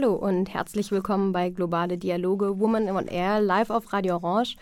Hallo 0.00 0.14
und 0.14 0.54
herzlich 0.54 0.92
willkommen 0.92 1.32
bei 1.32 1.50
Globale 1.50 1.98
Dialoge 1.98 2.60
Woman 2.60 2.88
on 2.88 3.08
Air 3.08 3.40
live 3.40 3.70
auf 3.70 3.92
Radio 3.92 4.14
Orange. 4.14 4.56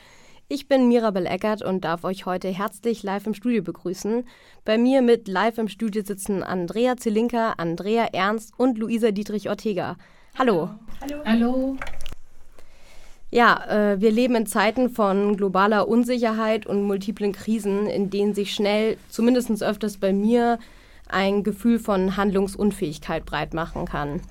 Ich 0.48 0.66
bin 0.66 0.88
Mirabel 0.88 1.26
Eckert 1.26 1.60
und 1.60 1.84
darf 1.84 2.04
euch 2.04 2.24
heute 2.24 2.48
herzlich 2.48 3.02
live 3.02 3.26
im 3.26 3.34
Studio 3.34 3.62
begrüßen. 3.62 4.24
Bei 4.64 4.78
mir 4.78 5.02
mit 5.02 5.28
live 5.28 5.58
im 5.58 5.68
Studio 5.68 6.02
sitzen 6.02 6.42
Andrea 6.42 6.96
Zelinka, 6.96 7.52
Andrea 7.58 8.06
Ernst 8.14 8.54
und 8.56 8.78
Luisa 8.78 9.10
Dietrich-Ortega. 9.10 9.98
Hallo. 10.38 10.70
Hallo. 11.02 11.22
Hallo. 11.26 11.76
Ja, 13.30 13.92
äh, 13.92 14.00
wir 14.00 14.12
leben 14.12 14.36
in 14.36 14.46
Zeiten 14.46 14.88
von 14.88 15.36
globaler 15.36 15.86
Unsicherheit 15.86 16.64
und 16.64 16.84
multiplen 16.84 17.32
Krisen, 17.32 17.88
in 17.88 18.08
denen 18.08 18.32
sich 18.32 18.54
schnell, 18.54 18.96
zumindest 19.10 19.62
öfters 19.62 19.98
bei 19.98 20.14
mir, 20.14 20.58
ein 21.10 21.42
Gefühl 21.42 21.78
von 21.78 22.16
Handlungsunfähigkeit 22.16 23.26
breit 23.26 23.52
machen 23.52 23.84
kann. 23.84 24.22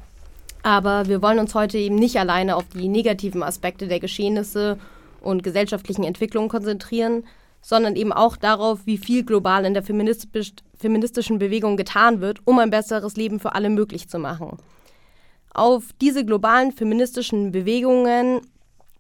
Aber 0.66 1.08
wir 1.08 1.22
wollen 1.22 1.38
uns 1.38 1.54
heute 1.54 1.78
eben 1.78 1.94
nicht 1.94 2.18
alleine 2.18 2.56
auf 2.56 2.64
die 2.74 2.88
negativen 2.88 3.44
Aspekte 3.44 3.88
der 3.88 4.00
Geschehnisse 4.00 4.80
und 5.22 5.44
gesellschaftlichen 5.44 6.04
Entwicklungen 6.04 6.50
konzentrieren, 6.50 7.24
sondern 7.62 7.96
eben 7.96 8.12
auch 8.12 8.36
darauf, 8.36 8.80
wie 8.86 8.98
viel 8.98 9.24
global 9.24 9.64
in 9.66 9.76
der 9.76 9.84
feministischen 9.84 11.38
Bewegung 11.38 11.78
getan 11.78 12.20
wird, 12.20 12.40
um 12.46 12.58
ein 12.58 12.72
besseres 12.72 13.16
Leben 13.16 13.40
für 13.40 13.54
alle 13.54 13.70
möglich 13.70 14.10
zu 14.10 14.18
machen. 14.18 14.58
Auf 15.54 15.84
diese 16.02 16.26
globalen 16.26 16.72
feministischen 16.72 17.52
Bewegungen 17.52 18.42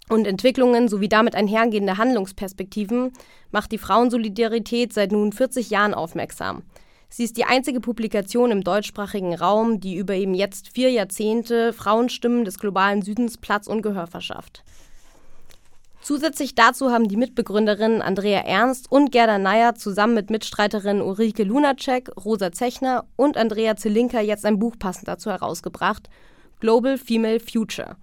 und 0.07 0.27
Entwicklungen 0.27 0.88
sowie 0.88 1.09
damit 1.09 1.33
einhergehende 1.33 1.97
Handlungsperspektiven 1.97 3.11
macht 3.52 3.72
die 3.72 3.79
Frauensolidarität 3.79 4.94
seit 4.94 5.11
nun 5.11 5.31
40 5.31 5.72
Jahren 5.72 5.95
aufmerksam– 5.95 6.61
Sie 7.17 7.23
ist 7.23 7.38
die 7.38 7.45
einzige 7.45 7.80
Publikation 7.80 8.52
im 8.52 8.61
deutschsprachigen 8.61 9.33
Raum, 9.35 9.80
die 9.80 9.95
über 9.95 10.16
eben 10.16 10.33
jetzt 10.33 10.67
vier 10.73 10.91
Jahrzehnte 10.91 11.72
Frauenstimmen 11.72 12.44
des 12.44 12.59
globalen 12.59 13.03
Südens 13.03 13.38
Platz 13.38 13.67
und 13.67 13.83
Gehör 13.83 14.05
verschafft. 14.05 14.66
Zusätzlich 16.02 16.55
dazu 16.55 16.91
haben 16.91 17.07
die 17.07 17.16
Mitbegründerinnen 17.16 18.02
Andrea 18.02 18.41
Ernst 18.41 18.91
und 18.91 19.13
Gerda 19.13 19.38
Neyer 19.38 19.75
zusammen 19.75 20.13
mit 20.13 20.30
Mitstreiterinnen 20.30 21.02
Ulrike 21.02 21.45
Lunacek, 21.45 22.11
Rosa 22.17 22.52
Zechner 22.52 23.05
und 23.16 23.38
Andrea 23.38 23.77
Zelinka 23.77 24.19
jetzt 24.19 24.45
ein 24.45 24.59
Buch 24.59 24.75
passend 24.77 25.07
dazu 25.07 25.31
herausgebracht, 25.31 26.09
Global 26.59 26.97
Female 26.97 27.39
Future. 27.39 27.95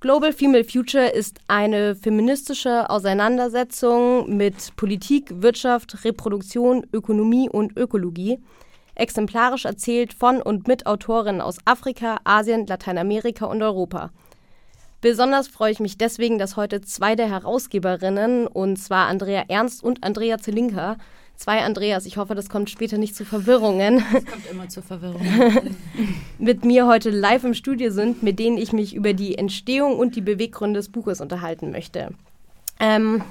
Global 0.00 0.32
Female 0.32 0.62
Future 0.62 1.08
ist 1.08 1.40
eine 1.48 1.96
feministische 1.96 2.88
Auseinandersetzung 2.88 4.36
mit 4.36 4.76
Politik, 4.76 5.42
Wirtschaft, 5.42 6.04
Reproduktion, 6.04 6.86
Ökonomie 6.92 7.50
und 7.50 7.76
Ökologie, 7.76 8.38
exemplarisch 8.94 9.64
erzählt 9.64 10.12
von 10.12 10.40
und 10.40 10.68
mit 10.68 10.86
Autorinnen 10.86 11.40
aus 11.40 11.58
Afrika, 11.64 12.18
Asien, 12.22 12.64
Lateinamerika 12.68 13.46
und 13.46 13.60
Europa. 13.60 14.12
Besonders 15.00 15.48
freue 15.48 15.72
ich 15.72 15.80
mich 15.80 15.98
deswegen, 15.98 16.38
dass 16.38 16.56
heute 16.56 16.80
zwei 16.80 17.16
der 17.16 17.28
Herausgeberinnen, 17.28 18.46
und 18.46 18.76
zwar 18.76 19.08
Andrea 19.08 19.46
Ernst 19.48 19.82
und 19.82 20.04
Andrea 20.04 20.38
Zelinka, 20.38 20.96
zwei 21.38 21.62
Andreas. 21.62 22.04
Ich 22.04 22.18
hoffe, 22.18 22.34
das 22.34 22.50
kommt 22.50 22.68
später 22.68 22.98
nicht 22.98 23.14
zu 23.14 23.24
Verwirrungen. 23.24 24.02
Das 24.12 24.26
kommt 24.26 24.50
immer 24.50 24.68
zu 24.68 24.82
Verwirrungen. 24.82 25.76
mit 26.38 26.64
mir 26.64 26.86
heute 26.86 27.10
live 27.10 27.44
im 27.44 27.54
Studio 27.54 27.90
sind, 27.90 28.22
mit 28.22 28.38
denen 28.38 28.58
ich 28.58 28.72
mich 28.72 28.94
über 28.94 29.14
die 29.14 29.38
Entstehung 29.38 29.98
und 29.98 30.16
die 30.16 30.20
Beweggründe 30.20 30.78
des 30.78 30.90
Buches 30.90 31.20
unterhalten 31.20 31.70
möchte. 31.70 32.10
Ähm, 32.80 33.22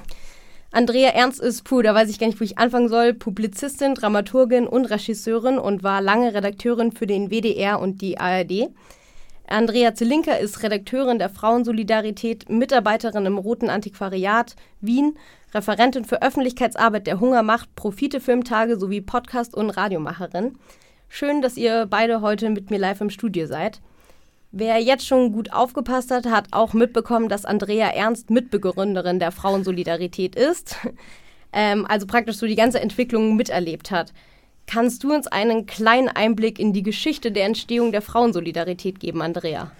Andrea 0.72 1.10
Ernst 1.10 1.40
ist, 1.40 1.64
puh, 1.64 1.82
da 1.82 1.94
weiß 1.94 2.10
ich 2.10 2.18
gar 2.18 2.26
nicht, 2.26 2.40
wo 2.40 2.44
ich 2.44 2.58
anfangen 2.58 2.88
soll, 2.88 3.14
Publizistin, 3.14 3.94
Dramaturgin 3.94 4.66
und 4.66 4.86
Regisseurin 4.86 5.58
und 5.58 5.82
war 5.82 6.00
lange 6.02 6.34
Redakteurin 6.34 6.92
für 6.92 7.06
den 7.06 7.30
WDR 7.30 7.78
und 7.78 8.00
die 8.00 8.18
ARD. 8.18 8.68
Andrea 9.50 9.94
Zelinka 9.94 10.32
ist 10.34 10.62
Redakteurin 10.62 11.18
der 11.18 11.30
Frauensolidarität, 11.30 12.50
Mitarbeiterin 12.50 13.24
im 13.24 13.38
Roten 13.38 13.70
Antiquariat 13.70 14.54
Wien, 14.82 15.16
Referentin 15.54 16.04
für 16.04 16.20
Öffentlichkeitsarbeit 16.20 17.06
der 17.06 17.18
Hungermacht, 17.18 17.74
Profite-Filmtage 17.74 18.78
sowie 18.78 19.00
Podcast- 19.00 19.54
und 19.54 19.70
Radiomacherin. 19.70 20.58
Schön, 21.08 21.40
dass 21.40 21.56
ihr 21.56 21.86
beide 21.86 22.20
heute 22.20 22.50
mit 22.50 22.70
mir 22.70 22.78
live 22.78 23.00
im 23.00 23.08
Studio 23.08 23.46
seid. 23.46 23.80
Wer 24.52 24.80
jetzt 24.80 25.06
schon 25.06 25.32
gut 25.32 25.50
aufgepasst 25.50 26.10
hat, 26.10 26.26
hat 26.26 26.48
auch 26.50 26.74
mitbekommen, 26.74 27.30
dass 27.30 27.46
Andrea 27.46 27.88
Ernst 27.88 28.28
Mitbegründerin 28.28 29.18
der 29.18 29.32
Frauensolidarität 29.32 30.36
ist. 30.36 30.76
Ähm, 31.50 31.86
also 31.88 32.06
praktisch 32.06 32.36
so 32.36 32.46
die 32.46 32.56
ganze 32.56 32.78
Entwicklung 32.78 33.34
miterlebt 33.34 33.90
hat. 33.90 34.12
Kannst 34.68 35.02
du 35.02 35.14
uns 35.14 35.26
einen 35.26 35.64
kleinen 35.64 36.08
Einblick 36.08 36.58
in 36.58 36.74
die 36.74 36.82
Geschichte 36.82 37.32
der 37.32 37.46
Entstehung 37.46 37.90
der 37.90 38.02
Frauensolidarität 38.02 39.00
geben, 39.00 39.22
Andrea? 39.22 39.72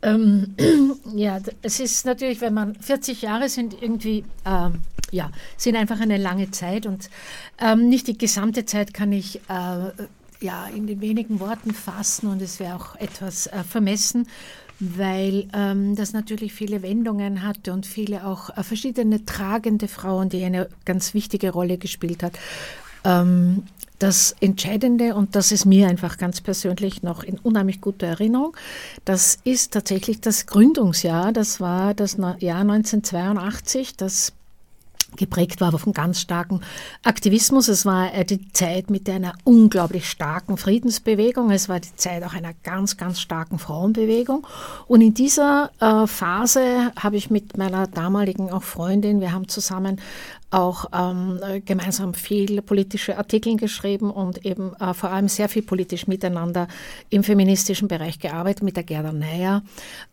Ähm, 0.00 0.54
ja, 1.14 1.38
es 1.60 1.80
ist 1.80 2.06
natürlich, 2.06 2.40
wenn 2.40 2.54
man 2.54 2.74
40 2.76 3.20
Jahre 3.20 3.50
sind, 3.50 3.80
irgendwie, 3.80 4.24
ähm, 4.46 4.80
ja, 5.10 5.30
sind 5.58 5.76
einfach 5.76 6.00
eine 6.00 6.16
lange 6.16 6.50
Zeit 6.50 6.86
und 6.86 7.10
ähm, 7.60 7.90
nicht 7.90 8.06
die 8.06 8.16
gesamte 8.16 8.64
Zeit 8.64 8.94
kann 8.94 9.12
ich 9.12 9.36
äh, 9.50 9.90
ja, 10.40 10.66
in 10.74 10.86
den 10.86 11.02
wenigen 11.02 11.38
Worten 11.38 11.74
fassen 11.74 12.28
und 12.28 12.40
es 12.40 12.58
wäre 12.58 12.74
auch 12.74 12.96
etwas 12.96 13.48
äh, 13.48 13.62
vermessen, 13.64 14.28
weil 14.80 15.46
ähm, 15.52 15.94
das 15.94 16.14
natürlich 16.14 16.54
viele 16.54 16.82
Wendungen 16.82 17.42
hatte 17.42 17.74
und 17.74 17.84
viele 17.84 18.26
auch 18.26 18.48
äh, 18.56 18.62
verschiedene 18.62 19.26
tragende 19.26 19.88
Frauen, 19.88 20.30
die 20.30 20.42
eine 20.42 20.68
ganz 20.86 21.12
wichtige 21.12 21.50
Rolle 21.50 21.76
gespielt 21.76 22.22
hat. 22.22 22.38
Ähm, 23.06 23.62
das 23.98 24.36
Entscheidende, 24.40 25.14
und 25.14 25.34
das 25.34 25.52
ist 25.52 25.64
mir 25.64 25.88
einfach 25.88 26.18
ganz 26.18 26.42
persönlich 26.42 27.02
noch 27.02 27.22
in 27.22 27.38
unheimlich 27.38 27.80
guter 27.80 28.06
Erinnerung, 28.06 28.54
das 29.06 29.38
ist 29.44 29.72
tatsächlich 29.72 30.20
das 30.20 30.44
Gründungsjahr. 30.44 31.32
Das 31.32 31.60
war 31.60 31.94
das 31.94 32.18
Jahr 32.18 32.60
1982, 32.60 33.96
das 33.96 34.34
geprägt 35.16 35.60
war 35.60 35.76
von 35.78 35.92
ganz 35.92 36.20
starkem 36.20 36.60
Aktivismus. 37.02 37.68
Es 37.68 37.86
war 37.86 38.12
äh, 38.12 38.24
die 38.24 38.52
Zeit 38.52 38.90
mit 38.90 39.08
einer 39.08 39.34
unglaublich 39.44 40.08
starken 40.08 40.56
Friedensbewegung. 40.56 41.50
Es 41.50 41.68
war 41.68 41.80
die 41.80 41.94
Zeit 41.96 42.22
auch 42.22 42.34
einer 42.34 42.52
ganz, 42.62 42.96
ganz 42.96 43.20
starken 43.20 43.58
Frauenbewegung. 43.58 44.46
Und 44.86 45.00
in 45.00 45.14
dieser 45.14 45.70
äh, 45.80 46.06
Phase 46.06 46.92
habe 46.96 47.16
ich 47.16 47.30
mit 47.30 47.56
meiner 47.56 47.86
damaligen 47.86 48.50
auch 48.50 48.62
Freundin, 48.62 49.20
wir 49.20 49.32
haben 49.32 49.48
zusammen 49.48 50.00
auch 50.50 50.86
ähm, 50.92 51.40
gemeinsam 51.64 52.14
viel 52.14 52.62
politische 52.62 53.18
Artikel 53.18 53.56
geschrieben 53.56 54.10
und 54.10 54.46
eben 54.46 54.74
äh, 54.76 54.94
vor 54.94 55.10
allem 55.10 55.28
sehr 55.28 55.48
viel 55.48 55.62
politisch 55.62 56.06
miteinander 56.06 56.68
im 57.10 57.24
feministischen 57.24 57.88
Bereich 57.88 58.20
gearbeitet 58.20 58.62
mit 58.62 58.76
der 58.76 58.84
Gerda 58.84 59.12
Neyer. 59.12 59.62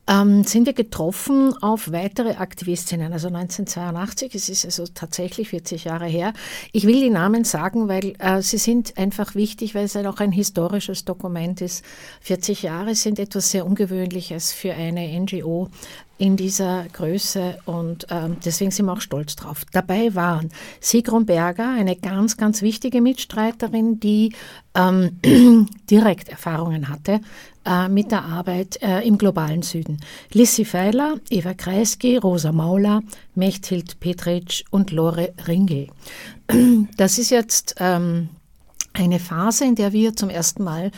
Ähm, 0.08 0.44
sind 0.44 0.66
wir 0.66 0.74
getroffen 0.74 1.54
auf 1.62 1.92
weitere 1.92 2.36
Aktivistinnen, 2.36 3.14
also 3.14 3.28
1982, 3.28 4.36
es 4.36 4.50
ist 4.50 4.66
also 4.66 4.86
tatsächlich 4.94 5.50
40 5.50 5.86
Jahre 5.86 6.08
her. 6.08 6.34
Ich 6.72 6.86
will 6.88 7.00
die 7.00 7.10
Namen 7.10 7.44
sagen, 7.44 7.88
weil 7.88 8.14
äh, 8.20 8.42
sie 8.42 8.58
sind 8.58 8.98
einfach 8.98 9.36
wichtig, 9.36 9.76
weil 9.76 9.86
es 9.86 9.96
halt 9.96 10.08
auch 10.08 10.20
ein 10.20 10.32
historisches 10.32 11.06
Dokument 11.06 11.62
ist. 11.62 11.86
40 12.22 12.64
Jahre 12.64 12.96
sind 12.96 13.20
etwas 13.20 13.52
sehr 13.52 13.66
Ungewöhnliches 13.66 14.52
für 14.52 14.74
eine 14.74 15.08
NGO 15.20 15.70
in 16.18 16.38
dieser 16.38 16.86
Größe 16.94 17.60
und 17.66 18.08
ähm, 18.10 18.38
deswegen 18.46 18.72
sind 18.72 18.86
wir 18.86 18.94
auch 18.94 19.02
stolz 19.02 19.36
drauf. 19.36 19.66
Dabei 19.72 20.14
waren 20.16 20.50
Sigrun 20.80 21.26
Berger, 21.26 21.70
eine 21.70 21.96
ganz, 21.96 22.38
ganz 22.38 22.62
wichtige 22.62 23.02
Mitstreiterin, 23.02 24.00
die 24.00 24.34
ähm, 24.76 25.20
direkt 25.90 26.30
Erfahrungen 26.30 26.88
hatte 26.90 27.20
äh, 27.66 27.90
mit 27.90 28.12
der 28.12 28.24
Arbeit 28.26 28.82
äh, 28.82 29.02
im 29.08 29.18
globalen 29.18 29.64
Süden. 29.64 30.00
Lissi 30.32 30.66
Feiler, 30.66 31.16
Eva 31.30 31.54
Kreisky, 31.54 32.18
Rosa 32.18 32.52
Mauler, 32.52 33.02
Mechthild 33.36 34.00
Petritsch 34.00 34.64
und 34.70 34.92
Lore 34.92 35.34
Ringel. 35.48 35.88
Das 36.98 37.18
ist 37.18 37.32
jetzt 37.32 37.76
ähm, 37.80 38.30
eine 38.94 39.20
Phase, 39.20 39.66
in 39.66 39.76
der 39.76 39.94
wir 39.94 40.16
zum 40.16 40.30
ersten 40.30 40.64
Mal 40.64 40.92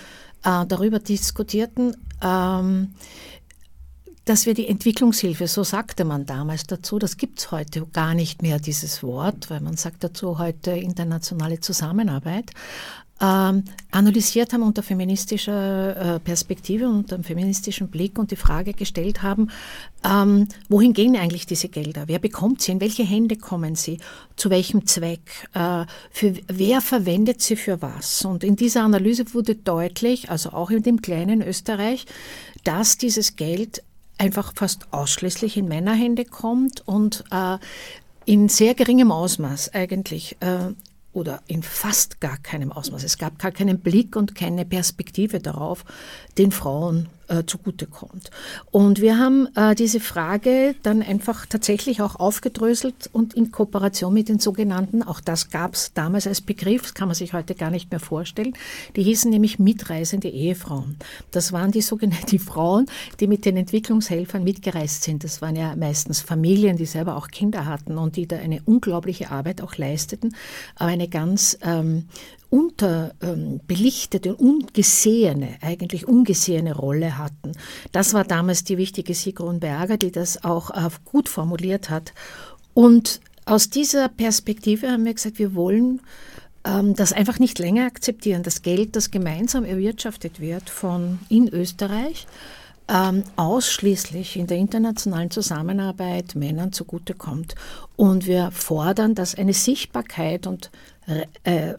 äh, 0.44 0.66
darüber 0.68 1.00
diskutierten, 1.00 1.96
ähm, 2.22 2.94
dass 4.26 4.48
wir 4.48 4.56
die 4.56 4.68
Entwicklungshilfe, 4.68 5.48
so 5.48 5.64
sagte 5.64 6.04
man 6.04 6.26
damals 6.26 6.66
dazu, 6.66 6.98
das 7.00 7.18
gibt 7.18 7.40
es 7.40 7.52
heute 7.52 7.86
gar 7.94 8.16
nicht 8.16 8.42
mehr, 8.42 8.60
dieses 8.60 9.04
Wort, 9.04 9.50
weil 9.50 9.62
man 9.62 9.78
sagt 9.78 10.04
dazu 10.04 10.40
heute 10.40 10.72
internationale 10.72 11.60
Zusammenarbeit. 11.60 12.52
ähm, 13.22 13.64
analysiert 13.92 14.52
haben 14.52 14.64
unter 14.64 14.84
feministischer 14.84 16.16
äh, 16.16 16.20
Perspektive, 16.20 16.90
unter 16.90 17.16
einem 17.16 17.24
feministischen 17.24 17.88
Blick 17.88 18.20
und 18.20 18.32
die 18.32 18.36
Frage 18.36 18.74
gestellt 18.74 19.22
haben, 19.22 19.52
ähm, 20.04 20.50
wohin 20.68 20.92
gehen 20.92 21.16
eigentlich 21.16 21.46
diese 21.46 21.70
Gelder? 21.70 22.04
Wer 22.08 22.20
bekommt 22.20 22.62
sie? 22.62 22.74
In 22.74 22.82
welche 22.82 23.04
Hände 23.04 23.38
kommen 23.38 23.76
sie? 23.76 24.00
Zu 24.36 24.50
welchem 24.50 24.86
Zweck? 24.86 25.48
Äh, 25.54 25.86
für, 26.12 26.34
wer 26.48 26.82
verwendet 26.82 27.42
sie 27.42 27.56
für 27.56 27.82
was? 27.82 28.26
Und 28.26 28.44
in 28.44 28.58
dieser 28.58 28.84
Analyse 28.84 29.34
wurde 29.34 29.56
deutlich, 29.56 30.30
also 30.30 30.50
auch 30.50 30.70
in 30.70 30.84
dem 30.84 31.02
kleinen 31.02 31.42
Österreich, 31.42 32.06
dass 32.66 32.98
dieses 32.98 33.38
Geld 33.38 33.82
einfach 34.18 34.54
fast 34.56 34.92
ausschließlich 34.92 35.58
in 35.58 35.68
Männerhände 35.68 36.26
kommt 36.26 36.88
und 36.88 37.24
äh, 37.32 37.58
in 38.26 38.50
sehr 38.50 38.74
geringem 38.74 39.12
Ausmaß 39.12 39.74
eigentlich 39.74 40.38
äh, 40.40 40.74
oder 41.14 41.42
in 41.48 41.64
fast 41.64 42.20
gar 42.20 42.38
keinem 42.38 42.72
Ausmaß. 42.72 43.04
Es 43.04 43.18
gab 43.18 43.40
gar 43.40 43.52
keinen 43.52 43.80
Blick 43.80 44.16
und 44.16 44.36
keine 44.36 44.66
Perspektive 44.66 45.40
darauf, 45.40 45.86
den 46.38 46.52
Frauen 46.52 47.08
äh, 47.28 47.44
zugutekommt. 47.46 48.30
Und 48.72 49.02
wir 49.02 49.18
haben 49.18 49.48
äh, 49.56 49.76
diese 49.76 50.00
Frage 50.00 50.76
dann 50.84 51.02
einfach 51.02 51.46
tatsächlich 51.46 52.02
auch 52.02 52.16
aufgedröselt 52.16 53.10
und 53.12 53.34
in 53.34 53.52
Kooperation 53.52 54.14
mit 54.14 54.30
den 54.30 54.40
sogenannten, 54.40 55.04
auch 55.04 55.20
das 55.20 55.50
gab 55.50 55.74
es 55.74 55.94
damals 55.94 56.28
als 56.28 56.42
Begriff, 56.42 56.84
das 56.84 56.94
kann 56.94 57.08
man 57.08 57.16
sich 57.16 57.34
heute 57.34 57.56
gar 57.56 57.72
nicht 57.72 57.92
mehr 57.92 58.00
vorstellen, 58.00 58.54
die 58.96 59.04
hießen 59.04 59.30
nämlich 59.30 59.60
mitreisende 59.60 60.30
Ehefrauen. 60.30 60.98
Das 61.32 61.54
waren 61.54 61.72
die 61.72 61.82
sogenannten 61.82 62.40
Frauen, 62.46 62.86
die 63.20 63.28
mit 63.28 63.46
den 63.46 63.58
Entwicklungshelfern 63.58 64.44
mitgereist 64.44 65.04
sind. 65.04 65.24
Das 65.24 65.42
waren 65.42 65.56
ja 65.56 65.76
meistens 65.76 66.22
Familien, 66.22 66.78
die 66.78 66.86
selber 66.86 67.16
auch 67.16 67.30
Kinder 67.30 67.66
hatten 67.66 67.98
und 67.98 68.16
die 68.16 68.28
da 68.28 68.38
eine 68.38 68.62
unglaubliche 68.66 69.32
Arbeit 69.32 69.62
auch 69.62 69.78
leisteten, 69.78 70.36
aber 70.76 70.90
eine 70.90 71.08
ganz 71.08 71.58
ähm, 71.62 72.06
unterbelichtete, 72.56 74.30
ähm, 74.30 74.36
ungesehene, 74.36 75.58
eigentlich 75.62 76.08
ungesehene 76.08 76.74
Rolle 76.74 77.18
hatten. 77.18 77.52
Das 77.92 78.14
war 78.14 78.24
damals 78.24 78.64
die 78.64 78.78
wichtige 78.78 79.14
Sigrun 79.14 79.60
Berger, 79.60 79.98
die 79.98 80.12
das 80.12 80.44
auch 80.44 80.70
äh, 80.72 80.90
gut 81.04 81.28
formuliert 81.28 81.90
hat. 81.90 82.14
Und 82.74 83.20
aus 83.46 83.70
dieser 83.70 84.08
Perspektive 84.08 84.90
haben 84.90 85.04
wir 85.06 85.14
gesagt, 85.14 85.38
wir 85.38 85.54
wollen 85.54 86.02
ähm, 86.64 86.96
das 86.96 87.12
einfach 87.12 87.40
nicht 87.40 87.60
länger 87.60 87.86
akzeptieren. 87.86 88.44
Das 88.44 88.62
Geld, 88.62 88.96
das 88.96 89.12
gemeinsam 89.12 89.66
erwirtschaftet 89.66 90.40
wird 90.40 90.70
von 90.70 91.20
in 91.28 91.50
Österreich, 91.50 92.26
ähm, 92.88 93.24
ausschließlich 93.36 94.38
in 94.38 94.48
der 94.48 94.58
internationalen 94.58 95.30
Zusammenarbeit 95.30 96.36
Männern 96.36 96.72
zugutekommt. 96.72 97.56
Und 97.98 98.28
wir 98.28 98.52
fordern, 98.52 99.14
dass 99.14 99.36
eine 99.36 99.54
Sichtbarkeit 99.54 100.48
und 100.48 100.72
äh, 101.44 101.74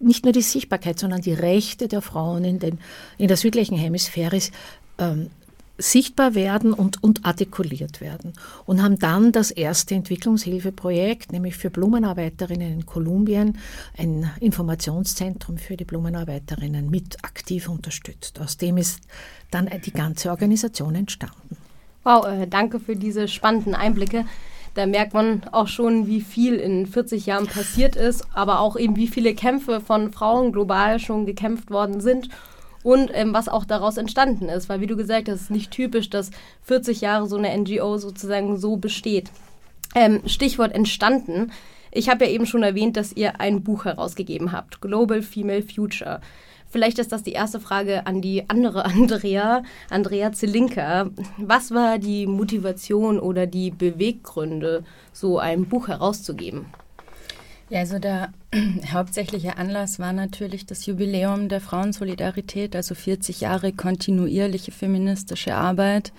nicht 0.00 0.24
nur 0.24 0.32
die 0.32 0.42
Sichtbarkeit, 0.42 0.98
sondern 0.98 1.20
die 1.20 1.34
Rechte 1.34 1.88
der 1.88 2.02
Frauen 2.02 2.44
in, 2.44 2.58
den, 2.58 2.78
in 3.18 3.28
der 3.28 3.36
südlichen 3.36 3.76
Hemisphäre 3.76 4.40
ähm, 4.98 5.30
sichtbar 5.78 6.34
werden 6.34 6.72
und, 6.72 7.02
und 7.02 7.24
artikuliert 7.24 8.00
werden. 8.00 8.32
Und 8.66 8.82
haben 8.82 8.98
dann 8.98 9.32
das 9.32 9.50
erste 9.50 9.94
Entwicklungshilfeprojekt, 9.94 11.32
nämlich 11.32 11.56
für 11.56 11.70
Blumenarbeiterinnen 11.70 12.72
in 12.72 12.86
Kolumbien, 12.86 13.58
ein 13.96 14.30
Informationszentrum 14.40 15.58
für 15.58 15.76
die 15.76 15.84
Blumenarbeiterinnen 15.84 16.90
mit 16.90 17.24
aktiv 17.24 17.68
unterstützt. 17.68 18.40
Aus 18.40 18.56
dem 18.56 18.76
ist 18.76 19.00
dann 19.50 19.68
die 19.84 19.92
ganze 19.92 20.30
Organisation 20.30 20.94
entstanden. 20.94 21.56
Wow, 22.04 22.26
äh, 22.26 22.46
danke 22.46 22.80
für 22.80 22.96
diese 22.96 23.28
spannenden 23.28 23.74
Einblicke. 23.74 24.24
Da 24.74 24.86
merkt 24.86 25.12
man 25.12 25.42
auch 25.52 25.68
schon, 25.68 26.06
wie 26.06 26.20
viel 26.20 26.54
in 26.54 26.86
40 26.86 27.26
Jahren 27.26 27.46
passiert 27.46 27.94
ist, 27.96 28.26
aber 28.32 28.60
auch 28.60 28.76
eben, 28.76 28.96
wie 28.96 29.08
viele 29.08 29.34
Kämpfe 29.34 29.80
von 29.80 30.12
Frauen 30.12 30.52
global 30.52 30.98
schon 30.98 31.26
gekämpft 31.26 31.70
worden 31.70 32.00
sind 32.00 32.28
und 32.82 33.10
ähm, 33.12 33.34
was 33.34 33.48
auch 33.48 33.64
daraus 33.64 33.96
entstanden 33.96 34.48
ist. 34.48 34.68
Weil, 34.68 34.80
wie 34.80 34.86
du 34.86 34.96
gesagt 34.96 35.28
hast, 35.28 35.34
es 35.34 35.42
ist 35.42 35.50
nicht 35.50 35.70
typisch, 35.70 36.08
dass 36.08 36.30
40 36.62 37.00
Jahre 37.02 37.26
so 37.26 37.36
eine 37.36 37.56
NGO 37.56 37.98
sozusagen 37.98 38.56
so 38.56 38.76
besteht. 38.76 39.30
Ähm, 39.94 40.22
Stichwort 40.26 40.74
entstanden. 40.74 41.52
Ich 41.90 42.08
habe 42.08 42.24
ja 42.24 42.30
eben 42.30 42.46
schon 42.46 42.62
erwähnt, 42.62 42.96
dass 42.96 43.12
ihr 43.12 43.40
ein 43.40 43.62
Buch 43.62 43.84
herausgegeben 43.84 44.52
habt, 44.52 44.80
Global 44.80 45.20
Female 45.20 45.62
Future. 45.62 46.20
Vielleicht 46.72 46.98
ist 46.98 47.12
das 47.12 47.22
die 47.22 47.32
erste 47.32 47.60
Frage 47.60 48.06
an 48.06 48.22
die 48.22 48.48
andere 48.48 48.84
Andrea, 48.86 49.62
Andrea 49.90 50.32
Zelinka. 50.32 51.10
Was 51.36 51.70
war 51.70 51.98
die 51.98 52.26
Motivation 52.26 53.20
oder 53.20 53.46
die 53.46 53.70
Beweggründe, 53.70 54.82
so 55.12 55.38
ein 55.38 55.66
Buch 55.66 55.88
herauszugeben? 55.88 56.64
Ja, 57.68 57.80
also 57.80 57.98
der 57.98 58.32
hauptsächliche 58.92 59.58
Anlass 59.58 59.98
war 59.98 60.14
natürlich 60.14 60.64
das 60.64 60.86
Jubiläum 60.86 61.50
der 61.50 61.60
Frauensolidarität, 61.60 62.74
also 62.74 62.94
40 62.94 63.42
Jahre 63.42 63.72
kontinuierliche 63.72 64.72
feministische 64.72 65.54
Arbeit 65.54 66.12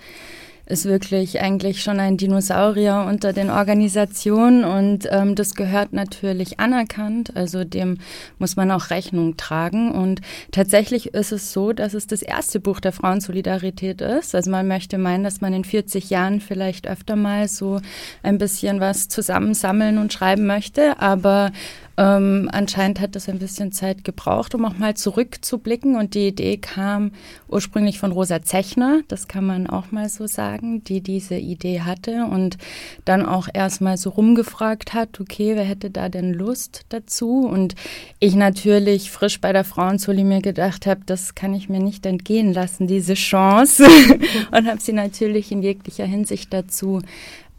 ist 0.66 0.86
wirklich 0.86 1.40
eigentlich 1.40 1.82
schon 1.82 2.00
ein 2.00 2.16
Dinosaurier 2.16 3.06
unter 3.08 3.32
den 3.32 3.50
Organisationen 3.50 4.64
und 4.64 5.06
ähm, 5.10 5.34
das 5.34 5.54
gehört 5.54 5.92
natürlich 5.92 6.58
anerkannt. 6.58 7.36
Also 7.36 7.64
dem 7.64 7.98
muss 8.38 8.56
man 8.56 8.70
auch 8.70 8.90
Rechnung 8.90 9.36
tragen. 9.36 9.92
Und 9.92 10.20
tatsächlich 10.52 11.12
ist 11.14 11.32
es 11.32 11.52
so, 11.52 11.72
dass 11.72 11.92
es 11.92 12.06
das 12.06 12.22
erste 12.22 12.60
Buch 12.60 12.80
der 12.80 12.92
Frauensolidarität 12.92 14.00
ist. 14.00 14.34
Also 14.34 14.50
man 14.50 14.66
möchte 14.66 14.96
meinen, 14.96 15.24
dass 15.24 15.40
man 15.40 15.52
in 15.52 15.64
40 15.64 16.08
Jahren 16.08 16.40
vielleicht 16.40 16.88
öfter 16.88 17.16
mal 17.16 17.46
so 17.48 17.80
ein 18.22 18.38
bisschen 18.38 18.80
was 18.80 19.08
zusammensammeln 19.08 19.98
und 19.98 20.12
schreiben 20.12 20.46
möchte. 20.46 20.98
Aber 20.98 21.52
ähm, 21.96 22.48
anscheinend 22.52 23.00
hat 23.00 23.14
das 23.14 23.28
ein 23.28 23.38
bisschen 23.38 23.70
Zeit 23.70 24.04
gebraucht, 24.04 24.54
um 24.54 24.64
auch 24.64 24.78
mal 24.78 24.94
zurückzublicken. 24.94 25.96
Und 25.96 26.14
die 26.14 26.28
Idee 26.28 26.56
kam 26.56 27.12
ursprünglich 27.48 27.98
von 27.98 28.12
Rosa 28.12 28.42
Zechner, 28.42 29.02
das 29.08 29.28
kann 29.28 29.46
man 29.46 29.68
auch 29.68 29.92
mal 29.92 30.08
so 30.08 30.26
sagen, 30.26 30.82
die 30.84 31.00
diese 31.00 31.36
Idee 31.36 31.82
hatte 31.82 32.26
und 32.26 32.58
dann 33.04 33.24
auch 33.24 33.48
erstmal 33.52 33.96
so 33.96 34.10
rumgefragt 34.10 34.92
hat, 34.92 35.20
okay, 35.20 35.54
wer 35.54 35.64
hätte 35.64 35.90
da 35.90 36.08
denn 36.08 36.32
Lust 36.32 36.82
dazu? 36.88 37.46
Und 37.46 37.74
ich 38.18 38.34
natürlich 38.34 39.10
frisch 39.10 39.40
bei 39.40 39.52
der 39.52 39.64
Frauenzuli 39.64 40.24
mir 40.24 40.40
gedacht 40.40 40.86
habe, 40.86 41.02
das 41.06 41.34
kann 41.34 41.54
ich 41.54 41.68
mir 41.68 41.80
nicht 41.80 42.06
entgehen 42.06 42.52
lassen, 42.52 42.86
diese 42.86 43.14
Chance. 43.14 43.86
und 44.50 44.66
habe 44.66 44.80
sie 44.80 44.92
natürlich 44.92 45.52
in 45.52 45.62
jeglicher 45.62 46.06
Hinsicht 46.06 46.52
dazu 46.52 47.00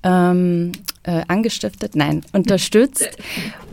ähm, 0.06 0.72
äh, 1.04 1.24
angestiftet, 1.28 1.96
nein, 1.96 2.22
unterstützt. 2.32 3.18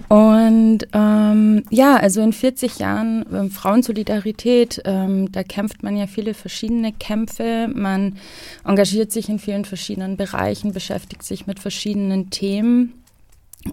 Und 0.09 0.81
ähm, 0.93 1.65
ja, 1.71 1.97
also 1.97 2.21
in 2.21 2.33
40 2.33 2.79
Jahren 2.79 3.25
ähm, 3.33 3.51
Frauensolidarität, 3.51 4.83
ähm, 4.85 5.33
da 5.33 5.43
kämpft 5.43 5.83
man 5.83 5.97
ja 5.97 6.07
viele 6.07 6.35
verschiedene 6.35 6.93
Kämpfe. 6.93 7.71
Man 7.73 8.17
engagiert 8.65 9.13
sich 9.13 9.29
in 9.29 9.39
vielen 9.39 9.65
verschiedenen 9.65 10.17
Bereichen, 10.17 10.73
beschäftigt 10.73 11.23
sich 11.23 11.47
mit 11.47 11.61
verschiedenen 11.61 12.29
Themen 12.29 12.93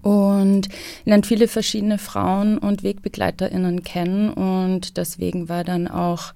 und 0.02 0.70
lernt 1.04 1.26
viele 1.26 1.48
verschiedene 1.48 1.98
Frauen 1.98 2.58
und 2.58 2.84
WegbegleiterInnen 2.84 3.84
kennen. 3.84 4.32
Und 4.32 4.96
deswegen 4.98 5.50
war 5.50 5.64
dann 5.66 5.90
auch 5.90 6.34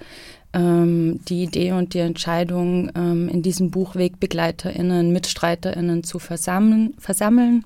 ähm, 0.54 1.20
die 1.28 1.44
Idee 1.44 1.72
und 1.72 1.94
die 1.94 2.00
Entscheidung, 2.00 2.92
ähm, 2.96 3.30
in 3.30 3.42
diesem 3.42 3.72
Buch 3.72 3.96
WegbegleiterInnen, 3.96 5.12
MitstreiterInnen 5.12 6.04
zu 6.04 6.20
versammeln. 6.20 6.94
versammeln 6.98 7.66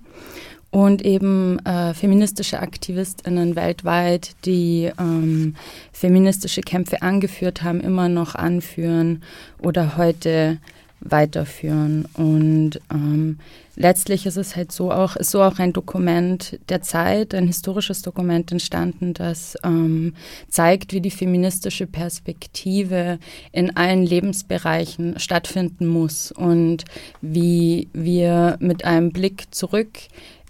und 0.70 1.04
eben 1.04 1.60
äh, 1.66 1.94
feministische 1.94 2.60
AktivistInnen 2.60 3.56
weltweit, 3.56 4.36
die 4.46 4.92
ähm, 5.00 5.56
feministische 5.94 6.62
Kämpfe 6.62 7.02
angeführt 7.02 7.64
haben, 7.64 7.80
immer 7.80 8.10
noch 8.10 8.36
anführen 8.36 9.24
oder 9.62 9.98
heute 9.98 10.58
weiterführen. 11.00 12.08
Und 12.14 12.80
ähm, 12.92 13.40
letztlich 13.76 14.26
ist 14.26 14.38
es 14.38 14.56
halt 14.56 14.72
so 14.72 14.92
auch, 14.92 15.16
ist 15.16 15.32
so 15.32 15.42
auch 15.42 15.60
ein 15.60 15.74
Dokument 15.74 16.60
der 16.70 16.82
Zeit, 16.82 17.34
ein 17.34 17.48
historisches 17.48 18.02
Dokument 18.02 18.52
entstanden, 18.52 19.14
das 19.14 19.56
ähm, 19.64 20.14
zeigt, 20.50 20.94
wie 20.94 21.02
die 21.02 21.12
feministische 21.12 21.88
Perspektive 21.88 23.20
in 23.52 23.76
allen 23.76 24.04
Lebensbereichen 24.04 25.20
stattfinden 25.20 25.88
muss 25.88 26.32
und 26.32 26.86
wie 27.22 27.90
wir 27.94 28.58
mit 28.60 28.86
einem 28.86 29.12
Blick 29.12 29.54
zurück 29.54 30.00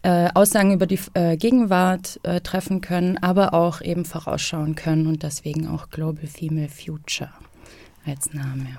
äh, 0.04 0.30
Aussagen 0.34 0.74
über 0.74 0.86
die 0.86 1.00
äh, 1.16 1.38
Gegenwart 1.38 2.20
äh, 2.24 2.40
treffen 2.40 2.82
können, 2.82 3.18
aber 3.18 3.54
auch 3.54 3.82
eben 3.82 4.06
vorausschauen 4.06 4.76
können 4.76 5.08
und 5.08 5.24
deswegen 5.24 5.68
auch 5.68 5.90
Global 5.90 6.28
Female 6.28 6.70
Future 6.70 7.32
als 8.06 8.34
Name. 8.34 8.78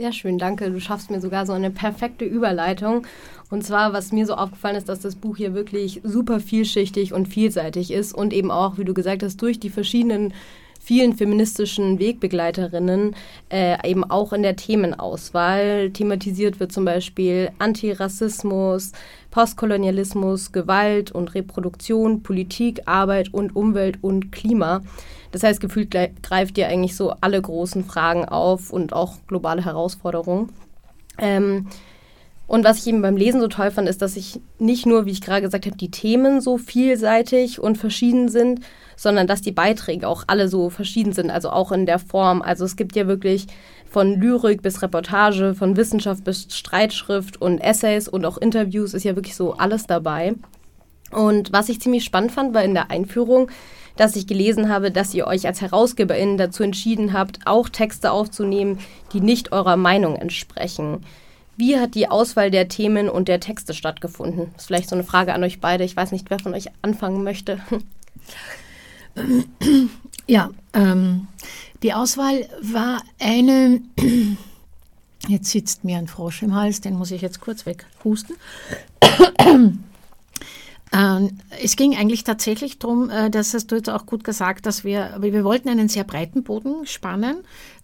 Sehr 0.00 0.12
schön, 0.12 0.38
danke. 0.38 0.70
Du 0.70 0.78
schaffst 0.78 1.10
mir 1.10 1.20
sogar 1.20 1.44
so 1.44 1.52
eine 1.52 1.72
perfekte 1.72 2.24
Überleitung. 2.24 3.04
Und 3.50 3.64
zwar, 3.64 3.92
was 3.92 4.12
mir 4.12 4.26
so 4.26 4.34
aufgefallen 4.34 4.76
ist, 4.76 4.88
dass 4.88 5.00
das 5.00 5.16
Buch 5.16 5.36
hier 5.36 5.54
wirklich 5.54 6.00
super 6.04 6.38
vielschichtig 6.38 7.12
und 7.12 7.26
vielseitig 7.26 7.90
ist 7.90 8.14
und 8.14 8.32
eben 8.32 8.52
auch, 8.52 8.78
wie 8.78 8.84
du 8.84 8.94
gesagt 8.94 9.24
hast, 9.24 9.42
durch 9.42 9.58
die 9.58 9.70
verschiedenen 9.70 10.34
vielen 10.78 11.16
feministischen 11.16 11.98
Wegbegleiterinnen 11.98 13.16
äh, 13.50 13.90
eben 13.90 14.04
auch 14.04 14.32
in 14.32 14.44
der 14.44 14.54
Themenauswahl 14.54 15.90
thematisiert 15.90 16.60
wird, 16.60 16.70
zum 16.70 16.84
Beispiel 16.84 17.50
Antirassismus, 17.58 18.92
Postkolonialismus, 19.32 20.52
Gewalt 20.52 21.10
und 21.10 21.34
Reproduktion, 21.34 22.22
Politik, 22.22 22.82
Arbeit 22.86 23.34
und 23.34 23.56
Umwelt 23.56 23.98
und 24.00 24.30
Klima. 24.30 24.82
Das 25.32 25.42
heißt, 25.42 25.60
gefühlt 25.60 25.94
greift 26.22 26.58
ihr 26.58 26.68
eigentlich 26.68 26.96
so 26.96 27.12
alle 27.20 27.40
großen 27.40 27.84
Fragen 27.84 28.24
auf 28.24 28.72
und 28.72 28.92
auch 28.92 29.16
globale 29.26 29.64
Herausforderungen. 29.64 30.50
Ähm, 31.18 31.66
und 32.48 32.64
was 32.64 32.78
ich 32.78 32.86
eben 32.86 33.02
beim 33.02 33.18
Lesen 33.18 33.42
so 33.42 33.48
toll 33.48 33.70
fand, 33.70 33.90
ist, 33.90 34.00
dass 34.00 34.16
ich 34.16 34.40
nicht 34.58 34.86
nur, 34.86 35.04
wie 35.04 35.10
ich 35.10 35.20
gerade 35.20 35.42
gesagt 35.42 35.66
habe, 35.66 35.76
die 35.76 35.90
Themen 35.90 36.40
so 36.40 36.56
vielseitig 36.56 37.60
und 37.60 37.76
verschieden 37.76 38.30
sind, 38.30 38.60
sondern 38.96 39.26
dass 39.26 39.42
die 39.42 39.52
Beiträge 39.52 40.08
auch 40.08 40.24
alle 40.28 40.48
so 40.48 40.70
verschieden 40.70 41.12
sind, 41.12 41.30
also 41.30 41.50
auch 41.50 41.72
in 41.72 41.84
der 41.84 41.98
Form. 41.98 42.40
Also 42.40 42.64
es 42.64 42.76
gibt 42.76 42.96
ja 42.96 43.06
wirklich 43.06 43.48
von 43.90 44.18
Lyrik 44.18 44.62
bis 44.62 44.80
Reportage, 44.80 45.54
von 45.54 45.76
Wissenschaft 45.76 46.24
bis 46.24 46.48
Streitschrift 46.50 47.40
und 47.40 47.58
Essays 47.58 48.08
und 48.08 48.24
auch 48.24 48.38
Interviews 48.38 48.94
ist 48.94 49.04
ja 49.04 49.14
wirklich 49.14 49.36
so 49.36 49.52
alles 49.52 49.86
dabei. 49.86 50.34
Und 51.10 51.52
was 51.52 51.68
ich 51.68 51.80
ziemlich 51.80 52.04
spannend 52.04 52.32
fand, 52.32 52.54
war 52.54 52.64
in 52.64 52.74
der 52.74 52.90
Einführung, 52.90 53.50
dass 53.98 54.16
ich 54.16 54.26
gelesen 54.26 54.70
habe, 54.70 54.90
dass 54.90 55.12
ihr 55.12 55.26
euch 55.26 55.46
als 55.46 55.60
HerausgeberInnen 55.60 56.38
dazu 56.38 56.62
entschieden 56.62 57.12
habt, 57.12 57.40
auch 57.46 57.68
Texte 57.68 58.12
aufzunehmen, 58.12 58.78
die 59.12 59.20
nicht 59.20 59.52
eurer 59.52 59.76
Meinung 59.76 60.16
entsprechen. 60.16 61.04
Wie 61.56 61.76
hat 61.76 61.96
die 61.96 62.08
Auswahl 62.08 62.52
der 62.52 62.68
Themen 62.68 63.08
und 63.08 63.26
der 63.26 63.40
Texte 63.40 63.74
stattgefunden? 63.74 64.50
Das 64.52 64.62
ist 64.62 64.66
vielleicht 64.68 64.88
so 64.88 64.94
eine 64.94 65.02
Frage 65.02 65.34
an 65.34 65.42
euch 65.42 65.60
beide. 65.60 65.82
Ich 65.82 65.96
weiß 65.96 66.12
nicht, 66.12 66.30
wer 66.30 66.38
von 66.38 66.54
euch 66.54 66.68
anfangen 66.80 67.22
möchte. 67.22 67.60
Ja, 70.30 70.50
ähm, 70.74 71.26
die 71.82 71.94
Auswahl 71.94 72.46
war 72.60 73.02
eine. 73.18 73.80
Jetzt 75.26 75.50
sitzt 75.50 75.84
mir 75.84 75.96
ein 75.96 76.06
Frosch 76.06 76.42
im 76.42 76.54
Hals, 76.54 76.82
den 76.82 76.94
muss 76.94 77.10
ich 77.10 77.22
jetzt 77.22 77.40
kurz 77.40 77.66
weghusten. 77.66 78.36
Ähm, 80.92 81.38
es 81.62 81.76
ging 81.76 81.96
eigentlich 81.96 82.24
tatsächlich 82.24 82.78
darum, 82.78 83.10
äh, 83.10 83.30
das 83.30 83.52
hast 83.54 83.70
du 83.70 83.76
jetzt 83.76 83.90
auch 83.90 84.06
gut 84.06 84.24
gesagt, 84.24 84.66
dass 84.66 84.84
wir, 84.84 85.16
wir 85.20 85.44
wollten 85.44 85.68
einen 85.68 85.88
sehr 85.88 86.04
breiten 86.04 86.42
Boden 86.42 86.86
spannen, 86.86 87.38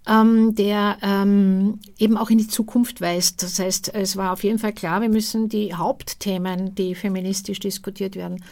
ähm, 0.07 0.55
der 0.55 0.97
ähm, 1.03 1.81
eben 1.99 2.17
auch 2.17 2.31
in 2.31 2.39
die 2.39 2.49
Zukunft 2.49 3.01
weist. 3.01 3.43
Das 3.43 3.59
heißt, 3.59 3.95
es 3.95 4.17
war 4.17 4.33
auf 4.33 4.45
jeden 4.45 4.59
Fall 4.59 4.73
klar, 4.73 5.01
wir 5.01 5.09
müssen 5.09 5.49
die 5.49 5.75
Hauptthemen, 5.75 6.75
die 6.75 6.95
feministisch 6.95 7.61
diskutiert 7.61 8.17
werden, 8.17 8.43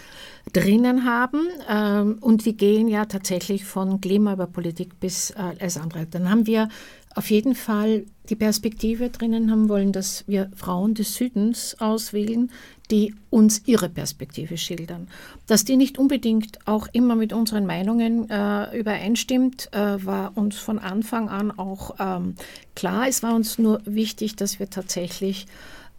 drinnen 0.53 1.05
haben. 1.05 2.19
Und 2.21 2.45
die 2.47 2.57
gehen 2.57 2.89
ja 2.89 3.05
tatsächlich 3.05 3.65
von 3.65 4.01
Klima 4.01 4.33
über 4.33 4.47
Politik 4.47 4.99
bis 4.99 5.31
äh, 5.31 5.55
alles 5.61 5.77
andere. 5.77 6.07
Dann 6.07 6.29
haben 6.29 6.47
wir 6.47 6.69
auf 7.15 7.31
jeden 7.31 7.55
Fall 7.55 8.05
die 8.29 8.37
Perspektive 8.37 9.11
drinnen 9.11 9.51
haben 9.51 9.69
wollen, 9.69 9.93
dass 9.93 10.25
wir 10.27 10.51
Frauen 10.55 10.95
des 10.95 11.15
Südens 11.15 11.77
auswählen, 11.81 12.51
die 12.91 13.15
uns 13.31 13.63
ihre 13.67 13.89
Perspektive 13.89 14.57
schildern. 14.57 15.09
Dass 15.47 15.65
die 15.65 15.77
nicht 15.77 15.99
unbedingt 15.99 16.59
auch 16.67 16.89
immer 16.93 17.17
mit 17.17 17.33
unseren 17.33 17.67
Meinungen 17.67 18.29
äh, 18.31 18.79
übereinstimmt, 18.79 19.71
äh, 19.73 20.05
war 20.05 20.37
uns 20.37 20.57
von 20.57 20.79
Anfang 20.79 21.29
an 21.29 21.51
auch 21.51 21.97
ähm, 21.99 22.35
klar. 22.75 23.09
Es 23.09 23.23
war 23.23 23.35
uns 23.35 23.59
nur 23.59 23.81
wichtig, 23.85 24.37
dass 24.37 24.59
wir 24.59 24.71
tatsächlich 24.71 25.47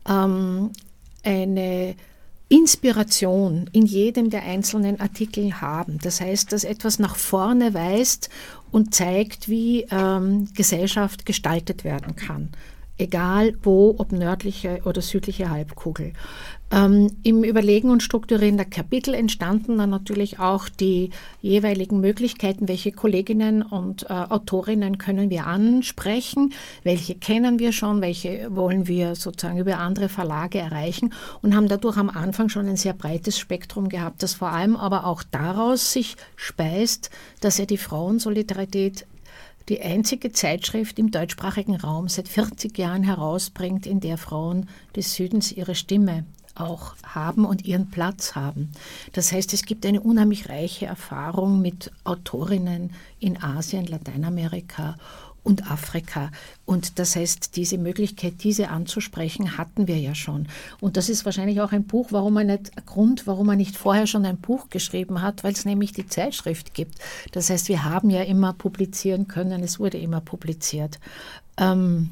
ähm, 0.08 0.72
eine 1.24 1.96
Inspiration 2.54 3.68
in 3.74 3.88
jedem 3.88 4.30
der 4.30 4.44
einzelnen 4.44 5.00
Artikel 5.00 5.60
haben. 5.60 5.98
Das 6.04 6.22
heißt, 6.22 6.52
dass 6.52 6.64
etwas 6.64 7.00
nach 7.00 7.16
vorne 7.16 7.74
weist 7.74 8.30
und 8.72 8.94
zeigt, 8.94 9.50
wie 9.50 9.88
ähm, 9.90 10.48
Gesellschaft 10.54 11.26
gestaltet 11.26 11.84
werden 11.84 12.16
kann. 12.16 12.50
Egal 13.00 13.56
wo, 13.64 13.96
ob 13.98 14.12
nördliche 14.12 14.82
oder 14.86 15.02
südliche 15.02 15.50
Halbkugel. 15.50 16.14
Ähm, 16.74 17.12
Im 17.22 17.44
Überlegen 17.44 17.92
und 17.92 18.02
Strukturieren 18.02 18.58
der 18.58 18.66
Kapitel 18.66 19.14
entstanden 19.14 19.78
dann 19.78 19.92
natürlich 19.92 20.40
auch 20.40 20.70
die 20.70 21.12
jeweiligen 21.40 22.00
Möglichkeiten, 22.00 22.68
welche 22.68 22.92
Kolleginnen 22.92 23.62
und 23.62 24.10
äh, 24.10 24.14
Autorinnen 24.14 24.98
können 24.98 25.30
wir 25.30 25.46
ansprechen, 25.46 26.52
welche 26.82 27.14
kennen 27.14 27.60
wir 27.60 27.74
schon, 27.74 28.02
welche 28.02 28.56
wollen 28.56 28.88
wir 28.88 29.14
sozusagen 29.14 29.60
über 29.60 29.78
andere 29.78 30.10
Verlage 30.10 30.58
erreichen 30.58 31.14
und 31.44 31.56
haben 31.56 31.68
dadurch 31.68 31.98
am 31.98 32.10
Anfang 32.10 32.50
schon 32.50 32.68
ein 32.68 32.78
sehr 32.78 32.94
breites 32.94 33.38
Spektrum 33.38 33.88
gehabt, 33.88 34.24
das 34.24 34.34
vor 34.34 34.50
allem 34.50 34.76
aber 34.76 35.06
auch 35.06 35.22
daraus 35.22 35.94
sich 35.94 36.16
speist, 36.36 37.12
dass 37.40 37.60
er 37.60 37.68
die 37.68 37.78
Frauensolidarität 37.78 39.06
die 39.70 39.80
einzige 39.80 40.32
Zeitschrift 40.32 40.98
im 40.98 41.12
deutschsprachigen 41.12 41.76
Raum 41.76 42.10
seit 42.10 42.28
40 42.28 42.76
Jahren 42.80 43.04
herausbringt, 43.04 43.86
in 43.86 44.00
der 44.00 44.18
Frauen 44.18 44.68
des 44.96 45.14
Südens 45.14 45.52
ihre 45.52 45.76
Stimme 45.76 46.26
auch 46.56 46.96
haben 47.04 47.46
und 47.46 47.66
ihren 47.66 47.90
Platz 47.90 48.36
haben. 48.36 48.72
Das 49.14 49.32
heißt, 49.32 49.54
es 49.54 49.64
gibt 49.64 49.86
eine 49.86 50.02
unheimlich 50.02 50.50
reiche 50.50 50.86
Erfahrung 50.86 51.62
mit 51.62 51.92
Autorinnen 52.04 52.92
in 53.20 53.42
Asien, 53.42 53.86
Lateinamerika 53.86 54.98
und 55.44 55.70
Afrika. 55.70 56.32
Und 56.66 57.00
das 57.00 57.16
heißt, 57.16 57.56
diese 57.56 57.78
Möglichkeit, 57.78 58.44
diese 58.44 58.70
anzusprechen, 58.70 59.58
hatten 59.58 59.88
wir 59.88 59.98
ja 59.98 60.16
schon. 60.16 60.48
Und 60.80 60.98
das 60.98 61.10
ist 61.10 61.26
wahrscheinlich 61.26 61.62
auch 61.62 61.72
ein 61.72 61.84
Buch, 61.84 62.08
warum 62.12 62.34
man 62.34 62.48
nicht, 62.48 62.86
Grund, 62.86 63.28
warum 63.28 63.48
man 63.48 63.58
nicht 63.58 63.76
vorher 63.76 64.08
schon 64.08 64.26
ein 64.26 64.38
Buch 64.38 64.70
geschrieben 64.70 65.22
hat, 65.22 65.44
weil 65.44 65.54
es 65.54 65.66
nämlich 65.66 65.92
die 65.92 66.08
Zeitschrift 66.08 66.74
gibt. 66.74 66.96
Das 67.34 67.50
heißt, 67.50 67.68
wir 67.68 67.84
haben 67.84 68.10
ja 68.10 68.22
immer 68.22 68.54
publizieren 68.54 69.28
können, 69.28 69.64
es 69.64 69.80
wurde 69.80 69.98
immer 69.98 70.22
publiziert. 70.22 71.00
Ähm, 71.58 72.12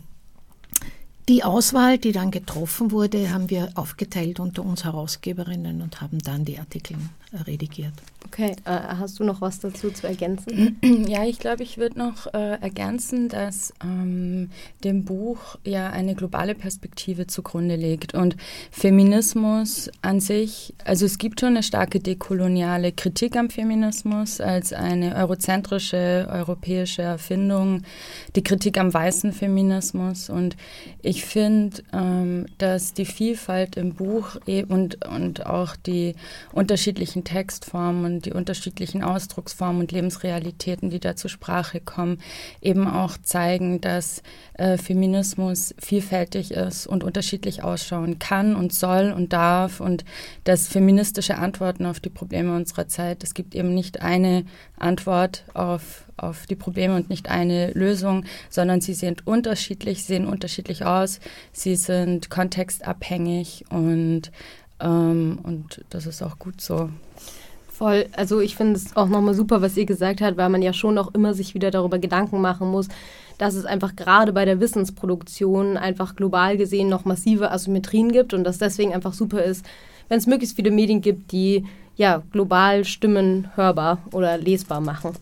die 1.29 1.43
Auswahl, 1.43 1.97
die 1.97 2.11
dann 2.11 2.31
getroffen 2.31 2.91
wurde, 2.91 3.31
haben 3.31 3.49
wir 3.49 3.69
aufgeteilt 3.75 4.39
unter 4.39 4.63
uns 4.63 4.83
Herausgeberinnen 4.83 5.81
und 5.81 6.01
haben 6.01 6.19
dann 6.19 6.45
die 6.45 6.59
Artikel 6.59 6.97
redigiert. 7.33 7.93
Okay, 8.25 8.55
äh, 8.65 8.71
hast 8.97 9.19
du 9.19 9.23
noch 9.23 9.41
was 9.41 9.59
dazu 9.59 9.89
zu 9.91 10.07
ergänzen? 10.07 10.77
Ja, 11.11 11.25
ich 11.25 11.39
glaube, 11.39 11.63
ich 11.63 11.77
würde 11.77 11.97
noch 11.97 12.27
äh, 12.33 12.61
ergänzen, 12.61 13.27
dass 13.27 13.73
ähm, 13.83 14.49
dem 14.83 15.03
Buch 15.03 15.57
ja 15.65 15.89
eine 15.89 16.15
globale 16.15 16.55
Perspektive 16.55 17.27
zugrunde 17.27 17.75
liegt 17.75 18.13
und 18.13 18.37
Feminismus 18.71 19.89
an 20.01 20.19
sich, 20.19 20.73
also 20.85 21.05
es 21.05 21.17
gibt 21.17 21.39
schon 21.39 21.49
eine 21.49 21.63
starke 21.63 21.99
dekoloniale 21.99 22.91
Kritik 22.91 23.35
am 23.35 23.49
Feminismus 23.49 24.39
als 24.39 24.73
eine 24.73 25.15
eurozentrische 25.15 26.27
europäische 26.31 27.01
Erfindung, 27.01 27.81
die 28.35 28.43
Kritik 28.43 28.77
am 28.77 28.93
weißen 28.93 29.33
Feminismus 29.33 30.29
und 30.29 30.55
ich 31.01 31.10
finde, 31.25 31.83
ähm, 31.93 32.45
dass 32.57 32.93
die 32.93 33.05
Vielfalt 33.05 33.75
im 33.75 33.93
Buch 33.93 34.37
e 34.47 34.63
und, 34.63 35.05
und 35.05 35.45
auch 35.45 35.75
die 35.75 36.15
unterschiedlichen 36.53 37.11
unterschiedlichen 37.11 37.23
Textformen 37.23 38.05
und 38.05 38.25
die 38.25 38.33
unterschiedlichen 38.33 39.03
Ausdrucksformen 39.03 39.81
und 39.81 39.91
Lebensrealitäten, 39.91 40.89
die 40.89 40.99
da 40.99 41.15
zur 41.15 41.29
Sprache 41.29 41.79
kommen, 41.79 42.19
eben 42.61 42.87
auch 42.87 43.17
zeigen, 43.21 43.81
dass 43.81 44.23
äh, 44.53 44.77
Feminismus 44.77 45.73
vielfältig 45.79 46.51
ist 46.51 46.87
und 46.87 47.03
unterschiedlich 47.03 47.63
ausschauen 47.63 48.19
kann 48.19 48.55
und 48.55 48.73
soll 48.73 49.13
und 49.15 49.33
darf 49.33 49.79
und 49.79 50.05
dass 50.43 50.67
feministische 50.67 51.37
Antworten 51.37 51.85
auf 51.85 51.99
die 51.99 52.09
Probleme 52.09 52.55
unserer 52.55 52.87
Zeit, 52.87 53.23
es 53.23 53.33
gibt 53.33 53.55
eben 53.55 53.73
nicht 53.73 54.01
eine 54.01 54.45
Antwort 54.77 55.43
auf, 55.53 56.05
auf 56.17 56.45
die 56.45 56.55
Probleme 56.55 56.95
und 56.95 57.09
nicht 57.09 57.29
eine 57.29 57.71
Lösung, 57.71 58.25
sondern 58.49 58.81
sie 58.81 58.93
sind 58.93 59.25
unterschiedlich, 59.27 60.03
sehen 60.03 60.25
unterschiedlich 60.25 60.85
aus, 60.85 61.19
sie 61.51 61.75
sind 61.75 62.29
kontextabhängig 62.29 63.65
und 63.69 64.31
ähm, 64.81 65.39
und 65.43 65.83
das 65.89 66.05
ist 66.05 66.21
auch 66.21 66.39
gut 66.39 66.59
so. 66.59 66.89
Voll. 67.69 68.05
Also 68.15 68.41
ich 68.41 68.55
finde 68.55 68.75
es 68.75 68.95
auch 68.95 69.07
nochmal 69.07 69.33
super, 69.33 69.61
was 69.61 69.77
ihr 69.77 69.85
gesagt 69.85 70.21
habt, 70.21 70.37
weil 70.37 70.49
man 70.49 70.61
ja 70.61 70.73
schon 70.73 70.97
auch 70.97 71.13
immer 71.13 71.33
sich 71.33 71.55
wieder 71.55 71.71
darüber 71.71 71.97
Gedanken 71.97 72.39
machen 72.39 72.69
muss, 72.69 72.87
dass 73.37 73.55
es 73.55 73.65
einfach 73.65 73.95
gerade 73.95 74.33
bei 74.33 74.45
der 74.45 74.59
Wissensproduktion 74.59 75.77
einfach 75.77 76.15
global 76.15 76.57
gesehen 76.57 76.89
noch 76.89 77.05
massive 77.05 77.51
Asymmetrien 77.51 78.11
gibt 78.11 78.35
und 78.35 78.43
dass 78.43 78.59
deswegen 78.59 78.93
einfach 78.93 79.13
super 79.13 79.43
ist, 79.43 79.65
wenn 80.09 80.19
es 80.19 80.27
möglichst 80.27 80.55
viele 80.55 80.69
Medien 80.69 81.01
gibt, 81.01 81.31
die 81.31 81.65
ja 81.95 82.21
global 82.31 82.85
Stimmen 82.85 83.49
hörbar 83.55 83.99
oder 84.11 84.37
lesbar 84.37 84.81
machen. 84.81 85.13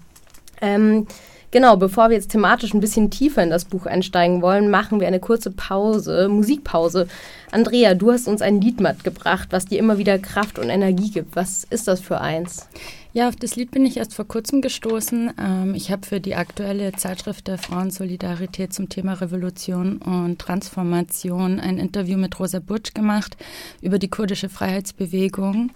Ähm, 0.61 1.07
Genau, 1.51 1.77
bevor 1.77 2.09
wir 2.09 2.15
jetzt 2.15 2.29
thematisch 2.29 2.75
ein 2.75 2.79
bisschen 2.79 3.09
tiefer 3.09 3.41
in 3.41 3.49
das 3.49 3.65
Buch 3.65 3.87
einsteigen 3.87 4.43
wollen, 4.43 4.69
machen 4.69 4.99
wir 4.99 5.07
eine 5.07 5.19
kurze 5.19 5.49
Pause, 5.49 6.29
Musikpause. 6.29 7.07
Andrea, 7.49 7.95
du 7.95 8.11
hast 8.11 8.27
uns 8.27 8.43
ein 8.43 8.61
Lied 8.61 8.79
mitgebracht, 8.79 9.47
was 9.49 9.65
dir 9.65 9.79
immer 9.79 9.97
wieder 9.97 10.19
Kraft 10.19 10.59
und 10.59 10.69
Energie 10.69 11.09
gibt. 11.09 11.35
Was 11.35 11.63
ist 11.63 11.87
das 11.87 12.01
für 12.01 12.21
eins? 12.21 12.67
Ja, 13.13 13.27
auf 13.27 13.35
das 13.35 13.55
Lied 13.55 13.71
bin 13.71 13.87
ich 13.87 13.97
erst 13.97 14.13
vor 14.13 14.27
kurzem 14.27 14.61
gestoßen. 14.61 15.33
Ähm, 15.39 15.73
ich 15.73 15.89
habe 15.91 16.05
für 16.05 16.19
die 16.19 16.35
aktuelle 16.35 16.91
Zeitschrift 16.91 17.47
der 17.47 17.57
Frauensolidarität 17.57 18.71
zum 18.71 18.87
Thema 18.87 19.13
Revolution 19.13 19.97
und 19.97 20.37
Transformation 20.37 21.59
ein 21.59 21.79
Interview 21.79 22.19
mit 22.19 22.39
Rosa 22.39 22.59
Butsch 22.59 22.93
gemacht 22.93 23.37
über 23.81 23.97
die 23.97 24.09
kurdische 24.09 24.49
Freiheitsbewegung. 24.49 25.71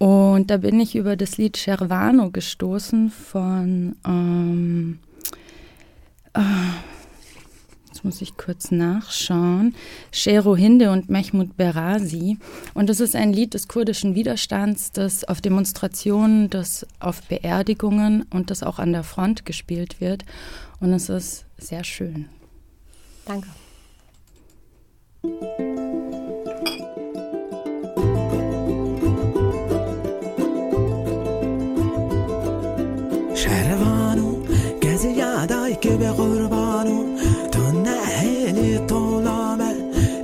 Und 0.00 0.50
da 0.50 0.56
bin 0.56 0.80
ich 0.80 0.96
über 0.96 1.14
das 1.14 1.36
Lied 1.36 1.58
Sherwano 1.58 2.30
gestoßen 2.30 3.10
von 3.10 3.96
ähm, 4.06 4.98
äh, 6.32 6.40
Jetzt 8.00 8.04
muss 8.06 8.22
ich 8.22 8.38
kurz 8.38 8.70
nachschauen. 8.70 9.74
Shero 10.10 10.56
Hinde 10.56 10.90
und 10.90 11.10
Mehmoud 11.10 11.54
Berazi. 11.58 12.38
Und 12.72 12.88
das 12.88 12.98
ist 12.98 13.14
ein 13.14 13.30
Lied 13.30 13.52
des 13.52 13.68
kurdischen 13.68 14.14
Widerstands, 14.14 14.90
das 14.92 15.24
auf 15.24 15.42
Demonstrationen, 15.42 16.48
das 16.48 16.86
auf 16.98 17.20
Beerdigungen 17.24 18.22
und 18.30 18.50
das 18.50 18.62
auch 18.62 18.78
an 18.78 18.92
der 18.92 19.02
Front 19.02 19.44
gespielt 19.44 20.00
wird. 20.00 20.24
Und 20.80 20.94
es 20.94 21.10
ist 21.10 21.44
sehr 21.58 21.84
schön. 21.84 22.30
Danke. 23.26 23.48
فدایک 35.40 35.88
به 35.88 36.10
قربانو 36.10 37.18
تو 37.52 37.72
نهلی 37.72 38.78
طولامه. 38.78 39.74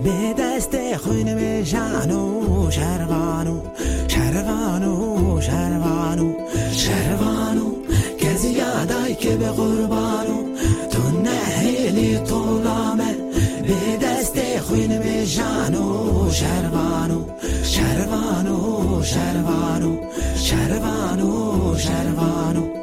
به 0.04 0.35
دست 0.42 0.96
خوین 0.96 1.35
به 1.35 1.64
جانو 1.64 2.70
شروانو 2.70 3.61
شروانو 4.08 5.40
شروانو 5.40 6.32
شروانو 6.73 7.70
که 8.18 8.35
زیادای 8.35 9.14
که 9.14 9.37
به 9.37 9.49
قربانو 9.49 10.56
تو 10.90 11.20
نهلی 11.25 12.18
طولامه. 12.18 13.14
به 13.62 14.06
دست 14.06 14.61
خوین 14.61 14.99
به 14.99 15.26
جانو 15.26 16.30
شروانو 16.30 17.25
شروانو 17.62 19.02
شروانو 19.02 19.96
شروانو 20.37 21.75
شروانو 21.78 22.75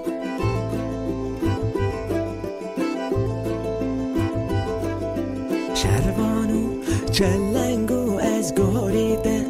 Känlengo 7.13 8.20
ez 8.20 8.51
gorite 8.55 9.46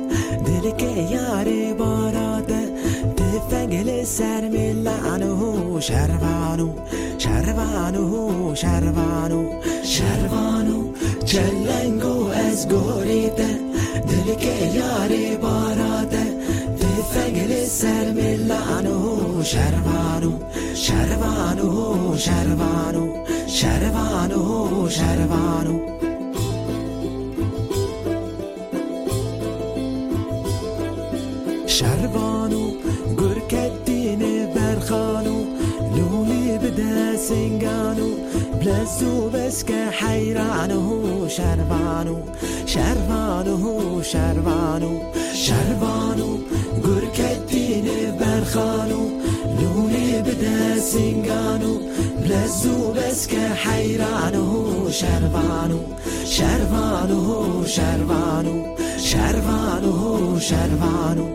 Dilke 0.45 0.91
yare 1.13 1.79
barate 1.79 2.61
Tefengili 3.17 4.05
sermillanuhu 4.05 5.81
Şervanu 5.81 6.69
Şervanuhu 7.17 8.55
Şervanu 8.55 9.41
Şervanu 9.83 10.77
Källengo 11.25 12.33
ez 12.33 12.67
gorite 12.67 13.49
Dilke 14.09 14.55
yare 14.77 15.41
barate 15.41 16.23
Tefengili 16.79 17.65
sermillanuhu 17.65 19.43
Şervanu 19.43 20.31
Şervanuhu 20.75 22.17
Şervanu 22.17 23.03
Şervanuhu 23.47 24.89
Şervanu 24.89 26.02
سنگانو 37.33 38.09
بلزو 38.61 39.29
بس 39.29 39.63
که 39.63 39.89
حیرانو 39.91 41.29
شربانو 41.29 42.17
شربانو 42.65 44.03
شربانو 44.03 44.99
شربانو 45.33 46.37
گرکت 46.83 47.47
دینه 47.47 48.11
برخانو 48.11 49.09
لونه 49.61 50.21
بده 50.21 50.79
سنگانو 50.79 51.79
بلزو 52.21 52.93
بس 52.93 53.27
که 53.27 53.39
حیرانو 53.39 54.91
شربانو 54.91 55.79
شربانو 56.25 57.65
شربانو 57.65 58.63
شربانو 58.97 60.39
شربانو 60.39 61.27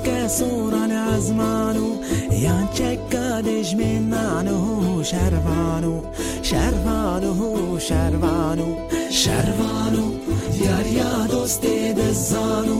که 0.00 0.28
سوران 0.28 0.92
ازمانو 0.92 1.86
یان 2.32 2.68
چکادش 2.74 3.74
منانو 3.74 5.02
شروانو 5.02 6.02
شروانو 6.42 7.78
شروانو 7.78 8.76
شروانو 9.10 10.12
دریا 10.64 11.26
دوست 11.26 11.62
دزانو 11.62 12.78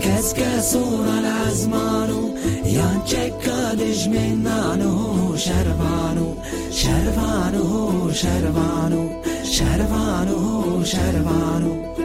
کس 0.00 0.34
که 0.34 0.60
سوران 0.60 1.24
ازمانو 1.24 2.28
یان 2.64 3.02
چکادش 3.04 4.08
منانو 4.08 5.36
شروانو 5.36 6.34
شروانو 6.70 8.12
شروانو 8.12 9.08
شروانو 9.44 10.84
شروانو 10.84 12.03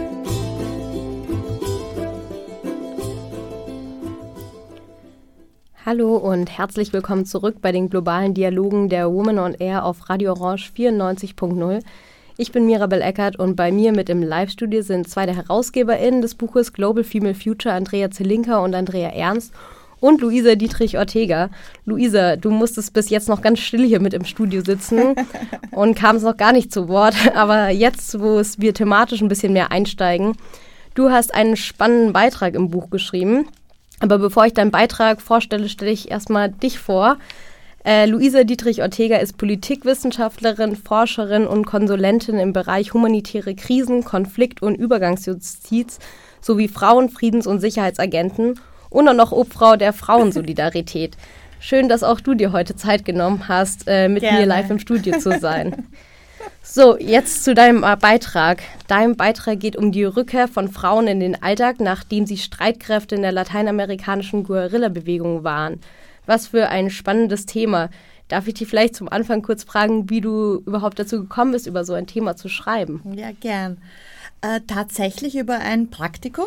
Hallo 5.89 6.17
und 6.17 6.55
herzlich 6.55 6.93
willkommen 6.93 7.25
zurück 7.25 7.55
bei 7.63 7.71
den 7.71 7.89
globalen 7.89 8.35
Dialogen 8.35 8.89
der 8.89 9.11
Woman 9.11 9.39
on 9.39 9.55
Air 9.55 9.85
auf 9.85 10.07
Radio 10.07 10.33
Orange 10.33 10.69
94.0. 10.77 11.79
Ich 12.37 12.51
bin 12.51 12.67
Mirabel 12.67 13.01
Eckert 13.01 13.39
und 13.39 13.55
bei 13.55 13.71
mir 13.71 13.91
mit 13.91 14.07
im 14.07 14.21
Live-Studio 14.21 14.83
sind 14.83 15.09
zwei 15.09 15.25
der 15.25 15.35
HerausgeberInnen 15.35 16.21
des 16.21 16.35
Buches 16.35 16.73
Global 16.73 17.03
Female 17.03 17.33
Future, 17.33 17.73
Andrea 17.73 18.11
Zelinka 18.11 18.59
und 18.59 18.75
Andrea 18.75 19.09
Ernst 19.09 19.51
und 19.99 20.21
Luisa 20.21 20.53
Dietrich 20.53 20.95
Ortega. 20.95 21.49
Luisa, 21.85 22.35
du 22.35 22.51
musstest 22.51 22.93
bis 22.93 23.09
jetzt 23.09 23.27
noch 23.27 23.41
ganz 23.41 23.57
still 23.57 23.83
hier 23.83 23.99
mit 23.99 24.13
im 24.13 24.25
Studio 24.25 24.61
sitzen 24.63 25.15
und 25.71 25.95
kamst 25.95 26.23
noch 26.23 26.37
gar 26.37 26.51
nicht 26.51 26.71
zu 26.71 26.87
Wort. 26.87 27.15
Aber 27.35 27.69
jetzt, 27.69 28.19
wo 28.19 28.37
es 28.37 28.59
wir 28.59 28.75
thematisch 28.75 29.21
ein 29.21 29.27
bisschen 29.27 29.53
mehr 29.53 29.71
einsteigen, 29.71 30.33
du 30.93 31.09
hast 31.09 31.33
einen 31.33 31.55
spannenden 31.55 32.13
Beitrag 32.13 32.53
im 32.53 32.69
Buch 32.69 32.91
geschrieben. 32.91 33.47
Aber 33.99 34.17
bevor 34.17 34.45
ich 34.45 34.53
deinen 34.53 34.71
Beitrag 34.71 35.21
vorstelle, 35.21 35.69
stelle 35.69 35.91
ich 35.91 36.09
erstmal 36.09 36.49
dich 36.49 36.79
vor. 36.79 37.17
Äh, 37.85 38.05
Luisa 38.05 38.43
Dietrich 38.43 38.81
Ortega 38.81 39.17
ist 39.17 39.37
Politikwissenschaftlerin, 39.37 40.75
Forscherin 40.75 41.47
und 41.47 41.65
Konsulentin 41.65 42.37
im 42.37 42.53
Bereich 42.53 42.93
humanitäre 42.93 43.55
Krisen, 43.55 44.03
Konflikt- 44.03 44.61
und 44.61 44.75
Übergangsjustiz 44.75 45.99
sowie 46.41 46.67
Frauen-, 46.67 47.09
Friedens- 47.09 47.47
und 47.47 47.59
Sicherheitsagenten 47.59 48.59
und 48.89 49.07
auch 49.07 49.13
noch 49.13 49.31
Obfrau 49.31 49.75
der 49.75 49.93
Frauensolidarität. 49.93 51.15
Schön, 51.61 51.89
dass 51.89 52.03
auch 52.03 52.21
du 52.21 52.35
dir 52.35 52.51
heute 52.53 52.75
Zeit 52.75 53.03
genommen 53.05 53.47
hast, 53.47 53.83
äh, 53.87 54.07
mit 54.07 54.21
Gerne. 54.21 54.39
mir 54.39 54.45
live 54.45 54.69
im 54.69 54.79
Studio 54.79 55.19
zu 55.19 55.39
sein. 55.39 55.87
So, 56.71 56.97
jetzt 56.97 57.43
zu 57.43 57.55
deinem 57.55 57.83
äh, 57.83 57.95
Beitrag. 57.95 58.61
Dein 58.87 59.15
Beitrag 59.15 59.59
geht 59.59 59.75
um 59.75 59.91
die 59.91 60.03
Rückkehr 60.03 60.47
von 60.47 60.69
Frauen 60.69 61.07
in 61.07 61.19
den 61.19 61.41
Alltag, 61.41 61.79
nachdem 61.79 62.27
sie 62.27 62.37
Streitkräfte 62.37 63.15
in 63.15 63.23
der 63.23 63.31
lateinamerikanischen 63.31 64.43
Guerilla-Bewegung 64.43 65.43
waren. 65.43 65.79
Was 66.27 66.47
für 66.47 66.69
ein 66.69 66.91
spannendes 66.91 67.47
Thema. 67.47 67.89
Darf 68.27 68.47
ich 68.47 68.53
dich 68.53 68.67
vielleicht 68.67 68.95
zum 68.95 69.09
Anfang 69.09 69.41
kurz 69.41 69.63
fragen, 69.63 70.11
wie 70.11 70.21
du 70.21 70.61
überhaupt 70.65 70.99
dazu 70.99 71.21
gekommen 71.21 71.53
bist, 71.53 71.65
über 71.65 71.83
so 71.83 71.93
ein 71.93 72.05
Thema 72.05 72.35
zu 72.35 72.49
schreiben? 72.49 73.01
Ja, 73.15 73.31
gern. 73.31 73.79
Äh, 74.41 74.61
tatsächlich 74.67 75.35
über 75.35 75.57
ein 75.57 75.89
Praktikum. 75.89 76.45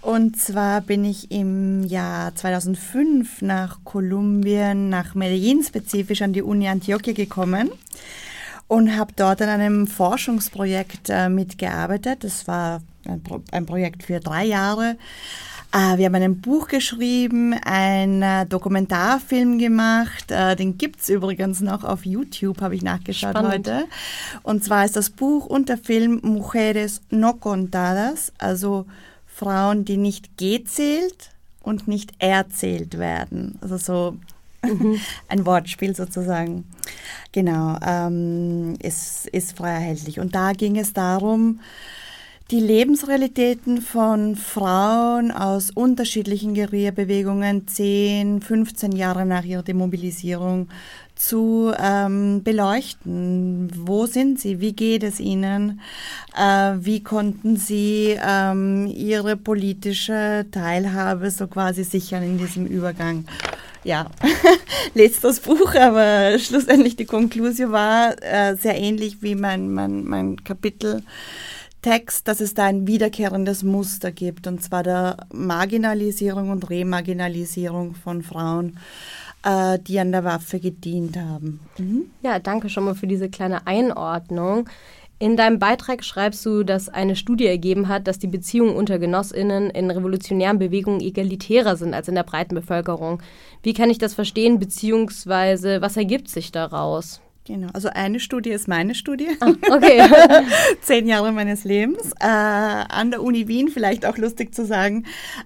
Und 0.00 0.40
zwar 0.40 0.80
bin 0.80 1.04
ich 1.04 1.30
im 1.30 1.84
Jahr 1.84 2.34
2005 2.34 3.42
nach 3.42 3.80
Kolumbien, 3.84 4.88
nach 4.88 5.14
Medellin 5.14 5.62
spezifisch 5.62 6.22
an 6.22 6.32
die 6.32 6.42
Uni 6.42 6.68
Antioquia 6.68 7.12
gekommen 7.12 7.70
und 8.70 8.96
habe 8.96 9.12
dort 9.16 9.42
an 9.42 9.48
einem 9.48 9.88
Forschungsprojekt 9.88 11.10
äh, 11.10 11.28
mitgearbeitet. 11.28 12.22
Das 12.22 12.46
war 12.46 12.80
ein, 13.04 13.20
Pro 13.20 13.42
ein 13.50 13.66
Projekt 13.66 14.04
für 14.04 14.20
drei 14.20 14.44
Jahre. 14.44 14.96
Äh, 15.72 15.98
wir 15.98 16.06
haben 16.06 16.14
ein 16.14 16.40
Buch 16.40 16.68
geschrieben, 16.68 17.52
einen 17.64 18.22
äh, 18.22 18.46
Dokumentarfilm 18.46 19.58
gemacht. 19.58 20.30
Äh, 20.30 20.54
den 20.54 20.78
gibt's 20.78 21.08
übrigens 21.08 21.60
noch 21.60 21.82
auf 21.82 22.06
YouTube, 22.06 22.60
habe 22.60 22.76
ich 22.76 22.82
nachgeschaut 22.82 23.30
Spannend. 23.30 23.68
heute. 23.68 23.84
Und 24.44 24.62
zwar 24.62 24.84
ist 24.84 24.94
das 24.94 25.10
Buch 25.10 25.46
und 25.46 25.68
der 25.68 25.76
Film 25.76 26.20
Mujeres 26.22 27.00
no 27.10 27.32
contadas, 27.32 28.32
also 28.38 28.86
Frauen, 29.26 29.84
die 29.84 29.96
nicht 29.96 30.38
gezählt 30.38 31.32
und 31.60 31.88
nicht 31.88 32.12
erzählt 32.20 32.98
werden. 32.98 33.58
Also 33.62 33.78
so 33.78 34.16
ein 35.28 35.46
Wortspiel 35.46 35.94
sozusagen. 35.94 36.64
Genau, 37.32 37.78
ähm, 37.84 38.74
ist, 38.82 39.26
ist 39.28 39.56
frei 39.56 39.70
erhältlich. 39.70 40.20
Und 40.20 40.34
da 40.34 40.52
ging 40.52 40.78
es 40.78 40.92
darum, 40.92 41.60
die 42.50 42.60
Lebensrealitäten 42.60 43.80
von 43.80 44.34
Frauen 44.34 45.30
aus 45.30 45.70
unterschiedlichen 45.70 46.54
Guerilla-Bewegungen 46.54 47.68
10, 47.68 48.42
15 48.42 48.92
Jahre 48.92 49.24
nach 49.24 49.44
ihrer 49.44 49.62
Demobilisierung 49.62 50.68
zu 51.14 51.72
ähm, 51.78 52.42
beleuchten. 52.42 53.70
Wo 53.76 54.06
sind 54.06 54.40
sie? 54.40 54.60
Wie 54.60 54.72
geht 54.72 55.04
es 55.04 55.20
ihnen? 55.20 55.80
Äh, 56.36 56.74
wie 56.80 57.04
konnten 57.04 57.56
sie 57.56 58.18
ähm, 58.20 58.88
ihre 58.88 59.36
politische 59.36 60.46
Teilhabe 60.50 61.30
so 61.30 61.46
quasi 61.46 61.84
sichern 61.84 62.24
in 62.24 62.38
diesem 62.38 62.66
Übergang? 62.66 63.26
Ja, 63.84 64.06
lest 64.94 65.22
das 65.22 65.38
Buch, 65.38 65.74
aber 65.76 66.36
schlussendlich 66.38 66.96
die 66.96 67.06
Konklusion 67.06 67.70
war 67.70 68.20
äh, 68.22 68.56
sehr 68.56 68.76
ähnlich 68.76 69.22
wie 69.22 69.36
mein, 69.36 69.72
mein, 69.72 70.04
mein 70.04 70.42
Kapitel. 70.42 71.02
Text, 71.82 72.28
dass 72.28 72.40
es 72.40 72.54
da 72.54 72.66
ein 72.66 72.86
wiederkehrendes 72.86 73.62
Muster 73.62 74.12
gibt, 74.12 74.46
und 74.46 74.62
zwar 74.62 74.82
der 74.82 75.16
Marginalisierung 75.32 76.50
und 76.50 76.68
Remarginalisierung 76.68 77.94
von 77.94 78.22
Frauen, 78.22 78.78
äh, 79.44 79.78
die 79.78 79.98
an 79.98 80.12
der 80.12 80.24
Waffe 80.24 80.60
gedient 80.60 81.16
haben. 81.16 81.60
Mhm. 81.78 82.10
Ja, 82.22 82.38
danke 82.38 82.68
schon 82.68 82.84
mal 82.84 82.94
für 82.94 83.06
diese 83.06 83.30
kleine 83.30 83.66
Einordnung. 83.66 84.68
In 85.18 85.36
deinem 85.36 85.58
Beitrag 85.58 86.02
schreibst 86.02 86.46
du, 86.46 86.62
dass 86.62 86.88
eine 86.88 87.14
Studie 87.14 87.46
ergeben 87.46 87.88
hat, 87.88 88.06
dass 88.06 88.18
die 88.18 88.26
Beziehungen 88.26 88.74
unter 88.74 88.98
Genossinnen 88.98 89.68
in 89.68 89.90
revolutionären 89.90 90.58
Bewegungen 90.58 91.02
egalitärer 91.02 91.76
sind 91.76 91.92
als 91.92 92.08
in 92.08 92.14
der 92.14 92.22
breiten 92.22 92.54
Bevölkerung. 92.54 93.22
Wie 93.62 93.74
kann 93.74 93.90
ich 93.90 93.98
das 93.98 94.14
verstehen, 94.14 94.58
beziehungsweise 94.58 95.82
was 95.82 95.98
ergibt 95.98 96.28
sich 96.28 96.52
daraus? 96.52 97.20
Genau, 97.50 97.66
also 97.72 97.88
eine 97.88 98.20
Studie 98.20 98.50
ist 98.50 98.68
meine 98.68 98.94
Studie. 98.94 99.26
Ah, 99.40 99.48
okay. 99.72 100.00
Zehn 100.82 101.08
Jahre 101.08 101.32
meines 101.32 101.64
Lebens. 101.64 102.12
Äh, 102.20 102.26
an 102.26 103.10
der 103.10 103.24
Uni 103.24 103.48
Wien, 103.48 103.66
vielleicht 103.68 104.06
auch 104.06 104.16
lustig 104.18 104.54
zu 104.54 104.64
sagen, 104.64 105.04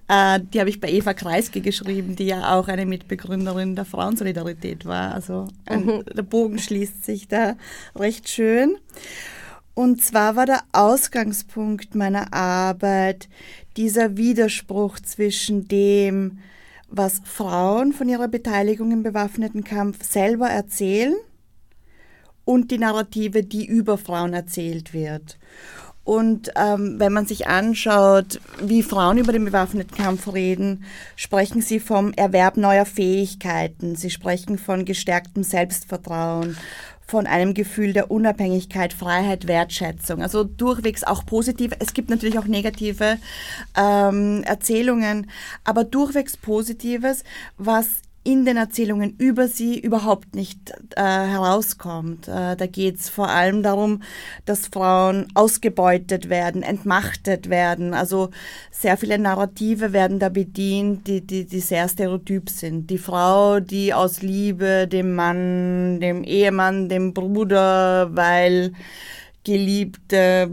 äh, 0.09 0.39
die 0.53 0.61
habe 0.61 0.69
ich 0.69 0.83
bei 0.83 0.91
Eva 0.91 1.15
Kreisky 1.15 1.63
geschrieben, 1.63 2.15
die 2.15 2.27
ja 2.27 2.57
auch 2.57 2.69
eine 2.69 2.85
Mitbegründerin 2.85 3.75
der 3.75 3.87
Frauensolidarität 3.87 4.85
war. 4.85 5.15
Also 5.15 5.49
ein, 5.65 5.87
mhm. 5.87 6.05
der 6.15 6.23
Bogen 6.25 6.59
schließt 6.59 7.07
sich 7.07 7.27
da 7.27 7.57
recht 7.97 8.29
schön. 8.29 8.77
Und 9.73 10.03
zwar 10.03 10.37
war 10.37 10.45
der 10.45 10.61
Ausgangspunkt 10.73 11.95
meiner 11.95 12.35
Arbeit 12.35 13.31
dieser 13.79 14.19
Widerspruch 14.19 15.01
zwischen 15.01 15.69
dem, 15.69 16.41
was 16.91 17.23
Frauen 17.25 17.95
von 17.95 18.11
ihrer 18.11 18.29
Beteiligung 18.29 18.93
im 18.93 19.03
bewaffneten 19.03 19.65
Kampf 19.65 20.05
selber 20.05 20.51
erzählen– 20.51 21.15
und 22.45 22.71
die 22.71 22.79
Narrative, 22.79 23.43
die 23.43 23.67
über 23.67 23.99
Frauen 23.99 24.35
erzählt 24.35 24.93
wird. 24.93 25.39
Und 26.05 26.51
ähm, 26.55 26.97
wenn 26.99 27.15
man 27.15 27.25
sich 27.25 27.47
anschaut, 27.47 28.39
wie 28.61 28.83
Frauen 28.83 29.17
über 29.17 29.33
den 29.33 29.47
bewaffneten 29.47 29.97
Kampf 29.97 30.31
reden, 30.33 30.85
sprechen 31.17 31.63
sie 31.63 31.81
vom 31.81 32.13
Erwerb 32.13 32.59
neuer 32.59 32.85
Fähigkeiten, 32.85 33.97
sie 33.97 34.11
sprechen 34.11 34.59
von 34.59 34.85
gestärktem 34.85 35.43
Selbstvertrauen, 35.43 36.59
von 37.07 37.27
einem 37.27 37.55
Gefühl 37.55 37.95
der 37.95 38.11
Unabhängigkeit, 38.11 38.93
Freiheit, 38.93 39.47
Wertschätzung. 39.47 40.23
Also 40.23 40.45
durchwegs 40.45 41.05
auch 41.05 41.25
positive. 41.25 41.77
Es 41.79 41.95
gibt 41.95 42.11
natürlich 42.11 42.39
auch 42.39 42.47
negative 42.47 43.19
ähm, 43.77 44.43
Erzählungen, 44.45 45.31
aber 45.65 45.85
durchwegs 45.85 46.37
Positives, 46.37 47.25
was 47.57 47.87
in 48.25 48.47
den 48.47 48.57
Erzählungen 48.57 49.15
über 49.19 49.49
sie 49.49 49.79
überhaupt 49.79 50.35
nicht 50.35 50.73
äh, 50.97 51.03
herauskommt. 51.03 52.27
Äh, 52.27 52.57
da 52.57 52.67
geht 52.67 52.97
es 52.97 53.11
vor 53.11 53.29
allem 53.29 53.63
darum, 53.63 54.03
dass 54.47 54.69
Frauen 54.69 55.27
ausgebeutet 55.35 56.31
werden, 56.31 56.63
entmachtet 56.63 57.51
werden. 57.51 57.93
Also 57.93 58.31
sehr 58.71 58.97
viele 58.97 59.19
Narrative 59.19 59.93
werden 59.93 60.19
da 60.19 60.31
bedient, 60.31 61.07
die, 61.07 61.21
die, 61.21 61.45
die 61.45 61.61
sehr 61.61 61.87
stereotyp 61.87 62.49
sind. 62.49 62.89
Die 62.89 62.99
Frau, 62.99 63.61
die 63.61 63.93
aus 63.93 64.23
Liebe 64.23 64.89
dem 64.89 65.15
Mann, 65.15 66.01
dem 66.01 66.25
Ehemann, 66.25 66.89
dem 66.89 67.13
Bruder, 67.13 68.09
weil 68.17 68.73
Geliebte 69.45 70.49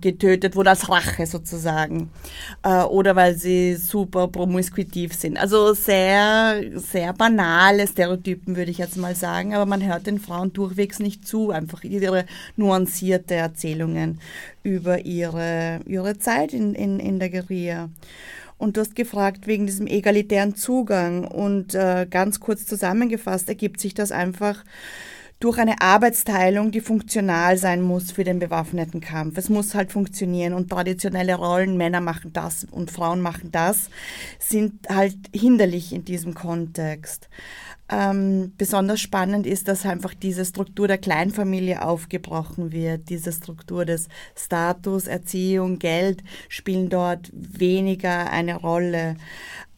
getötet 0.00 0.56
wurde 0.56 0.70
als 0.70 0.88
Rache 0.88 1.26
sozusagen. 1.26 2.10
Äh, 2.64 2.82
oder 2.82 3.14
weil 3.14 3.36
sie 3.36 3.76
super 3.76 4.28
promiskuitiv 4.28 5.14
sind. 5.14 5.38
Also 5.38 5.74
sehr, 5.74 6.60
sehr 6.74 7.12
banale 7.12 7.86
Stereotypen 7.86 8.56
würde 8.56 8.72
ich 8.72 8.78
jetzt 8.78 8.96
mal 8.96 9.14
sagen, 9.14 9.54
aber 9.54 9.64
man 9.64 9.86
hört 9.86 10.08
den 10.08 10.18
Frauen 10.18 10.52
durchwegs 10.52 10.98
nicht 10.98 11.26
zu, 11.26 11.50
einfach 11.50 11.84
ihre 11.84 12.26
nuancierte 12.56 13.34
Erzählungen 13.34 14.20
über 14.64 15.04
ihre, 15.06 15.80
ihre 15.86 16.18
Zeit 16.18 16.52
in, 16.52 16.74
in, 16.74 16.98
in 16.98 17.20
der 17.20 17.30
Guerilla. 17.30 17.90
Und 18.58 18.76
du 18.76 18.80
hast 18.80 18.96
gefragt 18.96 19.46
wegen 19.46 19.66
diesem 19.66 19.86
egalitären 19.86 20.56
Zugang. 20.56 21.24
Und 21.24 21.74
äh, 21.74 22.06
ganz 22.10 22.40
kurz 22.40 22.66
zusammengefasst 22.66 23.48
ergibt 23.48 23.80
sich 23.80 23.94
das 23.94 24.10
einfach 24.10 24.64
durch 25.40 25.58
eine 25.58 25.80
Arbeitsteilung, 25.80 26.72
die 26.72 26.80
funktional 26.80 27.56
sein 27.56 27.80
muss 27.80 28.10
für 28.10 28.24
den 28.24 28.40
bewaffneten 28.40 29.00
Kampf. 29.00 29.38
Es 29.38 29.48
muss 29.48 29.74
halt 29.74 29.92
funktionieren 29.92 30.52
und 30.52 30.68
traditionelle 30.68 31.36
Rollen, 31.36 31.76
Männer 31.76 32.00
machen 32.00 32.32
das 32.32 32.66
und 32.70 32.90
Frauen 32.90 33.20
machen 33.20 33.52
das, 33.52 33.88
sind 34.40 34.88
halt 34.88 35.16
hinderlich 35.34 35.92
in 35.92 36.04
diesem 36.04 36.34
Kontext. 36.34 37.28
Ähm, 37.90 38.52
besonders 38.58 39.00
spannend 39.00 39.46
ist, 39.46 39.68
dass 39.68 39.86
einfach 39.86 40.12
diese 40.12 40.44
Struktur 40.44 40.88
der 40.88 40.98
Kleinfamilie 40.98 41.82
aufgebrochen 41.82 42.70
wird. 42.70 43.08
Diese 43.08 43.32
Struktur 43.32 43.86
des 43.86 44.08
Status, 44.36 45.06
Erziehung, 45.06 45.78
Geld 45.78 46.22
spielen 46.48 46.90
dort 46.90 47.30
weniger 47.32 48.30
eine 48.30 48.56
Rolle. 48.56 49.16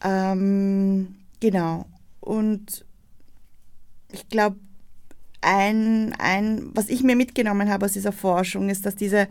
Ähm, 0.03 1.15
genau. 1.39 1.85
Und 2.19 2.85
ich 4.11 4.27
glaube, 4.27 4.57
ein, 5.41 6.13
ein, 6.19 6.69
was 6.73 6.89
ich 6.89 7.03
mir 7.03 7.15
mitgenommen 7.15 7.69
habe 7.69 7.85
aus 7.85 7.93
dieser 7.93 8.11
Forschung, 8.11 8.69
ist, 8.69 8.85
dass 8.85 8.95
diese 8.95 9.27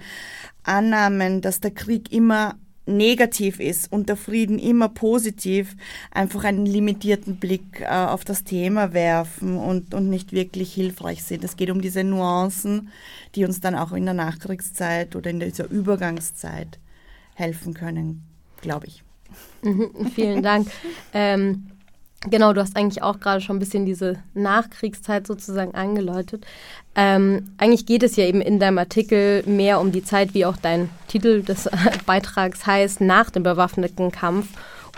Annahmen, 0.63 1.41
dass 1.41 1.61
der 1.61 1.71
Krieg 1.71 2.13
immer 2.13 2.57
negativ 2.87 3.61
ist 3.61 3.93
und 3.93 4.09
der 4.09 4.17
Frieden 4.17 4.59
immer 4.59 4.89
positiv, 4.89 5.77
einfach 6.11 6.45
einen 6.45 6.67
limitierten 6.67 7.37
Blick 7.37 7.81
äh, 7.81 7.87
auf 7.87 8.25
das 8.25 8.45
Thema 8.45 8.93
werfen 8.93 9.57
und, 9.57 9.95
und 9.95 10.11
nicht 10.11 10.33
wirklich 10.33 10.73
hilfreich 10.75 11.23
sind. 11.23 11.45
Es 11.45 11.57
geht 11.57 11.71
um 11.71 11.81
diese 11.81 12.05
Nuancen, 12.05 12.89
die 13.35 13.45
uns 13.45 13.61
dann 13.61 13.75
auch 13.75 13.93
in 13.93 14.05
der 14.05 14.15
Nachkriegszeit 14.15 15.15
oder 15.15 15.31
in 15.31 15.41
dieser 15.41 15.71
Übergangszeit 15.71 16.79
helfen 17.35 17.75
können, 17.75 18.23
glaube 18.61 18.87
ich. 18.87 19.03
Mhm, 19.63 20.11
vielen 20.15 20.43
Dank. 20.43 20.69
ähm, 21.15 21.67
Genau, 22.29 22.53
du 22.53 22.61
hast 22.61 22.77
eigentlich 22.77 23.03
auch 23.03 23.19
gerade 23.19 23.41
schon 23.41 23.57
ein 23.57 23.61
bisschen 23.61 23.87
diese 23.87 24.23
Nachkriegszeit 24.35 25.27
sozusagen 25.27 25.75
angeläutet. 25.75 26.45
Ähm, 26.95 27.53
eigentlich 27.57 27.87
geht 27.87 28.03
es 28.03 28.17
ja 28.17 28.25
eben 28.25 28.43
in 28.43 28.61
deinem 28.61 28.77
Artikel 28.77 29.43
mehr 29.47 29.81
um 29.81 29.91
die 29.91 30.05
Zeit, 30.05 30.35
wie 30.35 30.45
auch 30.45 30.59
dein 30.59 30.91
Titel 31.09 31.43
des 31.43 31.71
Beitrags 32.07 32.67
heißt, 32.67 33.01
nach 33.01 33.31
dem 33.31 33.43
bewaffneten 33.43 34.13
Kampf, 34.13 34.49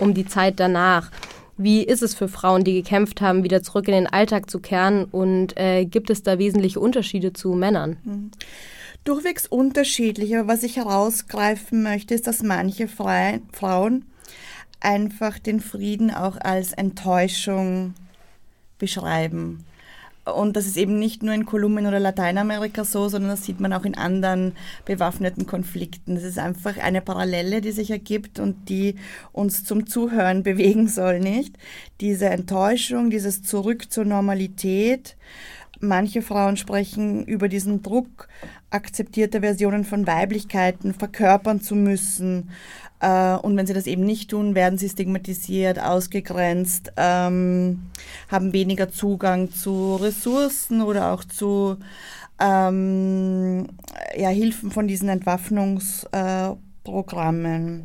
um 0.00 0.14
die 0.14 0.26
Zeit 0.26 0.58
danach. 0.58 1.12
Wie 1.56 1.84
ist 1.84 2.02
es 2.02 2.14
für 2.14 2.26
Frauen, 2.26 2.64
die 2.64 2.74
gekämpft 2.74 3.20
haben, 3.20 3.44
wieder 3.44 3.62
zurück 3.62 3.86
in 3.86 3.94
den 3.94 4.06
Alltag 4.08 4.50
zu 4.50 4.58
kehren 4.58 5.04
und 5.04 5.56
äh, 5.56 5.84
gibt 5.84 6.10
es 6.10 6.24
da 6.24 6.38
wesentliche 6.38 6.80
Unterschiede 6.80 7.32
zu 7.32 7.52
Männern? 7.52 7.98
Mhm. 8.02 8.30
Durchwegs 9.04 9.46
unterschiedlich, 9.46 10.36
aber 10.36 10.48
was 10.48 10.62
ich 10.64 10.76
herausgreifen 10.76 11.82
möchte, 11.84 12.14
ist, 12.14 12.26
dass 12.26 12.42
manche 12.42 12.88
Fre 12.88 13.40
Frauen 13.52 14.06
einfach 14.82 15.38
den 15.38 15.60
Frieden 15.60 16.12
auch 16.12 16.36
als 16.40 16.72
Enttäuschung 16.72 17.94
beschreiben. 18.78 19.64
Und 20.24 20.56
das 20.56 20.66
ist 20.66 20.76
eben 20.76 21.00
nicht 21.00 21.24
nur 21.24 21.34
in 21.34 21.46
Kolumbien 21.46 21.86
oder 21.86 21.98
Lateinamerika 21.98 22.84
so, 22.84 23.08
sondern 23.08 23.32
das 23.32 23.44
sieht 23.44 23.58
man 23.58 23.72
auch 23.72 23.84
in 23.84 23.96
anderen 23.96 24.52
bewaffneten 24.84 25.46
Konflikten. 25.46 26.14
Das 26.14 26.22
ist 26.22 26.38
einfach 26.38 26.76
eine 26.78 27.00
Parallele, 27.00 27.60
die 27.60 27.72
sich 27.72 27.90
ergibt 27.90 28.38
und 28.38 28.68
die 28.68 28.94
uns 29.32 29.64
zum 29.64 29.86
Zuhören 29.86 30.42
bewegen 30.44 30.86
soll, 30.86 31.18
nicht? 31.18 31.56
Diese 32.00 32.26
Enttäuschung, 32.26 33.10
dieses 33.10 33.42
Zurück 33.42 33.90
zur 33.90 34.04
Normalität. 34.04 35.16
Manche 35.80 36.22
Frauen 36.22 36.56
sprechen 36.56 37.24
über 37.24 37.48
diesen 37.48 37.82
Druck, 37.82 38.28
akzeptierte 38.70 39.40
Versionen 39.40 39.84
von 39.84 40.06
Weiblichkeiten 40.06 40.94
verkörpern 40.94 41.60
zu 41.60 41.74
müssen, 41.74 42.50
und 43.02 43.56
wenn 43.56 43.66
sie 43.66 43.74
das 43.74 43.88
eben 43.88 44.04
nicht 44.04 44.30
tun, 44.30 44.54
werden 44.54 44.78
sie 44.78 44.88
stigmatisiert, 44.88 45.80
ausgegrenzt, 45.80 46.92
ähm, 46.96 47.90
haben 48.28 48.52
weniger 48.52 48.90
Zugang 48.90 49.50
zu 49.50 49.96
Ressourcen 49.96 50.82
oder 50.82 51.12
auch 51.12 51.24
zu 51.24 51.78
ähm, 52.38 53.66
ja, 54.16 54.28
Hilfen 54.28 54.70
von 54.70 54.86
diesen 54.86 55.08
Entwaffnungsprogrammen. 55.08 57.80
Äh, 57.80 57.84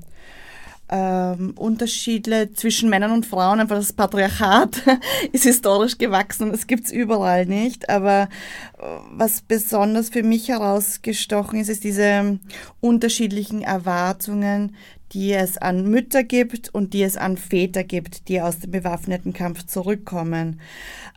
ähm, 0.90 1.54
Unterschiede 1.58 2.54
zwischen 2.54 2.90
Männern 2.90 3.12
und 3.12 3.26
Frauen, 3.26 3.60
einfach 3.60 3.76
das 3.76 3.92
Patriarchat 3.92 4.84
ist 5.34 5.44
historisch 5.44 5.98
gewachsen 5.98 6.48
und 6.48 6.56
es 6.56 6.68
gibt 6.68 6.86
es 6.86 6.92
überall 6.92 7.46
nicht. 7.46 7.90
Aber 7.90 8.30
äh, 8.78 8.84
was 9.12 9.42
besonders 9.42 10.10
für 10.10 10.24
mich 10.24 10.48
herausgestochen 10.48 11.60
ist, 11.60 11.70
ist 11.70 11.84
diese 11.84 12.40
unterschiedlichen 12.80 13.64
Erwartungen, 13.64 14.76
die 15.14 15.34
es 15.34 15.58
an 15.58 15.90
Mütter 15.90 16.24
gibt 16.24 16.74
und 16.74 16.94
die 16.94 17.04
es 17.04 17.18
an 17.18 17.38
Väter 17.38 17.84
gibt, 17.84 18.28
die 18.28 18.42
aus 18.42 18.60
dem 18.60 18.72
bewaffneten 18.72 19.34
Kampf 19.34 19.66
zurückkommen, 19.66 20.60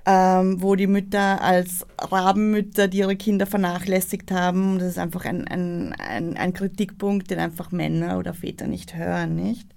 ähm, 0.07 0.63
wo 0.63 0.77
die 0.77 0.87
Mütter 0.87 1.43
als 1.43 1.87
Rabenmütter, 1.99 2.89
die 2.89 2.99
ihre 2.99 3.17
Kinder 3.17 3.47
vernachlässigt 3.47 4.31
haben, 4.31 4.79
das 4.79 4.91
ist 4.91 4.99
einfach 4.99 5.25
ein, 5.25 5.47
ein, 5.49 5.95
ein, 5.99 6.37
ein 6.37 6.53
Kritikpunkt, 6.53 7.31
den 7.31 7.39
einfach 7.39 7.73
Männer 7.73 8.19
oder 8.19 8.35
Väter 8.35 8.67
nicht 8.67 8.97
hören, 8.97 9.35
nicht? 9.35 9.69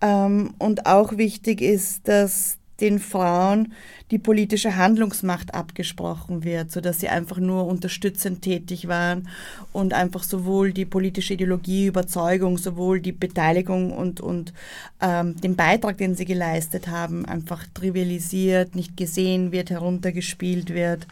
Ähm, 0.00 0.54
und 0.58 0.86
auch 0.86 1.16
wichtig 1.16 1.60
ist, 1.60 2.08
dass 2.08 2.58
den 2.82 2.98
Frauen 2.98 3.72
die 4.10 4.18
politische 4.18 4.76
Handlungsmacht 4.76 5.54
abgesprochen 5.54 6.44
wird, 6.44 6.70
sodass 6.70 7.00
sie 7.00 7.08
einfach 7.08 7.38
nur 7.38 7.66
unterstützend 7.66 8.42
tätig 8.42 8.86
waren 8.86 9.26
und 9.72 9.94
einfach 9.94 10.22
sowohl 10.22 10.74
die 10.74 10.84
politische 10.84 11.32
Ideologie, 11.32 11.86
Überzeugung, 11.86 12.58
sowohl 12.58 13.00
die 13.00 13.12
Beteiligung 13.12 13.90
und, 13.90 14.20
und 14.20 14.52
ähm, 15.00 15.40
den 15.40 15.56
Beitrag, 15.56 15.96
den 15.96 16.14
sie 16.14 16.26
geleistet 16.26 16.88
haben, 16.88 17.24
einfach 17.24 17.64
trivialisiert, 17.72 18.74
nicht 18.74 18.98
gesehen 18.98 19.50
wird, 19.50 19.70
heruntergespielt 19.70 20.74
wird. 20.74 21.06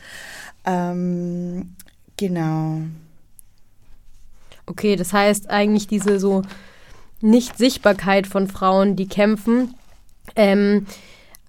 Ähm, 0.66 1.74
genau. 2.18 2.82
Okay, 4.66 4.96
das 4.96 5.14
heißt 5.14 5.48
eigentlich 5.48 5.86
diese 5.86 6.20
so 6.20 6.42
Nicht-Sichtbarkeit 7.22 8.26
von 8.26 8.46
Frauen, 8.46 8.94
die 8.94 9.08
kämpfen, 9.08 9.74
ähm, 10.36 10.86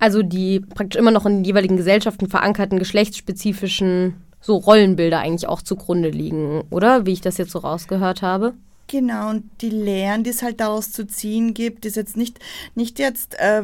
also 0.01 0.23
die 0.23 0.59
praktisch 0.59 0.99
immer 0.99 1.11
noch 1.11 1.27
in 1.27 1.37
den 1.37 1.43
jeweiligen 1.43 1.77
Gesellschaften 1.77 2.27
verankerten 2.27 2.79
geschlechtsspezifischen 2.79 4.15
so 4.41 4.57
Rollenbilder 4.57 5.19
eigentlich 5.19 5.47
auch 5.47 5.61
zugrunde 5.61 6.09
liegen, 6.09 6.63
oder? 6.71 7.05
Wie 7.05 7.13
ich 7.13 7.21
das 7.21 7.37
jetzt 7.37 7.51
so 7.51 7.59
rausgehört 7.59 8.23
habe. 8.23 8.53
Genau, 8.87 9.29
und 9.29 9.43
die 9.61 9.69
Lehren, 9.69 10.23
die 10.23 10.31
es 10.31 10.41
halt 10.41 10.59
daraus 10.59 10.91
zu 10.91 11.05
ziehen 11.05 11.53
gibt, 11.53 11.85
ist 11.85 11.95
jetzt 11.95 12.17
nicht, 12.17 12.39
nicht 12.73 12.97
jetzt 12.97 13.35
äh, 13.35 13.63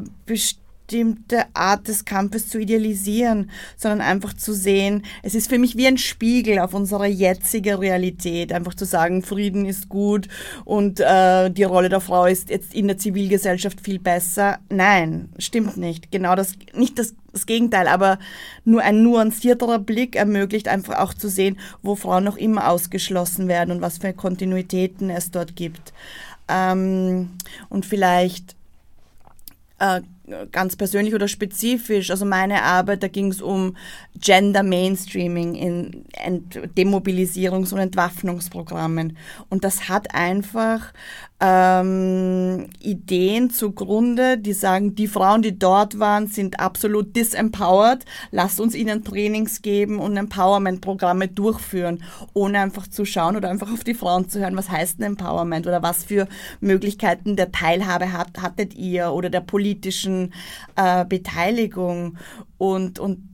bestimmte 0.88 1.43
Art 1.54 1.89
des 1.89 2.06
Kampfes 2.06 2.47
zu 2.47 2.60
idealisieren, 2.60 3.52
sondern 3.76 4.00
einfach 4.00 4.32
zu 4.32 4.54
sehen, 4.54 5.04
es 5.21 5.36
ist 5.36 5.50
für 5.50 5.60
mich 5.60 5.76
wie 5.76 5.86
ein 5.86 5.97
Spiegel 5.97 6.60
auf 6.60 6.73
unsere 6.73 7.08
jetzige 7.08 7.82
Realität, 7.82 8.54
einfach 8.54 8.73
zu 8.73 8.86
sagen, 8.86 9.21
Frieden 9.21 9.65
ist 9.65 9.89
gut 9.89 10.30
und 10.63 11.02
äh, 11.02 11.52
die 11.52 11.63
Rolle 11.63 11.89
der 11.89 12.00
Frau 12.00 12.26
ist 12.26 12.50
jetzt 12.50 12.73
in 12.73 12.88
der 12.88 12.97
Zivilgesellschaft 12.97 13.82
viel 13.82 14.00
besser. 14.00 14.60
Nein, 14.69 15.28
stimmt 15.39 15.76
nicht. 15.76 16.10
Genau 16.10 16.36
das, 16.36 16.54
nicht 16.73 16.97
das, 16.97 17.15
das 17.34 17.45
Gegenteil, 17.45 17.89
aber 17.89 18.17
nur 18.63 18.82
ein 18.82 19.04
nuancierterer 19.04 19.80
Blick 19.80 20.15
ermöglicht 20.15 20.69
einfach 20.69 21.00
auch 21.00 21.13
zu 21.13 21.28
sehen, 21.28 21.60
wo 21.82 21.95
Frauen 21.95 22.23
noch 22.23 22.38
immer 22.38 22.69
ausgeschlossen 22.69 23.50
werden 23.50 23.71
und 23.71 23.82
was 23.82 23.97
für 23.97 24.13
Kontinuitäten 24.13 25.10
es 25.10 25.32
dort 25.32 25.58
gibt. 25.58 25.91
Ähm, 26.47 27.32
und 27.67 27.86
vielleicht 27.86 28.56
äh, 29.80 30.02
ganz 30.52 30.76
persönlich 30.76 31.16
oder 31.16 31.28
spezifisch. 31.28 32.12
Also 32.12 32.26
meine 32.26 32.63
Arbeit, 32.63 33.04
da 33.04 33.08
ging 33.08 33.32
es 33.32 33.42
um 33.42 33.78
Gender 34.20 34.63
Mainstreaming 34.63 35.56
in 35.56 36.06
Ent 36.13 36.60
Demobilisierungs- 36.78 37.74
und 37.74 37.80
Entwaffnungsprogrammen. 37.80 39.18
Und 39.50 39.63
das 39.63 39.90
hat 39.90 40.13
einfach 40.13 40.94
ähm, 41.39 42.67
Ideen 42.80 43.52
zugrunde, 43.52 44.39
die 44.39 44.54
sagen, 44.54 44.95
die 44.95 45.08
Frauen, 45.08 45.43
die 45.43 45.58
dort 45.58 46.00
waren, 46.00 46.28
sind 46.28 46.60
absolut 46.60 47.15
disempowered. 47.15 48.06
Lasst 48.32 48.60
uns 48.60 48.73
ihnen 48.73 49.04
Trainings 49.04 49.62
geben 49.62 50.00
und 50.00 50.17
Empowerment-Programme 50.17 51.28
durchführen, 51.28 52.04
ohne 52.34 52.60
einfach 52.60 52.88
zu 52.88 53.06
schauen 53.06 53.36
oder 53.36 53.50
einfach 53.50 53.71
auf 53.71 53.84
die 53.84 53.93
Frauen 53.93 54.30
zu 54.30 54.39
hören, 54.39 54.58
was 54.58 54.71
heißt 54.71 55.00
ein 55.00 55.04
Empowerment 55.04 55.67
oder 55.67 55.84
was 55.84 56.04
für 56.04 56.28
Möglichkeiten 56.60 57.36
der 57.36 57.52
Teilhabe 57.52 58.13
hat, 58.13 58.41
hattet 58.41 58.73
ihr 58.73 59.12
oder 59.12 59.30
der 59.30 59.41
politischen 59.41 60.34
äh, 60.76 61.06
Beteiligung. 61.06 62.17
Und, 62.58 62.97
und 62.97 63.27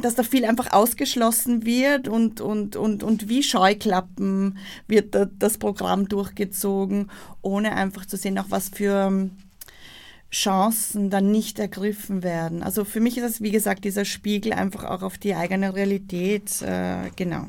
dass 0.00 0.14
da 0.14 0.22
viel 0.22 0.44
einfach 0.44 0.72
ausgeschlossen 0.72 1.64
wird 1.64 2.08
und, 2.08 2.40
und, 2.40 2.76
und, 2.76 3.02
und 3.02 3.28
wie 3.28 3.42
Scheuklappen 3.42 4.58
wird 4.86 5.14
da 5.14 5.26
das 5.26 5.58
Programm 5.58 6.08
durchgezogen, 6.08 7.10
ohne 7.42 7.72
einfach 7.72 8.06
zu 8.06 8.16
sehen, 8.16 8.38
auch 8.38 8.50
was 8.50 8.68
für 8.68 9.06
ähm, 9.08 9.32
Chancen 10.30 11.10
dann 11.10 11.30
nicht 11.30 11.58
ergriffen 11.58 12.22
werden. 12.22 12.62
Also 12.62 12.84
für 12.84 13.00
mich 13.00 13.18
ist 13.18 13.24
es, 13.24 13.40
wie 13.42 13.50
gesagt, 13.50 13.84
dieser 13.84 14.04
Spiegel 14.04 14.52
einfach 14.52 14.84
auch 14.84 15.02
auf 15.02 15.18
die 15.18 15.34
eigene 15.34 15.74
Realität, 15.74 16.62
äh, 16.62 17.10
genau. 17.16 17.48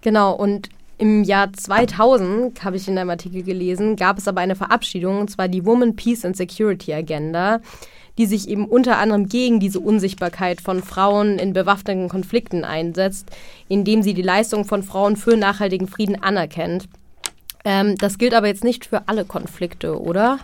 Genau, 0.00 0.34
und 0.34 0.70
im 0.98 1.24
Jahr 1.24 1.52
2000, 1.52 2.64
habe 2.64 2.76
ich 2.76 2.88
in 2.88 2.96
einem 2.96 3.10
Artikel 3.10 3.42
gelesen, 3.42 3.96
gab 3.96 4.16
es 4.16 4.28
aber 4.28 4.40
eine 4.40 4.56
Verabschiedung, 4.56 5.20
und 5.20 5.30
zwar 5.30 5.48
die 5.48 5.66
Woman 5.66 5.94
Peace 5.94 6.24
and 6.24 6.36
Security 6.36 6.94
Agenda 6.94 7.60
die 8.18 8.26
sich 8.26 8.48
eben 8.48 8.66
unter 8.66 8.98
anderem 8.98 9.28
gegen 9.28 9.60
diese 9.60 9.80
Unsichtbarkeit 9.80 10.60
von 10.60 10.82
Frauen 10.82 11.38
in 11.38 11.52
bewaffneten 11.52 12.08
Konflikten 12.08 12.64
einsetzt, 12.64 13.30
indem 13.68 14.02
sie 14.02 14.14
die 14.14 14.22
Leistung 14.22 14.64
von 14.64 14.82
Frauen 14.82 15.16
für 15.16 15.36
nachhaltigen 15.36 15.88
Frieden 15.88 16.22
anerkennt. 16.22 16.88
Ähm, 17.64 17.96
das 17.98 18.18
gilt 18.18 18.34
aber 18.34 18.46
jetzt 18.46 18.64
nicht 18.64 18.86
für 18.86 19.08
alle 19.08 19.24
Konflikte, 19.24 20.00
oder? 20.00 20.38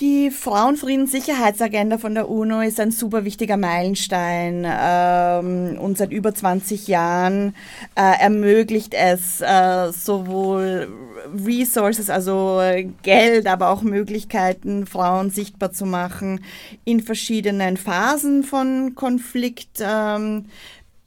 Die 0.00 0.30
Frauenfriedenssicherheitsagenda 0.30 1.96
von 1.96 2.14
der 2.14 2.28
UNO 2.28 2.60
ist 2.60 2.78
ein 2.80 2.90
super 2.90 3.24
wichtiger 3.24 3.56
Meilenstein 3.56 4.66
ähm, 4.68 5.78
und 5.78 5.96
seit 5.96 6.12
über 6.12 6.34
20 6.34 6.86
Jahren 6.86 7.54
äh, 7.94 8.20
ermöglicht 8.20 8.92
es 8.92 9.40
äh, 9.40 9.90
sowohl 9.92 10.88
Resources, 11.32 12.10
also 12.10 12.60
Geld, 13.02 13.46
aber 13.46 13.70
auch 13.70 13.80
Möglichkeiten, 13.80 14.86
Frauen 14.86 15.30
sichtbar 15.30 15.72
zu 15.72 15.86
machen 15.86 16.44
in 16.84 17.00
verschiedenen 17.00 17.78
Phasen 17.78 18.42
von 18.44 18.94
Konflikt. 18.96 19.78
Ähm, 19.80 20.44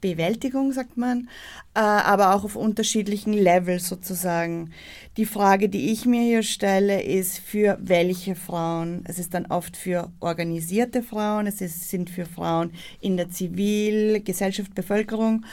Bewältigung, 0.00 0.72
sagt 0.72 0.96
man, 0.96 1.28
äh, 1.74 1.80
aber 1.80 2.34
auch 2.34 2.44
auf 2.44 2.56
unterschiedlichen 2.56 3.32
Levels 3.32 3.88
sozusagen. 3.88 4.72
Die 5.16 5.26
Frage, 5.26 5.68
die 5.68 5.90
ich 5.92 6.06
mir 6.06 6.22
hier 6.22 6.42
stelle, 6.42 7.02
ist 7.02 7.38
für 7.38 7.78
welche 7.80 8.34
Frauen? 8.34 9.04
Es 9.06 9.18
ist 9.18 9.34
dann 9.34 9.46
oft 9.46 9.76
für 9.76 10.10
organisierte 10.20 11.02
Frauen, 11.02 11.46
es 11.46 11.60
ist, 11.60 11.90
sind 11.90 12.10
für 12.10 12.26
Frauen 12.26 12.72
in 13.00 13.16
der 13.16 13.30
Zivil-, 13.30 14.20
Gesellschaft, 14.22 14.74
Bevölkerung, 14.74 15.44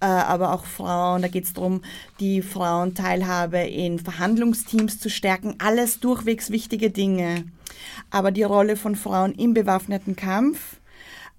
äh, 0.00 0.06
aber 0.06 0.52
auch 0.52 0.64
Frauen, 0.64 1.22
da 1.22 1.28
geht 1.28 1.44
es 1.44 1.52
darum, 1.52 1.82
die 2.20 2.42
Frauenteilhabe 2.42 3.58
in 3.58 3.98
Verhandlungsteams 3.98 4.98
zu 4.98 5.08
stärken. 5.08 5.54
Alles 5.58 6.00
durchwegs 6.00 6.50
wichtige 6.50 6.90
Dinge. 6.90 7.44
Aber 8.10 8.30
die 8.30 8.42
Rolle 8.42 8.76
von 8.76 8.96
Frauen 8.96 9.32
im 9.34 9.54
bewaffneten 9.54 10.16
Kampf, 10.16 10.76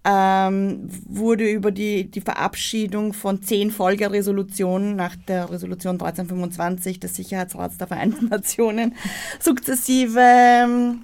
ähm, 0.05 0.87
wurde 1.07 1.49
über 1.49 1.71
die, 1.71 2.09
die 2.09 2.21
Verabschiedung 2.21 3.13
von 3.13 3.41
zehn 3.41 3.71
Folgeresolutionen 3.71 4.95
nach 4.95 5.15
der 5.15 5.49
Resolution 5.49 5.93
1325 5.93 6.99
des 6.99 7.15
Sicherheitsrats 7.15 7.77
der 7.79 7.87
Vereinten 7.87 8.25
Nationen 8.29 8.95
sukzessive, 9.39 10.19
ähm, 10.19 11.01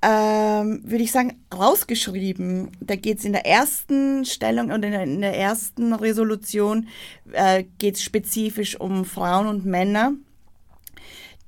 ähm, 0.00 0.82
würde 0.84 1.02
ich 1.02 1.10
sagen, 1.10 1.40
rausgeschrieben. 1.52 2.70
Da 2.80 2.94
geht 2.94 3.18
es 3.18 3.24
in 3.24 3.32
der 3.32 3.46
ersten 3.46 4.24
Stellung 4.24 4.70
und 4.70 4.84
in 4.84 4.92
der, 4.92 5.02
in 5.02 5.20
der 5.20 5.36
ersten 5.36 5.92
Resolution 5.92 6.86
äh, 7.32 7.64
geht 7.78 7.96
es 7.96 8.02
spezifisch 8.02 8.78
um 8.78 9.04
Frauen 9.04 9.48
und 9.48 9.64
Männer 9.64 10.12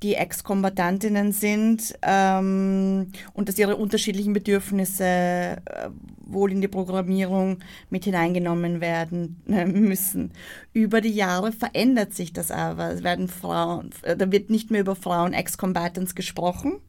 die 0.02 0.14
Ex-Kombatantinnen 0.14 1.32
sind 1.32 1.94
ähm, 2.02 3.12
und 3.32 3.48
dass 3.48 3.58
ihre 3.58 3.76
unterschiedlichen 3.76 4.34
Bedürfnisse 4.34 5.04
äh, 5.04 5.88
wohl 6.18 6.52
in 6.52 6.60
die 6.60 6.68
Programmierung 6.68 7.58
mit 7.88 8.04
hineingenommen 8.04 8.80
werden 8.80 9.40
äh, 9.48 9.64
müssen. 9.64 10.32
Über 10.72 11.00
die 11.00 11.14
Jahre 11.14 11.52
verändert 11.52 12.12
sich 12.12 12.32
das 12.32 12.50
aber. 12.50 12.90
Es 12.90 13.02
werden 13.02 13.28
Frauen, 13.28 13.90
äh, 14.02 14.16
da 14.16 14.30
wird 14.30 14.50
nicht 14.50 14.70
mehr 14.70 14.82
über 14.82 14.96
Frauen 14.96 15.32
Ex-Combatants 15.32 16.14
gesprochen. 16.14 16.80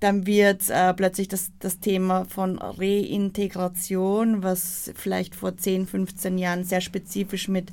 Dann 0.00 0.26
wird 0.26 0.68
äh, 0.70 0.92
plötzlich 0.92 1.28
das, 1.28 1.50
das 1.60 1.80
Thema 1.80 2.26
von 2.26 2.58
Reintegration, 2.58 4.42
was 4.42 4.92
vielleicht 4.94 5.34
vor 5.34 5.56
10, 5.56 5.86
15 5.86 6.36
Jahren 6.36 6.64
sehr 6.64 6.80
spezifisch 6.80 7.48
mit 7.48 7.72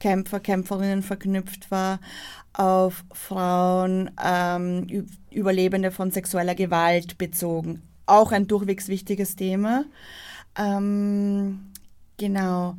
Kämpfer, 0.00 0.40
Kämpferinnen 0.40 1.02
verknüpft 1.02 1.70
war, 1.70 2.00
auf 2.52 3.04
Frauen, 3.12 4.10
ähm, 4.22 5.06
Überlebende 5.30 5.92
von 5.92 6.10
sexueller 6.10 6.56
Gewalt 6.56 7.16
bezogen. 7.18 7.82
Auch 8.06 8.32
ein 8.32 8.48
durchwegs 8.48 8.88
wichtiges 8.88 9.36
Thema. 9.36 9.84
Ähm, 10.58 11.70
genau. 12.16 12.76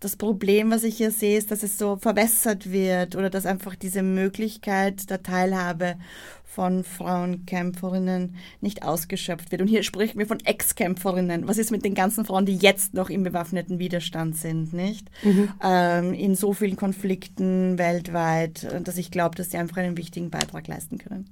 Das 0.00 0.16
Problem, 0.16 0.70
was 0.70 0.84
ich 0.84 0.96
hier 0.96 1.10
sehe, 1.10 1.38
ist, 1.38 1.50
dass 1.50 1.62
es 1.62 1.76
so 1.76 1.96
verwässert 1.96 2.70
wird 2.70 3.16
oder 3.16 3.30
dass 3.30 3.46
einfach 3.46 3.74
diese 3.74 4.02
Möglichkeit 4.02 5.10
der 5.10 5.22
Teilhabe 5.22 5.96
von 6.44 6.82
Frauenkämpferinnen 6.82 8.36
nicht 8.60 8.82
ausgeschöpft 8.82 9.52
wird. 9.52 9.60
Und 9.60 9.68
hier 9.68 9.82
sprechen 9.82 10.18
wir 10.18 10.26
von 10.26 10.40
Ex-Kämpferinnen. 10.40 11.46
Was 11.46 11.58
ist 11.58 11.70
mit 11.70 11.84
den 11.84 11.94
ganzen 11.94 12.24
Frauen, 12.24 12.46
die 12.46 12.56
jetzt 12.56 12.94
noch 12.94 13.10
im 13.10 13.22
bewaffneten 13.22 13.78
Widerstand 13.78 14.36
sind, 14.36 14.72
nicht? 14.72 15.08
Mhm. 15.22 15.50
Ähm, 15.62 16.14
in 16.14 16.34
so 16.34 16.54
vielen 16.54 16.76
Konflikten 16.76 17.78
weltweit, 17.78 18.66
dass 18.82 18.98
ich 18.98 19.10
glaube, 19.10 19.36
dass 19.36 19.50
sie 19.50 19.58
einfach 19.58 19.76
einen 19.76 19.96
wichtigen 19.96 20.30
Beitrag 20.30 20.66
leisten 20.68 20.98
können. 20.98 21.26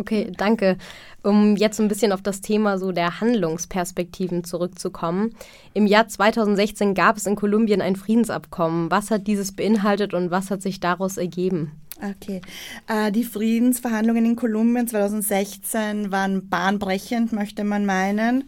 Okay, 0.00 0.32
danke. 0.34 0.78
Um 1.22 1.56
jetzt 1.56 1.78
ein 1.78 1.88
bisschen 1.88 2.12
auf 2.12 2.22
das 2.22 2.40
Thema 2.40 2.78
so 2.78 2.90
der 2.90 3.20
Handlungsperspektiven 3.20 4.44
zurückzukommen. 4.44 5.34
Im 5.74 5.86
Jahr 5.86 6.08
2016 6.08 6.94
gab 6.94 7.18
es 7.18 7.26
in 7.26 7.36
Kolumbien 7.36 7.82
ein 7.82 7.96
Friedensabkommen. 7.96 8.90
Was 8.90 9.10
hat 9.10 9.26
dieses 9.26 9.52
beinhaltet 9.52 10.14
und 10.14 10.30
was 10.30 10.50
hat 10.50 10.62
sich 10.62 10.80
daraus 10.80 11.18
ergeben? 11.18 11.72
Okay. 12.02 12.40
Äh, 12.88 13.12
die 13.12 13.24
Friedensverhandlungen 13.24 14.24
in 14.24 14.36
Kolumbien 14.36 14.88
2016 14.88 16.10
waren 16.10 16.48
bahnbrechend, 16.48 17.34
möchte 17.34 17.62
man 17.62 17.84
meinen, 17.84 18.44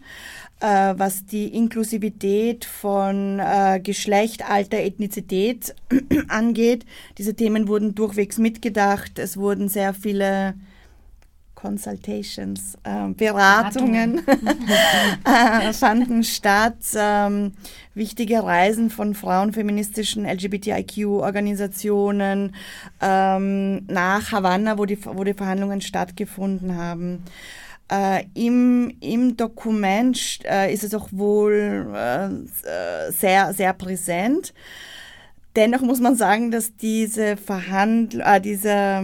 äh, 0.59 0.95
was 0.97 1.27
die 1.27 1.49
Inklusivität 1.49 2.65
von 2.65 3.37
äh, 3.37 3.79
Geschlecht, 3.79 4.49
Alter, 4.49 4.79
Ethnizität 4.79 5.75
angeht. 6.29 6.87
Diese 7.19 7.35
Themen 7.35 7.67
wurden 7.67 7.93
durchwegs 7.93 8.39
mitgedacht. 8.39 9.19
Es 9.19 9.37
wurden 9.37 9.69
sehr 9.69 9.93
viele 9.93 10.55
Consultations, 11.63 12.77
äh, 12.83 13.07
Beratungen, 13.13 14.21
äh, 15.23 15.71
fanden 15.71 16.25
statt. 16.25 16.75
Ähm, 16.93 17.53
wichtige 17.93 18.43
Reisen 18.43 18.89
von 18.89 19.15
frauenfeministischen 19.15 20.25
LGBTIQ-Organisationen 20.25 22.53
ähm, 23.01 23.85
nach 23.87 24.33
Havanna, 24.33 24.77
wo 24.77 24.85
die, 24.85 24.97
wo 25.05 25.23
die 25.23 25.33
Verhandlungen 25.33 25.79
stattgefunden 25.79 26.75
haben. 26.75 27.23
Äh, 27.89 28.25
im, 28.33 28.97
Im 28.99 29.37
Dokument 29.37 30.39
äh, 30.43 30.73
ist 30.73 30.83
es 30.83 30.93
auch 30.93 31.07
wohl 31.11 31.87
äh, 31.95 32.27
sehr, 33.11 33.53
sehr 33.53 33.71
präsent. 33.71 34.53
Dennoch 35.55 35.81
muss 35.81 36.01
man 36.01 36.17
sagen, 36.17 36.51
dass 36.51 36.75
diese 36.75 37.37
Verhandl 37.37 38.19
äh, 38.19 38.41
diese, 38.41 39.01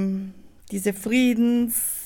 diese 0.72 0.92
Friedens 0.92 1.99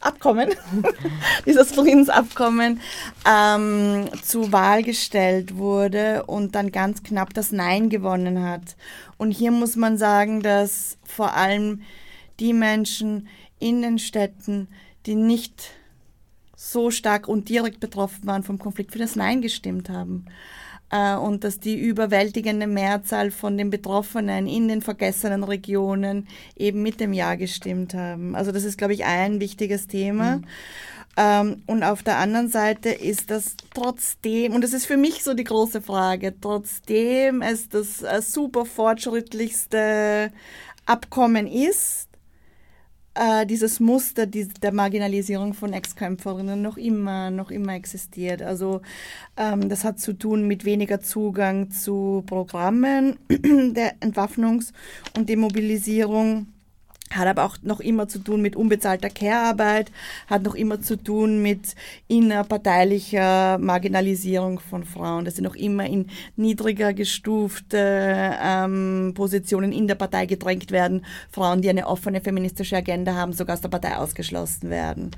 Abkommen, 0.00 0.50
dieses 1.46 1.72
Friedensabkommen 1.72 2.80
ähm, 3.26 4.08
zur 4.22 4.52
Wahl 4.52 4.82
gestellt 4.82 5.56
wurde 5.56 6.24
und 6.26 6.54
dann 6.54 6.70
ganz 6.70 7.02
knapp 7.02 7.34
das 7.34 7.50
Nein 7.50 7.88
gewonnen 7.88 8.44
hat. 8.44 8.76
Und 9.16 9.32
hier 9.32 9.50
muss 9.50 9.74
man 9.74 9.98
sagen, 9.98 10.40
dass 10.40 10.98
vor 11.04 11.34
allem 11.34 11.82
die 12.38 12.52
Menschen 12.52 13.28
in 13.58 13.82
den 13.82 13.98
Städten, 13.98 14.68
die 15.06 15.16
nicht 15.16 15.72
so 16.54 16.90
stark 16.90 17.26
und 17.26 17.48
direkt 17.48 17.80
betroffen 17.80 18.26
waren 18.26 18.44
vom 18.44 18.58
Konflikt, 18.58 18.92
für 18.92 18.98
das 18.98 19.16
Nein 19.16 19.42
gestimmt 19.42 19.88
haben 19.90 20.26
und 20.90 21.44
dass 21.44 21.60
die 21.60 21.78
überwältigende 21.78 22.66
Mehrzahl 22.66 23.30
von 23.30 23.58
den 23.58 23.68
Betroffenen 23.68 24.46
in 24.46 24.68
den 24.68 24.80
vergessenen 24.80 25.44
Regionen 25.44 26.26
eben 26.56 26.82
mit 26.82 26.98
dem 27.00 27.12
Ja 27.12 27.34
gestimmt 27.34 27.92
haben. 27.92 28.34
Also 28.34 28.52
das 28.52 28.64
ist, 28.64 28.78
glaube 28.78 28.94
ich, 28.94 29.04
ein 29.04 29.38
wichtiges 29.38 29.86
Thema. 29.86 30.36
Mhm. 30.36 30.44
Ähm, 31.18 31.62
und 31.66 31.82
auf 31.82 32.02
der 32.04 32.18
anderen 32.18 32.48
Seite 32.48 32.90
ist 32.90 33.30
das 33.30 33.56
trotzdem, 33.74 34.54
und 34.54 34.62
das 34.62 34.72
ist 34.72 34.86
für 34.86 34.96
mich 34.96 35.24
so 35.24 35.34
die 35.34 35.44
große 35.44 35.82
Frage, 35.82 36.32
trotzdem 36.40 37.42
es 37.42 37.68
das 37.68 38.02
äh, 38.02 38.22
super 38.22 38.64
fortschrittlichste 38.64 40.30
Abkommen 40.86 41.48
ist, 41.48 42.07
äh, 43.18 43.46
dieses 43.46 43.80
Muster 43.80 44.26
die, 44.26 44.48
der 44.48 44.72
Marginalisierung 44.72 45.54
von 45.54 45.72
Ex-Kämpferinnen 45.72 46.62
noch 46.62 46.76
immer, 46.76 47.30
noch 47.30 47.50
immer 47.50 47.74
existiert. 47.74 48.42
Also 48.42 48.80
ähm, 49.36 49.68
das 49.68 49.84
hat 49.84 49.98
zu 49.98 50.12
tun 50.12 50.46
mit 50.46 50.64
weniger 50.64 51.00
Zugang 51.00 51.70
zu 51.70 52.22
Programmen 52.26 53.18
der 53.28 53.98
Entwaffnungs- 54.00 54.72
und 55.16 55.28
Demobilisierung 55.28 56.46
hat 57.14 57.26
aber 57.26 57.44
auch 57.44 57.56
noch 57.62 57.80
immer 57.80 58.08
zu 58.08 58.18
tun 58.18 58.42
mit 58.42 58.56
unbezahlter 58.56 59.10
Care-Arbeit, 59.10 59.90
hat 60.26 60.42
noch 60.42 60.54
immer 60.54 60.80
zu 60.80 60.96
tun 60.96 61.42
mit 61.42 61.74
innerparteilicher 62.06 63.58
Marginalisierung 63.58 64.60
von 64.60 64.84
Frauen, 64.84 65.24
dass 65.24 65.36
sie 65.36 65.42
noch 65.42 65.54
immer 65.54 65.86
in 65.86 66.08
niedriger 66.36 66.92
gestufte 66.92 68.36
ähm, 68.42 69.12
Positionen 69.14 69.72
in 69.72 69.88
der 69.88 69.94
Partei 69.94 70.26
gedrängt 70.26 70.70
werden, 70.70 71.04
Frauen, 71.30 71.62
die 71.62 71.70
eine 71.70 71.86
offene 71.86 72.20
feministische 72.20 72.76
Agenda 72.76 73.14
haben, 73.14 73.32
sogar 73.32 73.54
aus 73.54 73.62
der 73.62 73.68
Partei 73.68 73.96
ausgeschlossen 73.96 74.70
werden. 74.70 75.10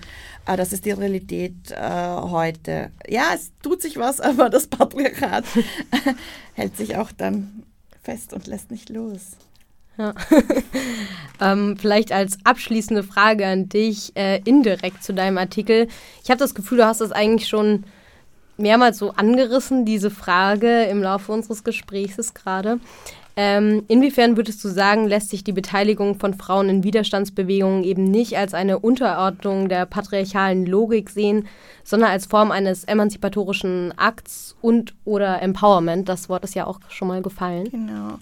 Äh, 0.46 0.56
das 0.56 0.72
ist 0.72 0.84
die 0.84 0.92
Realität 0.92 1.70
äh, 1.70 1.80
heute. 1.80 2.90
Ja, 3.08 3.32
es 3.34 3.52
tut 3.62 3.82
sich 3.82 3.96
was, 3.96 4.20
aber 4.20 4.50
das 4.50 4.66
Patriarchat 4.66 5.44
hält 6.54 6.76
sich 6.76 6.96
auch 6.96 7.12
dann 7.12 7.64
fest 8.02 8.32
und 8.32 8.46
lässt 8.46 8.70
nicht 8.70 8.88
los. 8.88 9.36
Ja. 9.96 10.14
ähm, 11.40 11.76
vielleicht 11.76 12.12
als 12.12 12.38
abschließende 12.44 13.02
Frage 13.02 13.46
an 13.46 13.68
dich, 13.68 14.12
äh, 14.16 14.40
indirekt 14.44 15.02
zu 15.02 15.12
deinem 15.12 15.38
Artikel. 15.38 15.88
Ich 16.22 16.30
habe 16.30 16.38
das 16.38 16.54
Gefühl, 16.54 16.78
du 16.78 16.86
hast 16.86 17.00
das 17.00 17.12
eigentlich 17.12 17.48
schon 17.48 17.84
mehrmals 18.56 18.98
so 18.98 19.12
angerissen, 19.12 19.84
diese 19.84 20.10
Frage 20.10 20.84
im 20.84 21.02
Laufe 21.02 21.32
unseres 21.32 21.64
Gesprächs 21.64 22.34
gerade. 22.34 22.78
Ähm, 23.36 23.84
inwiefern 23.88 24.36
würdest 24.36 24.62
du 24.64 24.68
sagen, 24.68 25.06
lässt 25.06 25.30
sich 25.30 25.44
die 25.44 25.52
Beteiligung 25.52 26.18
von 26.18 26.34
Frauen 26.34 26.68
in 26.68 26.84
Widerstandsbewegungen 26.84 27.84
eben 27.84 28.04
nicht 28.04 28.36
als 28.36 28.54
eine 28.54 28.80
Unterordnung 28.80 29.68
der 29.68 29.86
patriarchalen 29.86 30.66
Logik 30.66 31.08
sehen, 31.10 31.46
sondern 31.84 32.10
als 32.10 32.26
Form 32.26 32.50
eines 32.50 32.84
emanzipatorischen 32.84 33.94
Akts 33.96 34.56
und 34.60 34.94
oder 35.04 35.40
Empowerment? 35.40 36.08
Das 36.08 36.28
Wort 36.28 36.44
ist 36.44 36.54
ja 36.54 36.66
auch 36.66 36.80
schon 36.88 37.08
mal 37.08 37.22
gefallen. 37.22 37.70
Genau. 37.70 38.18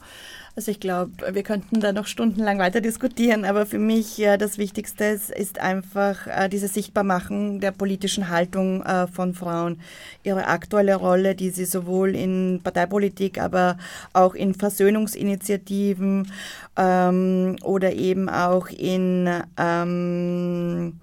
Also 0.58 0.72
ich 0.72 0.80
glaube, 0.80 1.12
wir 1.34 1.44
könnten 1.44 1.78
da 1.78 1.92
noch 1.92 2.08
stundenlang 2.08 2.58
weiter 2.58 2.80
diskutieren, 2.80 3.44
aber 3.44 3.64
für 3.64 3.78
mich 3.78 4.18
ja, 4.18 4.36
das 4.36 4.58
Wichtigste 4.58 5.04
ist, 5.04 5.30
ist 5.30 5.60
einfach 5.60 6.26
äh, 6.26 6.48
diese 6.48 6.66
Sichtbarmachung 6.66 7.60
der 7.60 7.70
politischen 7.70 8.28
Haltung 8.28 8.82
äh, 8.82 9.06
von 9.06 9.34
Frauen, 9.34 9.80
ihre 10.24 10.48
aktuelle 10.48 10.96
Rolle, 10.96 11.36
die 11.36 11.50
sie 11.50 11.64
sowohl 11.64 12.16
in 12.16 12.60
Parteipolitik, 12.64 13.40
aber 13.40 13.78
auch 14.12 14.34
in 14.34 14.52
Versöhnungsinitiativen 14.52 16.32
ähm, 16.76 17.54
oder 17.62 17.92
eben 17.92 18.28
auch 18.28 18.66
in 18.66 19.30
ähm, 19.56 20.98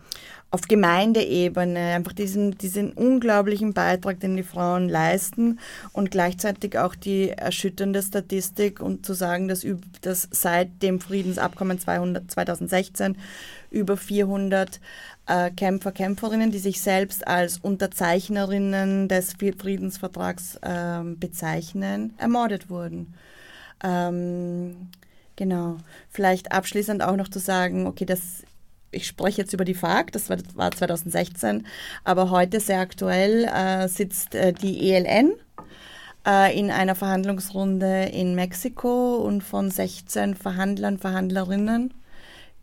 auf 0.56 0.70
Gemeindeebene 0.70 1.96
einfach 1.96 2.14
diesen, 2.14 2.58
diesen 2.58 2.94
unglaublichen 2.94 3.74
Beitrag, 3.74 4.22
den 4.22 4.38
die 4.38 4.44
Frauen 4.44 4.88
leisten 4.88 5.60
und 5.92 6.12
gleichzeitig 6.12 6.78
auch 6.78 6.96
die 6.96 7.32
erschütternde 7.32 8.02
Statistik 8.02 8.80
und 8.80 9.06
zu 9.06 9.14
sagen, 9.14 9.50
dass, 9.50 9.68
dass 10.00 10.30
seit 10.32 10.82
dem 10.82 11.02
Friedensabkommen 11.02 11.78
200, 11.78 12.32
2016 12.32 13.18
über 13.70 13.98
400 13.98 14.80
äh, 15.28 15.52
Kämpfer, 15.52 15.92
Kämpferinnen, 15.92 16.52
die 16.52 16.60
sich 16.60 16.82
selbst 16.82 17.28
als 17.28 17.58
Unterzeichnerinnen 17.58 19.10
des 19.10 19.34
Friedensvertrags 19.34 20.56
äh, 20.62 21.02
bezeichnen, 21.04 22.14
ermordet 22.18 22.70
wurden. 22.70 23.14
Ähm, 23.84 24.88
genau. 25.36 25.80
Vielleicht 26.10 26.54
abschließend 26.54 27.04
auch 27.04 27.18
noch 27.18 27.28
zu 27.28 27.40
sagen, 27.40 27.88
okay, 27.88 28.06
das 28.06 28.46
ich 28.96 29.08
spreche 29.08 29.42
jetzt 29.42 29.54
über 29.54 29.66
die 29.66 29.74
FARC, 29.74 30.12
das 30.12 30.30
war, 30.30 30.38
war 30.56 30.72
2016, 30.72 31.68
aber 32.04 32.30
heute 32.30 32.60
sehr 32.60 32.80
aktuell 32.80 33.46
äh, 33.46 33.88
sitzt 33.88 34.36
äh, 34.36 34.54
die 34.54 34.92
ELN 34.92 35.34
äh, 36.26 36.58
in 36.58 36.72
einer 36.72 36.96
Verhandlungsrunde 36.96 38.06
in 38.06 38.36
Mexiko 38.36 39.18
und 39.18 39.42
von 39.44 39.70
16 39.70 40.36
Verhandlern, 40.36 40.98
Verhandlerinnen 40.98 41.94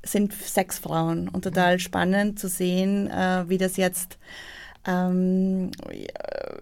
sind 0.05 0.33
sechs 0.33 0.79
Frauen. 0.79 1.29
Und 1.29 1.45
total 1.45 1.79
spannend 1.79 2.39
zu 2.39 2.49
sehen, 2.49 3.09
äh, 3.09 3.49
wie 3.49 3.59
das 3.59 3.77
jetzt 3.77 4.19
ähm, 4.87 5.71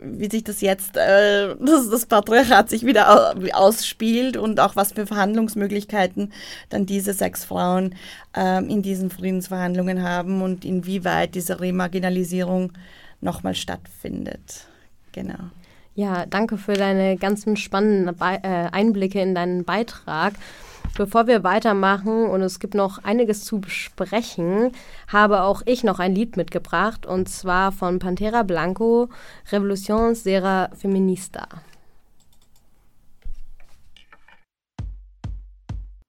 wie 0.02 0.30
sich 0.30 0.44
das 0.44 0.60
jetzt, 0.60 0.96
äh, 0.96 1.54
das, 1.58 1.88
das 1.90 2.06
Patriarchat 2.06 2.68
sich 2.68 2.84
wieder 2.84 3.34
ausspielt 3.52 4.36
und 4.36 4.60
auch 4.60 4.76
was 4.76 4.92
für 4.92 5.06
Verhandlungsmöglichkeiten 5.06 6.32
dann 6.68 6.86
diese 6.86 7.14
sechs 7.14 7.44
Frauen 7.44 7.94
ähm, 8.34 8.68
in 8.68 8.82
diesen 8.82 9.10
Friedensverhandlungen 9.10 10.02
haben 10.02 10.42
und 10.42 10.64
inwieweit 10.64 11.34
diese 11.34 11.60
Remarginalisierung 11.60 12.72
nochmal 13.20 13.54
stattfindet. 13.54 14.66
Genau. 15.12 15.50
Ja, 15.94 16.24
danke 16.26 16.56
für 16.56 16.74
deine 16.74 17.16
ganzen 17.16 17.56
spannenden 17.56 18.14
Be 18.16 18.38
äh, 18.42 18.68
Einblicke 18.70 19.20
in 19.20 19.34
deinen 19.34 19.64
Beitrag. 19.64 20.34
Bevor 21.00 21.26
wir 21.26 21.42
weitermachen 21.44 22.26
und 22.26 22.42
es 22.42 22.60
gibt 22.60 22.74
noch 22.74 23.02
einiges 23.04 23.42
zu 23.42 23.58
besprechen, 23.58 24.72
habe 25.08 25.44
auch 25.44 25.62
ich 25.64 25.82
noch 25.82 25.98
ein 25.98 26.14
Lied 26.14 26.36
mitgebracht 26.36 27.06
und 27.06 27.26
zwar 27.26 27.72
von 27.72 27.98
Pantera 27.98 28.42
Blanco, 28.42 29.08
Revolución 29.50 30.14
Sera 30.14 30.68
Feminista. 30.76 31.48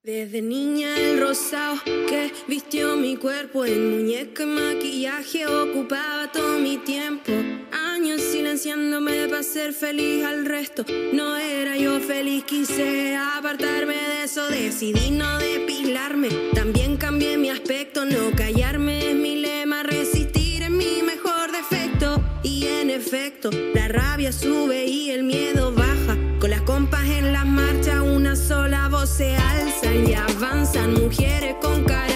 Desde 0.04 0.42
niña 0.42 0.98
el 0.98 1.20
rosado 1.20 1.76
que 1.84 2.32
vistió 2.48 2.96
mi 2.96 3.16
cuerpo 3.16 3.64
en 3.64 3.88
muñeca 3.88 4.42
y 4.42 4.46
maquillaje 4.46 5.46
ocupaba 5.46 6.32
todo 6.32 6.58
mi 6.58 6.76
tiempo. 6.78 7.30
Años 7.70 8.20
silenciándome 8.20 9.28
para 9.28 9.44
ser 9.44 9.72
feliz 9.72 10.24
al 10.24 10.44
resto. 10.44 10.84
No 11.12 11.36
era 11.36 11.76
yo 11.76 12.00
feliz, 12.00 12.42
quise 12.42 13.14
apartarme 13.14 13.94
de 13.94 14.24
eso. 14.24 14.48
Decidí 14.48 15.12
no 15.12 15.38
depilarme. 15.38 16.30
También 16.52 16.96
cambié 16.96 17.38
mi 17.38 17.50
aspecto, 17.50 18.04
no 18.04 18.32
callarme 18.36 19.10
es 19.10 19.14
mi 19.14 19.36
lema. 19.36 19.84
Resistir 19.84 20.64
es 20.64 20.70
mi 20.70 21.02
mejor 21.04 21.52
defecto. 21.52 22.20
Y 22.42 22.66
en 22.66 22.90
efecto, 22.90 23.50
la 23.72 23.86
rabia 23.86 24.32
sube 24.32 24.84
y 24.84 25.12
el 25.12 25.22
miedo 25.22 25.72
baja. 25.72 26.18
Con 26.40 26.50
las 26.50 26.62
compas 26.62 27.08
en 27.08 27.32
la 27.32 27.44
marcha, 27.44 28.02
una 28.02 28.34
sola 28.34 28.88
voz 28.88 29.08
se 29.08 29.36
y 29.94 30.14
avanzan 30.14 30.94
mujeres 30.94 31.54
con 31.60 31.84
carácter 31.84 32.11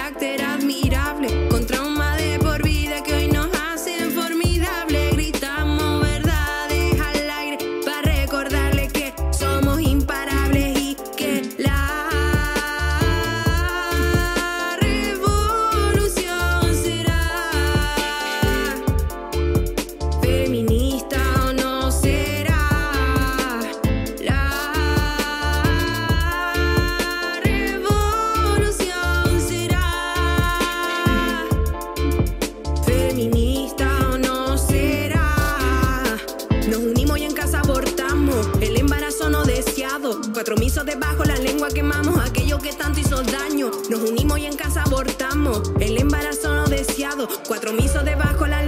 el 45.81 45.99
embarazo 45.99 46.55
no 46.55 46.67
deseado. 46.67 47.29
Cuatro 47.47 47.73
misos 47.73 48.05
debajo 48.05 48.47
la 48.47 48.63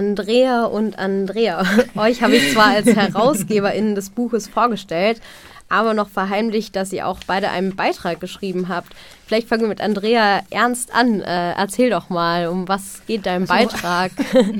Andrea 0.00 0.64
und 0.64 0.98
Andrea, 0.98 1.62
euch 1.94 2.22
habe 2.22 2.34
ich 2.34 2.54
zwar 2.54 2.68
als 2.68 2.86
HerausgeberInnen 2.86 3.94
des 3.94 4.08
Buches 4.08 4.48
vorgestellt, 4.48 5.20
aber 5.68 5.92
noch 5.92 6.08
verheimlicht, 6.08 6.74
dass 6.74 6.90
ihr 6.94 7.06
auch 7.06 7.20
beide 7.26 7.50
einen 7.50 7.76
Beitrag 7.76 8.18
geschrieben 8.18 8.68
habt. 8.70 8.94
Vielleicht 9.26 9.46
fangen 9.46 9.60
wir 9.60 9.68
mit 9.68 9.82
Andrea 9.82 10.40
ernst 10.48 10.94
an. 10.94 11.20
Äh, 11.20 11.52
erzähl 11.52 11.90
doch 11.90 12.08
mal, 12.08 12.46
um 12.48 12.66
was 12.66 13.02
geht 13.06 13.26
dein 13.26 13.44
Beitrag? 13.46 14.12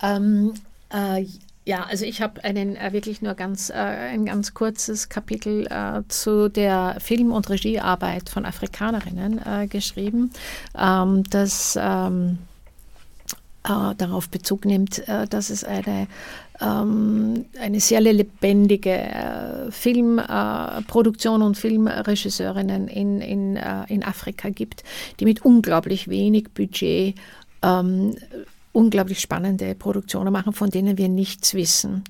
Ähm, 0.00 0.54
äh, 0.94 1.26
ja, 1.64 1.82
also 1.82 2.04
ich 2.04 2.22
habe 2.22 2.44
einen 2.44 2.76
äh, 2.76 2.92
wirklich 2.92 3.20
nur 3.20 3.34
ganz 3.34 3.68
äh, 3.68 3.74
ein 3.74 4.26
ganz 4.26 4.54
kurzes 4.54 5.08
Kapitel 5.08 5.66
äh, 5.66 6.02
zu 6.06 6.48
der 6.48 6.98
Film- 7.00 7.32
und 7.32 7.50
Regiearbeit 7.50 8.28
von 8.28 8.46
Afrikanerinnen 8.46 9.40
äh, 9.44 9.66
geschrieben, 9.66 10.30
ähm, 10.78 11.24
das 11.28 11.76
ähm, 11.76 12.38
äh, 13.68 13.94
darauf 13.96 14.28
Bezug 14.28 14.64
nimmt, 14.64 15.06
äh, 15.08 15.26
dass 15.26 15.50
es 15.50 15.64
eine 15.64 16.06
ähm, 16.60 17.44
eine 17.60 17.80
sehr 17.80 18.00
lebendige 18.00 18.90
äh, 18.90 19.70
Filmproduktion 19.70 21.42
und 21.42 21.56
Filmregisseurinnen 21.56 22.88
in, 22.88 23.20
in, 23.20 23.56
äh, 23.56 23.84
in 23.88 24.02
Afrika 24.02 24.48
gibt, 24.48 24.82
die 25.20 25.24
mit 25.24 25.44
unglaublich 25.44 26.08
wenig 26.08 26.50
Budget 26.54 27.14
ähm, 27.62 28.16
unglaublich 28.72 29.20
spannende 29.20 29.74
Produktionen 29.74 30.32
machen, 30.32 30.52
von 30.52 30.70
denen 30.70 30.98
wir 30.98 31.08
nichts 31.08 31.54
wissen. 31.54 32.04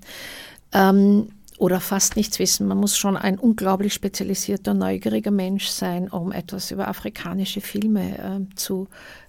Ähm, 0.72 1.28
oder 1.58 1.80
fast 1.80 2.14
nichts 2.16 2.38
wissen. 2.38 2.68
Man 2.68 2.78
muss 2.78 2.96
schon 2.96 3.16
ein 3.16 3.36
unglaublich 3.36 3.92
spezialisierter, 3.92 4.74
neugieriger 4.74 5.32
Mensch 5.32 5.66
sein, 5.66 6.08
um 6.08 6.30
etwas 6.30 6.70
über 6.70 6.86
afrikanische 6.86 7.60
Filme 7.60 8.18
äh, 8.18 8.54
zu, 8.54 8.86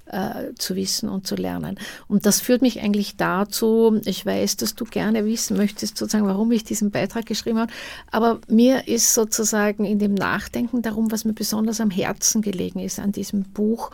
äh, 0.10 0.53
zu 0.57 0.76
wissen 0.76 1.10
und 1.10 1.26
zu 1.28 1.36
lernen. 1.36 1.80
Und 2.07 2.26
das 2.26 2.41
führt 2.41 2.62
mich 2.62 2.82
eigentlich 2.82 3.18
dazu, 3.18 3.99
ich 4.05 4.26
weiß, 4.26 4.57
dass 4.57 4.76
du 4.76 4.86
gerne 4.86 5.26
wissen 5.26 5.57
möchtest, 5.57 5.97
sozusagen, 5.97 6.28
warum 6.28 6.51
ich 6.51 6.64
diesen 6.64 6.91
Beitrag 6.91 7.26
geschrieben 7.26 7.60
habe, 7.60 7.72
aber 8.12 8.39
mir 8.47 8.88
ist 8.88 9.14
sozusagen 9.14 9.86
in 9.86 9.99
dem 9.99 10.14
Nachdenken 10.14 10.82
darum, 10.82 11.12
was 11.12 11.26
mir 11.26 11.34
besonders 11.34 11.82
am 11.82 11.91
Herzen 11.91 12.41
gelegen 12.41 12.80
ist 12.80 12.99
an 12.99 13.12
diesem 13.12 13.43
Buch, 13.43 13.91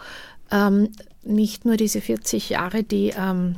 ähm, 0.52 0.90
nicht 1.24 1.66
nur 1.66 1.78
diese 1.78 2.02
40 2.02 2.50
Jahre, 2.50 2.84
die 2.84 3.14
ähm, 3.18 3.58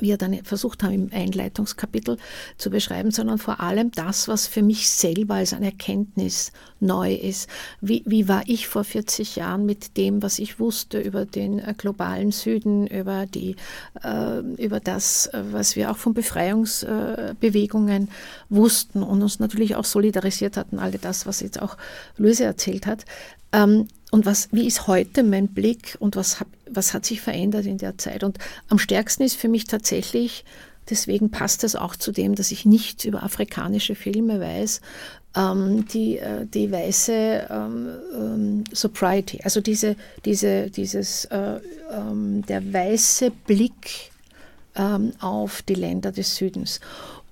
wir 0.00 0.16
dann 0.16 0.44
versucht 0.44 0.82
haben, 0.82 0.92
im 0.92 1.10
Einleitungskapitel 1.12 2.18
zu 2.56 2.70
beschreiben, 2.70 3.10
sondern 3.10 3.38
vor 3.38 3.60
allem 3.60 3.90
das, 3.92 4.28
was 4.28 4.46
für 4.46 4.62
mich 4.62 4.88
selber 4.90 5.34
als 5.34 5.52
eine 5.52 5.66
Erkenntnis 5.66 6.52
neu 6.80 7.14
ist. 7.14 7.48
Wie, 7.80 8.02
wie 8.06 8.28
war 8.28 8.42
ich 8.46 8.68
vor 8.68 8.84
40 8.84 9.36
Jahren 9.36 9.66
mit 9.66 9.96
dem, 9.96 10.22
was 10.22 10.38
ich 10.38 10.60
wusste 10.60 11.00
über 11.00 11.24
den 11.24 11.58
äh, 11.58 11.74
globalen 11.76 12.32
Süden, 12.32 12.86
über, 12.86 13.26
die, 13.26 13.56
äh, 14.02 14.40
über 14.62 14.80
das, 14.80 15.26
äh, 15.26 15.42
was 15.50 15.76
wir 15.76 15.90
auch 15.90 15.96
von 15.96 16.14
Befreiungsbewegungen 16.14 18.08
wussten 18.48 19.02
und 19.02 19.22
uns 19.22 19.40
natürlich 19.40 19.76
auch 19.76 19.84
solidarisiert 19.84 20.56
hatten, 20.56 20.78
alle 20.78 20.98
das, 20.98 21.26
was 21.26 21.40
jetzt 21.40 21.60
auch 21.60 21.76
Luise 22.16 22.44
erzählt 22.44 22.86
hat. 22.86 23.04
Ähm, 23.52 23.88
und 24.10 24.26
was, 24.26 24.48
wie 24.52 24.66
ist 24.66 24.86
heute 24.86 25.22
mein 25.22 25.48
Blick 25.48 25.96
und 25.98 26.16
was, 26.16 26.40
hab, 26.40 26.48
was 26.70 26.94
hat 26.94 27.04
sich 27.04 27.20
verändert 27.20 27.66
in 27.66 27.78
der 27.78 27.98
Zeit? 27.98 28.24
Und 28.24 28.38
am 28.68 28.78
stärksten 28.78 29.22
ist 29.22 29.36
für 29.36 29.48
mich 29.48 29.64
tatsächlich, 29.64 30.44
deswegen 30.88 31.30
passt 31.30 31.64
es 31.64 31.76
auch 31.76 31.94
zu 31.96 32.12
dem, 32.12 32.34
dass 32.34 32.50
ich 32.50 32.64
nichts 32.64 33.04
über 33.04 33.22
afrikanische 33.22 33.94
Filme 33.94 34.40
weiß, 34.40 34.80
ähm, 35.36 35.86
die, 35.88 36.18
äh, 36.18 36.46
die 36.46 36.72
weiße 36.72 37.48
ähm, 37.50 37.88
ähm, 38.14 38.64
Sobriety, 38.72 39.40
also 39.44 39.60
diese, 39.60 39.96
diese, 40.24 40.70
dieses, 40.70 41.26
äh, 41.26 41.60
ähm, 41.92 42.44
der 42.46 42.72
weiße 42.72 43.30
Blick 43.46 44.10
ähm, 44.74 45.12
auf 45.20 45.62
die 45.62 45.74
Länder 45.74 46.12
des 46.12 46.36
Südens. 46.36 46.80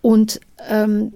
Und 0.03 0.41
ähm, 0.69 1.13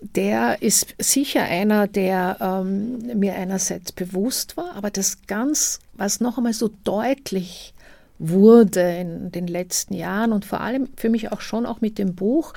der 0.00 0.62
ist 0.62 0.94
sicher 0.98 1.42
einer, 1.42 1.86
der 1.86 2.36
ähm, 2.40 3.18
mir 3.18 3.34
einerseits 3.34 3.92
bewusst 3.92 4.56
war, 4.56 4.74
aber 4.74 4.90
das 4.90 5.26
ganz, 5.26 5.80
was 5.94 6.20
noch 6.20 6.36
einmal 6.36 6.52
so 6.52 6.70
deutlich 6.84 7.74
wurde 8.18 8.80
in 8.80 9.32
den 9.32 9.46
letzten 9.46 9.94
Jahren 9.94 10.32
und 10.32 10.44
vor 10.44 10.60
allem 10.60 10.88
für 10.96 11.10
mich 11.10 11.32
auch 11.32 11.40
schon 11.40 11.66
auch 11.66 11.80
mit 11.80 11.98
dem 11.98 12.14
Buch, 12.14 12.54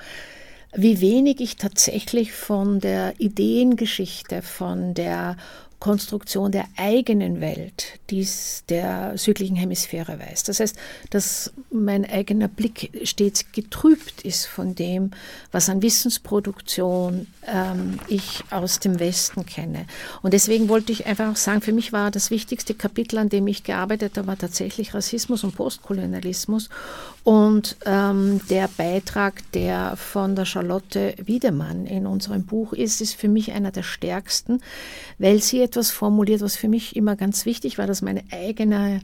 wie 0.74 1.02
wenig 1.02 1.42
ich 1.42 1.58
tatsächlich 1.58 2.32
von 2.32 2.80
der 2.80 3.20
Ideengeschichte, 3.20 4.42
von 4.42 4.94
der 4.94 5.36
Konstruktion 5.80 6.52
der 6.52 6.66
eigenen 6.76 7.40
Welt, 7.40 8.00
dies 8.10 8.64
der 8.68 9.18
südlichen 9.18 9.56
Hemisphäre 9.56 10.20
weiß. 10.20 10.44
Das 10.44 10.60
heißt, 10.60 10.76
dass 11.10 11.54
mein 11.72 12.10
eigener 12.10 12.50
Blick 12.50 12.92
stets 13.04 13.52
getrübt 13.54 14.24
ist 14.24 14.46
von 14.46 14.76
dem, 14.76 15.12
was 15.54 15.70
an 15.70 15.82
Wissensproduktion 15.82 17.28
ähm, 17.48 17.98
ich 18.10 18.44
aus 18.50 18.80
dem 18.80 19.00
Westen 19.00 19.46
kenne. 19.46 19.86
Und 20.22 20.34
deswegen 20.34 20.68
wollte 20.68 20.92
ich 20.92 21.06
einfach 21.06 21.32
auch 21.32 21.38
sagen, 21.38 21.62
für 21.62 21.72
mich 21.72 21.94
war 21.94 22.12
das 22.12 22.30
wichtigste 22.30 22.74
Kapitel, 22.74 23.18
an 23.18 23.30
dem 23.30 23.48
ich 23.48 23.64
gearbeitet 23.64 24.18
habe, 24.18 24.28
war 24.28 24.38
tatsächlich 24.38 24.94
Rassismus 24.94 25.46
und 25.46 25.56
Postkolonialismus. 25.56 26.70
Und 27.24 27.78
ähm, 27.86 28.42
der 28.50 28.68
Beitrag, 28.76 29.50
der 29.54 29.96
von 29.96 30.36
der 30.36 30.46
Charlotte 30.46 31.14
Wiedemann 31.24 31.86
in 31.86 32.06
unserem 32.06 32.46
Buch 32.46 32.74
ist, 32.74 33.00
ist 33.00 33.14
für 33.14 33.30
mich 33.30 33.54
einer 33.54 33.72
der 33.72 33.84
stärksten, 33.84 34.62
weil 35.20 35.42
sie 35.42 35.69
etwas 35.70 35.92
formuliert, 35.92 36.42
was 36.42 36.56
für 36.56 36.68
mich 36.68 36.96
immer 36.96 37.16
ganz 37.16 37.46
wichtig 37.46 37.78
war, 37.78 37.88
dass 37.88 38.02
meine 38.02 38.24
eigene 38.32 39.02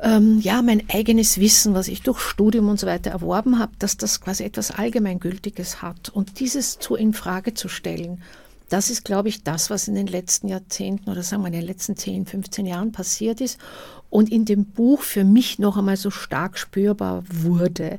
ähm, 0.00 0.40
ja, 0.40 0.60
mein 0.60 0.82
eigenes 0.90 1.38
Wissen, 1.38 1.74
was 1.74 1.88
ich 1.88 2.02
durch 2.02 2.20
Studium 2.20 2.68
und 2.68 2.80
so 2.80 2.86
weiter 2.86 3.10
erworben 3.10 3.58
habe, 3.58 3.72
dass 3.78 3.96
das 3.96 4.20
quasi 4.20 4.44
etwas 4.44 4.70
Allgemeingültiges 4.72 5.82
hat. 5.82 6.08
Und 6.08 6.40
dieses 6.40 6.78
zu 6.78 6.96
in 6.96 7.14
Frage 7.14 7.54
zu 7.54 7.68
stellen, 7.68 8.22
das 8.68 8.90
ist, 8.90 9.04
glaube 9.04 9.28
ich, 9.28 9.44
das, 9.44 9.70
was 9.70 9.88
in 9.88 9.94
den 9.94 10.06
letzten 10.06 10.48
Jahrzehnten 10.48 11.10
oder 11.10 11.22
sagen 11.22 11.42
wir 11.42 11.48
in 11.48 11.52
den 11.52 11.66
letzten 11.66 11.96
10, 11.96 12.26
15 12.26 12.66
Jahren 12.66 12.92
passiert 12.92 13.40
ist 13.40 13.58
und 14.14 14.30
in 14.30 14.44
dem 14.44 14.64
Buch 14.64 15.02
für 15.02 15.24
mich 15.24 15.58
noch 15.58 15.76
einmal 15.76 15.96
so 15.96 16.08
stark 16.08 16.56
spürbar 16.56 17.24
wurde. 17.28 17.98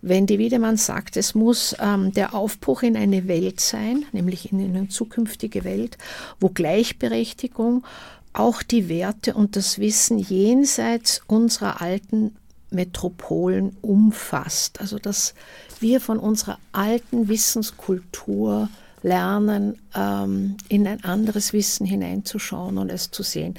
Wenn 0.00 0.28
die 0.28 0.38
Wiedemann 0.38 0.76
sagt, 0.76 1.16
es 1.16 1.34
muss 1.34 1.74
ähm, 1.80 2.12
der 2.12 2.34
Aufbruch 2.34 2.84
in 2.84 2.96
eine 2.96 3.26
Welt 3.26 3.58
sein, 3.58 4.04
nämlich 4.12 4.52
in 4.52 4.60
eine 4.60 4.86
zukünftige 4.86 5.64
Welt, 5.64 5.98
wo 6.38 6.50
Gleichberechtigung 6.50 7.84
auch 8.32 8.62
die 8.62 8.88
Werte 8.88 9.34
und 9.34 9.56
das 9.56 9.80
Wissen 9.80 10.20
jenseits 10.20 11.20
unserer 11.26 11.82
alten 11.82 12.36
Metropolen 12.70 13.76
umfasst. 13.82 14.80
Also 14.80 15.00
dass 15.00 15.34
wir 15.80 16.00
von 16.00 16.20
unserer 16.20 16.60
alten 16.70 17.26
Wissenskultur 17.26 18.68
lernen, 19.02 19.80
ähm, 19.96 20.58
in 20.68 20.86
ein 20.86 21.02
anderes 21.02 21.52
Wissen 21.52 21.86
hineinzuschauen 21.86 22.78
und 22.78 22.88
es 22.88 23.10
zu 23.10 23.24
sehen. 23.24 23.56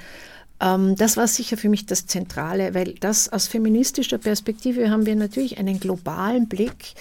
Ähm, 0.59 0.95
das 0.95 1.17
war 1.17 1.27
sicher 1.27 1.57
für 1.57 1.69
mich 1.69 1.85
das 1.85 2.07
Zentrale, 2.07 2.73
weil 2.73 2.93
das 2.95 3.29
aus 3.29 3.47
feministischer 3.47 4.17
Perspektive 4.17 4.89
haben 4.89 5.05
wir 5.05 5.15
natürlich 5.15 5.57
einen 5.57 5.79
globalen 5.79 6.47
Blick, 6.47 6.93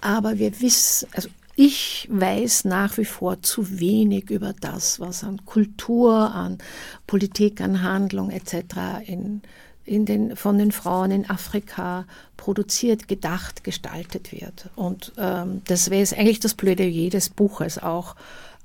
aber 0.00 0.38
wir 0.38 0.60
wissen, 0.60 1.08
also 1.12 1.28
ich 1.56 2.08
weiß 2.10 2.64
nach 2.64 2.98
wie 2.98 3.04
vor 3.04 3.40
zu 3.42 3.78
wenig 3.78 4.30
über 4.30 4.52
das, 4.60 4.98
was 4.98 5.22
an 5.22 5.44
Kultur, 5.46 6.34
an 6.34 6.58
Politik, 7.06 7.60
an 7.60 7.82
Handlung 7.82 8.30
etc. 8.30 8.54
In, 9.06 9.40
in 9.84 10.04
den, 10.04 10.36
von 10.36 10.58
den 10.58 10.72
Frauen 10.72 11.12
in 11.12 11.30
Afrika 11.30 12.06
produziert, 12.36 13.06
gedacht, 13.06 13.62
gestaltet 13.62 14.32
wird. 14.32 14.68
Und 14.74 15.12
ähm, 15.16 15.62
das 15.66 15.90
wäre 15.90 16.16
eigentlich 16.16 16.40
das 16.40 16.54
Plädoyer 16.54 17.10
des 17.10 17.28
Buches 17.28 17.78
auch 17.78 18.16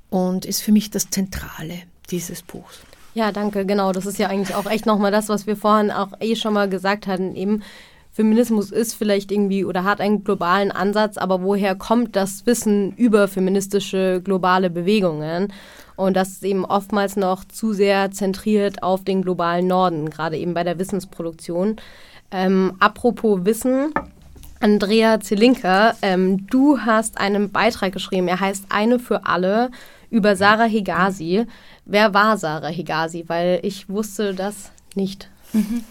und 0.10 0.46
ist 0.46 0.62
für 0.62 0.72
mich 0.72 0.90
das 0.90 1.12
Zentrale 1.12 1.84
dieses 2.10 2.42
Buchs. 2.42 2.80
Ja, 3.20 3.34
danke. 3.34 3.66
Genau, 3.66 3.92
das 3.92 4.06
ist 4.06 4.18
ja 4.18 4.30
eigentlich 4.30 4.56
auch 4.56 4.66
echt 4.66 4.86
nochmal 4.86 5.12
das, 5.12 5.28
was 5.28 5.46
wir 5.46 5.58
vorhin 5.58 5.92
auch 5.92 6.08
eh 6.22 6.38
schon 6.38 6.54
mal 6.54 6.70
gesagt 6.70 7.06
hatten. 7.06 7.36
Eben, 7.36 7.64
Feminismus 8.14 8.72
ist 8.72 8.94
vielleicht 8.94 9.30
irgendwie 9.30 9.66
oder 9.66 9.84
hat 9.84 10.00
einen 10.00 10.24
globalen 10.24 10.72
Ansatz, 10.72 11.18
aber 11.18 11.42
woher 11.44 11.76
kommt 11.76 12.16
das 12.16 12.46
Wissen 12.46 12.94
über 12.94 13.28
feministische 13.28 14.22
globale 14.24 14.70
Bewegungen? 14.70 15.52
Und 15.98 16.16
das 16.16 16.30
ist 16.30 16.46
eben 16.46 16.64
oftmals 16.64 17.18
noch 17.18 17.44
zu 17.44 17.74
sehr 17.74 18.10
zentriert 18.12 18.84
auf 18.84 19.04
den 19.04 19.22
globalen 19.22 19.68
Norden, 19.68 20.10
gerade 20.10 20.38
eben 20.38 20.54
bei 20.54 20.64
der 20.64 20.80
Wissensproduktion. 20.80 21.76
Ähm, 22.32 22.78
apropos 22.80 23.44
Wissen, 23.44 23.94
Andrea 24.62 25.22
Zelinka, 25.22 25.96
ähm, 26.02 26.46
du 26.48 26.80
hast 26.80 27.18
einen 27.18 27.50
Beitrag 27.50 27.94
geschrieben, 27.94 28.28
er 28.28 28.42
heißt 28.42 28.66
Eine 28.70 29.00
für 29.00 29.26
alle 29.26 29.72
über 30.10 30.36
Sarah 30.36 30.66
Hegazi. 30.66 31.46
Wer 31.86 32.14
war 32.14 32.38
Sarah 32.38 32.68
Hegazi? 32.68 33.24
Weil 33.28 33.60
ich 33.64 33.88
wusste 33.88 34.34
das 34.34 34.72
nicht. 34.96 35.30
Mhm. 35.54 35.84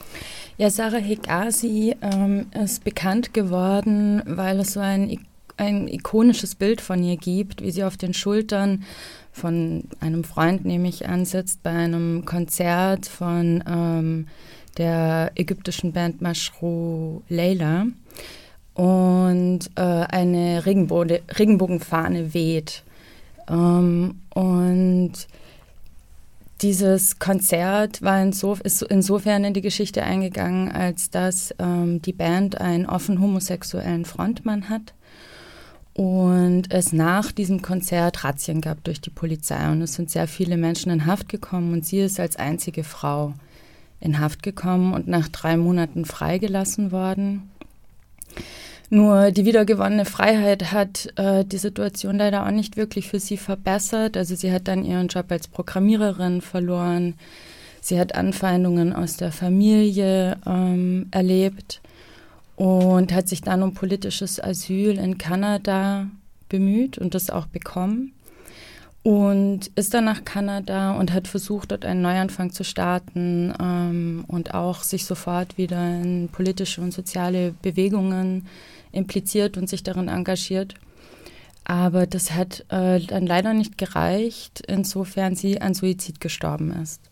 Ja, 0.58 0.68
Sarah 0.68 0.98
Hegazi 0.98 1.96
ähm, 2.02 2.46
ist 2.52 2.84
bekannt 2.84 3.32
geworden, 3.32 4.22
weil 4.26 4.60
es 4.60 4.74
so 4.74 4.80
ein, 4.80 5.18
ein 5.56 5.88
ikonisches 5.88 6.54
Bild 6.54 6.82
von 6.82 7.02
ihr 7.02 7.16
gibt, 7.16 7.62
wie 7.62 7.70
sie 7.70 7.84
auf 7.84 7.96
den 7.96 8.12
Schultern 8.12 8.84
von 9.32 9.84
einem 10.00 10.24
Freund, 10.24 10.66
nehme 10.66 10.88
ich 10.88 11.08
an, 11.08 11.24
sitzt 11.24 11.62
bei 11.62 11.70
einem 11.70 12.26
Konzert 12.26 13.06
von 13.06 13.64
ähm, 13.66 14.26
der 14.76 15.32
ägyptischen 15.36 15.92
Band 15.92 16.20
Mashrou 16.20 17.22
Leila 17.28 17.86
und 18.78 19.70
äh, 19.74 19.80
eine 19.82 20.64
Regenbogenfahne 20.64 22.32
weht. 22.32 22.84
Ähm, 23.50 24.20
und 24.32 25.12
dieses 26.62 27.18
Konzert 27.18 28.02
war 28.02 28.22
insof 28.22 28.60
ist 28.60 28.82
insofern 28.82 29.42
in 29.42 29.52
die 29.52 29.62
Geschichte 29.62 30.04
eingegangen, 30.04 30.70
als 30.70 31.10
dass 31.10 31.52
ähm, 31.58 32.00
die 32.02 32.12
Band 32.12 32.60
einen 32.60 32.86
offen 32.86 33.20
homosexuellen 33.20 34.04
Frontmann 34.04 34.68
hat 34.68 34.94
und 35.94 36.72
es 36.72 36.92
nach 36.92 37.32
diesem 37.32 37.60
Konzert 37.60 38.22
Razzien 38.22 38.60
gab 38.60 38.84
durch 38.84 39.00
die 39.00 39.10
Polizei 39.10 39.72
und 39.72 39.82
es 39.82 39.94
sind 39.94 40.08
sehr 40.08 40.28
viele 40.28 40.56
Menschen 40.56 40.92
in 40.92 41.04
Haft 41.04 41.28
gekommen 41.28 41.72
und 41.72 41.84
sie 41.84 41.98
ist 41.98 42.20
als 42.20 42.36
einzige 42.36 42.84
Frau 42.84 43.34
in 43.98 44.20
Haft 44.20 44.44
gekommen 44.44 44.94
und 44.94 45.08
nach 45.08 45.28
drei 45.28 45.56
Monaten 45.56 46.04
freigelassen 46.04 46.92
worden. 46.92 47.50
Nur 48.90 49.32
die 49.32 49.44
wiedergewonnene 49.44 50.06
Freiheit 50.06 50.72
hat 50.72 51.12
äh, 51.16 51.44
die 51.44 51.58
Situation 51.58 52.16
leider 52.16 52.46
auch 52.46 52.50
nicht 52.50 52.76
wirklich 52.76 53.08
für 53.08 53.20
sie 53.20 53.36
verbessert. 53.36 54.16
Also 54.16 54.34
sie 54.34 54.50
hat 54.50 54.66
dann 54.66 54.84
ihren 54.84 55.08
Job 55.08 55.26
als 55.30 55.46
Programmiererin 55.46 56.40
verloren. 56.40 57.14
Sie 57.82 58.00
hat 58.00 58.14
Anfeindungen 58.14 58.94
aus 58.94 59.16
der 59.16 59.30
Familie 59.30 60.38
ähm, 60.46 61.06
erlebt 61.10 61.80
und 62.56 63.12
hat 63.12 63.28
sich 63.28 63.42
dann 63.42 63.62
um 63.62 63.74
politisches 63.74 64.42
Asyl 64.42 64.98
in 64.98 65.18
Kanada 65.18 66.06
bemüht 66.48 66.98
und 66.98 67.14
das 67.14 67.30
auch 67.30 67.46
bekommen. 67.46 68.12
Und 69.02 69.68
ist 69.74 69.94
dann 69.94 70.04
nach 70.04 70.24
Kanada 70.24 70.92
und 70.92 71.12
hat 71.12 71.28
versucht, 71.28 71.70
dort 71.70 71.84
einen 71.84 72.02
Neuanfang 72.02 72.52
zu 72.52 72.64
starten 72.64 73.54
ähm, 73.58 74.24
und 74.26 74.54
auch 74.54 74.82
sich 74.82 75.06
sofort 75.06 75.56
wieder 75.56 75.80
in 76.02 76.28
politische 76.30 76.80
und 76.80 76.92
soziale 76.92 77.54
Bewegungen 77.62 78.46
impliziert 78.92 79.56
und 79.56 79.68
sich 79.68 79.82
darin 79.82 80.08
engagiert. 80.08 80.74
Aber 81.64 82.06
das 82.06 82.32
hat 82.32 82.64
äh, 82.70 82.98
dann 83.00 83.26
leider 83.26 83.54
nicht 83.54 83.78
gereicht, 83.78 84.62
insofern 84.66 85.36
sie 85.36 85.60
an 85.60 85.74
Suizid 85.74 86.20
gestorben 86.20 86.72
ist. 86.82 87.02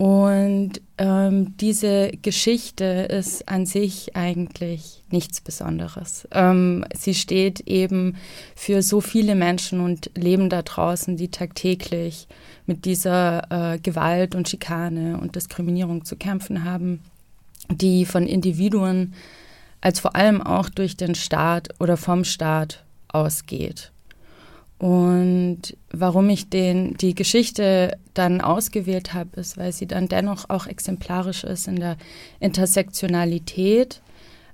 Und 0.00 0.80
ähm, 0.96 1.58
diese 1.58 2.10
Geschichte 2.22 2.84
ist 2.84 3.46
an 3.50 3.66
sich 3.66 4.16
eigentlich 4.16 5.04
nichts 5.10 5.42
Besonderes. 5.42 6.26
Ähm, 6.32 6.86
sie 6.96 7.12
steht 7.12 7.60
eben 7.68 8.16
für 8.56 8.80
so 8.80 9.02
viele 9.02 9.34
Menschen 9.34 9.80
und 9.80 10.10
Leben 10.16 10.48
da 10.48 10.62
draußen, 10.62 11.18
die 11.18 11.30
tagtäglich 11.30 12.28
mit 12.64 12.86
dieser 12.86 13.74
äh, 13.74 13.78
Gewalt 13.78 14.34
und 14.34 14.48
Schikane 14.48 15.20
und 15.20 15.36
Diskriminierung 15.36 16.06
zu 16.06 16.16
kämpfen 16.16 16.64
haben, 16.64 17.00
die 17.68 18.06
von 18.06 18.26
Individuen 18.26 19.12
als 19.82 20.00
vor 20.00 20.16
allem 20.16 20.40
auch 20.40 20.70
durch 20.70 20.96
den 20.96 21.14
Staat 21.14 21.78
oder 21.78 21.98
vom 21.98 22.24
Staat 22.24 22.84
ausgeht. 23.08 23.92
Und 24.80 25.76
warum 25.92 26.30
ich 26.30 26.48
den, 26.48 26.96
die 26.96 27.14
Geschichte 27.14 27.98
dann 28.14 28.40
ausgewählt 28.40 29.12
habe, 29.12 29.38
ist, 29.38 29.58
weil 29.58 29.72
sie 29.72 29.86
dann 29.86 30.08
dennoch 30.08 30.48
auch 30.48 30.66
exemplarisch 30.66 31.44
ist 31.44 31.68
in 31.68 31.76
der 31.76 31.98
Intersektionalität, 32.40 34.00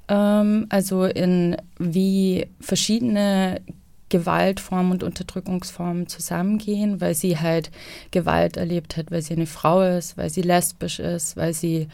ähm, 0.08 0.66
also 0.68 1.04
in 1.04 1.56
wie 1.78 2.48
verschiedene 2.58 3.60
Gewaltformen 4.08 4.90
und 4.90 5.04
Unterdrückungsformen 5.04 6.08
zusammengehen, 6.08 7.00
weil 7.00 7.14
sie 7.14 7.38
halt 7.38 7.70
Gewalt 8.10 8.56
erlebt 8.56 8.96
hat, 8.96 9.12
weil 9.12 9.22
sie 9.22 9.34
eine 9.34 9.46
Frau 9.46 9.80
ist, 9.82 10.18
weil 10.18 10.30
sie 10.30 10.42
lesbisch 10.42 10.98
ist, 10.98 11.36
weil 11.36 11.54
sie 11.54 11.86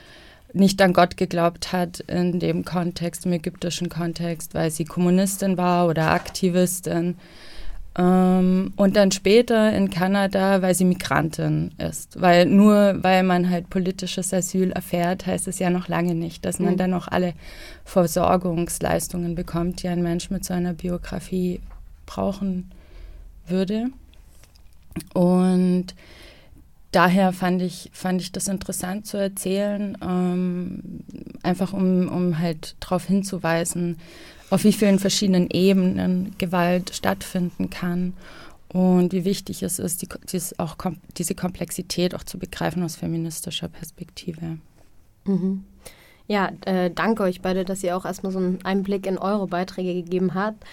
nicht 0.54 0.80
an 0.80 0.94
Gott 0.94 1.18
geglaubt 1.18 1.72
hat 1.72 2.00
in 2.00 2.40
dem 2.40 2.64
Kontext, 2.64 3.26
im 3.26 3.32
ägyptischen 3.34 3.90
Kontext, 3.90 4.54
weil 4.54 4.70
sie 4.70 4.86
Kommunistin 4.86 5.58
war 5.58 5.86
oder 5.86 6.12
Aktivistin. 6.12 7.18
Ähm, 7.97 8.72
und 8.76 8.97
dann 8.97 9.11
später 9.11 9.72
in 9.72 9.90
Kanada, 9.90 10.62
weil 10.62 10.74
sie 10.74 10.84
Migrantin 10.84 11.72
ist. 11.76 12.20
Weil 12.20 12.47
nur 12.47 13.03
weil 13.03 13.22
man 13.22 13.51
halt 13.51 13.68
politisches 13.68 14.32
Asyl 14.32 14.72
erfährt, 14.72 15.26
heißt 15.26 15.47
es 15.49 15.59
ja 15.59 15.68
noch 15.68 15.88
lange 15.88 16.14
nicht, 16.14 16.45
dass 16.45 16.59
man 16.59 16.74
mhm. 16.74 16.78
dann 16.78 16.95
auch 16.95 17.09
alle 17.09 17.34
Versorgungsleistungen 17.84 19.34
bekommt, 19.34 19.82
die 19.82 19.88
ein 19.88 20.03
Mensch 20.03 20.30
mit 20.30 20.45
so 20.45 20.55
einer 20.55 20.72
Biografie 20.72 21.61
brauchen 22.07 22.70
würde. 23.47 23.88
Und 25.12 25.95
daher 26.93 27.32
fand 27.32 27.61
ich, 27.61 27.90
fand 27.93 28.22
ich 28.22 28.32
das 28.32 28.49
interessant 28.49 29.07
zu 29.07 29.18
erzählen, 29.18 29.99
ähm, 30.03 31.03
einfach 31.43 31.72
um, 31.72 32.09
um 32.09 32.38
halt 32.38 32.76
darauf 32.80 33.05
hinzuweisen, 33.05 33.99
auf 34.53 34.64
wie 34.64 34.72
vielen 34.74 34.98
verschiedenen 34.98 35.48
Ebenen 35.50 36.34
Gewalt 36.36 36.94
stattfinden 36.94 37.70
kann 37.70 38.12
und 38.68 39.14
wie 39.14 39.24
wichtig 39.24 39.62
es 39.62 39.78
ist, 39.78 40.03
die, 40.03 40.09
dies 40.30 40.59
auch 40.59 40.76
kom 40.76 40.98
diese 41.16 41.34
Komplexität 41.34 42.14
auch 42.14 42.22
zu 42.22 42.38
begreifen 42.38 42.82
aus 42.82 42.96
feministischer 42.96 43.68
Perspektive. 43.68 44.59
Mhm. 45.24 45.64
Ja, 46.28 46.50
äh, 46.66 46.90
danke 46.90 47.22
euch 47.22 47.40
beide, 47.40 47.64
dass 47.64 47.82
ihr 47.82 47.96
auch 47.96 48.05
erstmal 48.05 48.30
so 48.30 48.40
einen 48.40 48.62
Einblick 48.62 49.07
in 49.07 49.16
eure 49.16 49.46
Beiträge 49.46 49.94
gegeben 49.94 50.34
habt. 50.34 50.64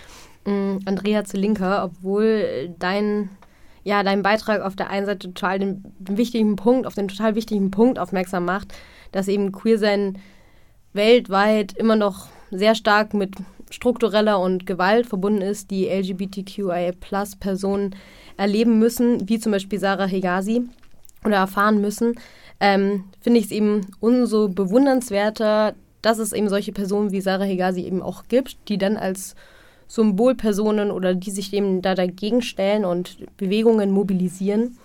Ähm, 0.45 0.79
Andrea 0.83 1.23
Zelinka, 1.23 1.85
obwohl 1.85 2.75
dein 2.79 3.29
ja, 3.85 4.03
dein 4.03 4.23
Beitrag 4.23 4.61
auf 4.61 4.75
der 4.75 4.89
einen 4.89 5.05
Seite 5.05 5.31
total 5.31 5.57
den, 5.57 5.83
wichtigen 5.99 6.57
Punkt, 6.57 6.85
auf 6.85 6.95
den 6.95 7.07
total 7.07 7.35
wichtigen 7.35 7.71
Punkt 7.71 7.97
aufmerksam 7.97 8.43
macht, 8.43 8.73
dass 9.13 9.29
eben 9.29 9.53
Queersein 9.53 10.17
weltweit 10.91 11.71
immer 11.77 11.95
noch 11.95 12.27
sehr 12.51 12.75
stark 12.75 13.13
mit 13.13 13.35
struktureller 13.69 14.39
und 14.39 14.65
Gewalt 14.65 15.07
verbunden 15.07 15.41
ist, 15.41 15.71
die 15.71 15.87
LGBTQIA-Plus-Personen 15.87 17.95
erleben 18.37 18.79
müssen, 18.79 19.27
wie 19.27 19.39
zum 19.39 19.51
Beispiel 19.51 19.79
Sarah 19.79 20.05
Hegazi 20.05 20.63
oder 21.25 21.37
erfahren 21.37 21.81
müssen, 21.81 22.15
ähm, 22.59 23.05
finde 23.21 23.39
ich 23.39 23.45
es 23.45 23.51
eben 23.51 23.81
umso 23.99 24.49
bewundernswerter, 24.49 25.75
dass 26.01 26.17
es 26.17 26.33
eben 26.33 26.49
solche 26.49 26.71
Personen 26.71 27.11
wie 27.11 27.21
Sarah 27.21 27.43
Hegazi 27.43 27.81
eben 27.81 28.01
auch 28.01 28.23
gibt, 28.27 28.57
die 28.69 28.77
dann 28.77 28.97
als 28.97 29.35
Symbolpersonen 29.87 30.91
oder 30.91 31.15
die 31.15 31.31
sich 31.31 31.53
eben 31.53 31.81
da 31.81 31.95
dagegen 31.95 32.41
stellen 32.41 32.85
und 32.85 33.17
Bewegungen 33.37 33.91
mobilisieren. 33.91 34.77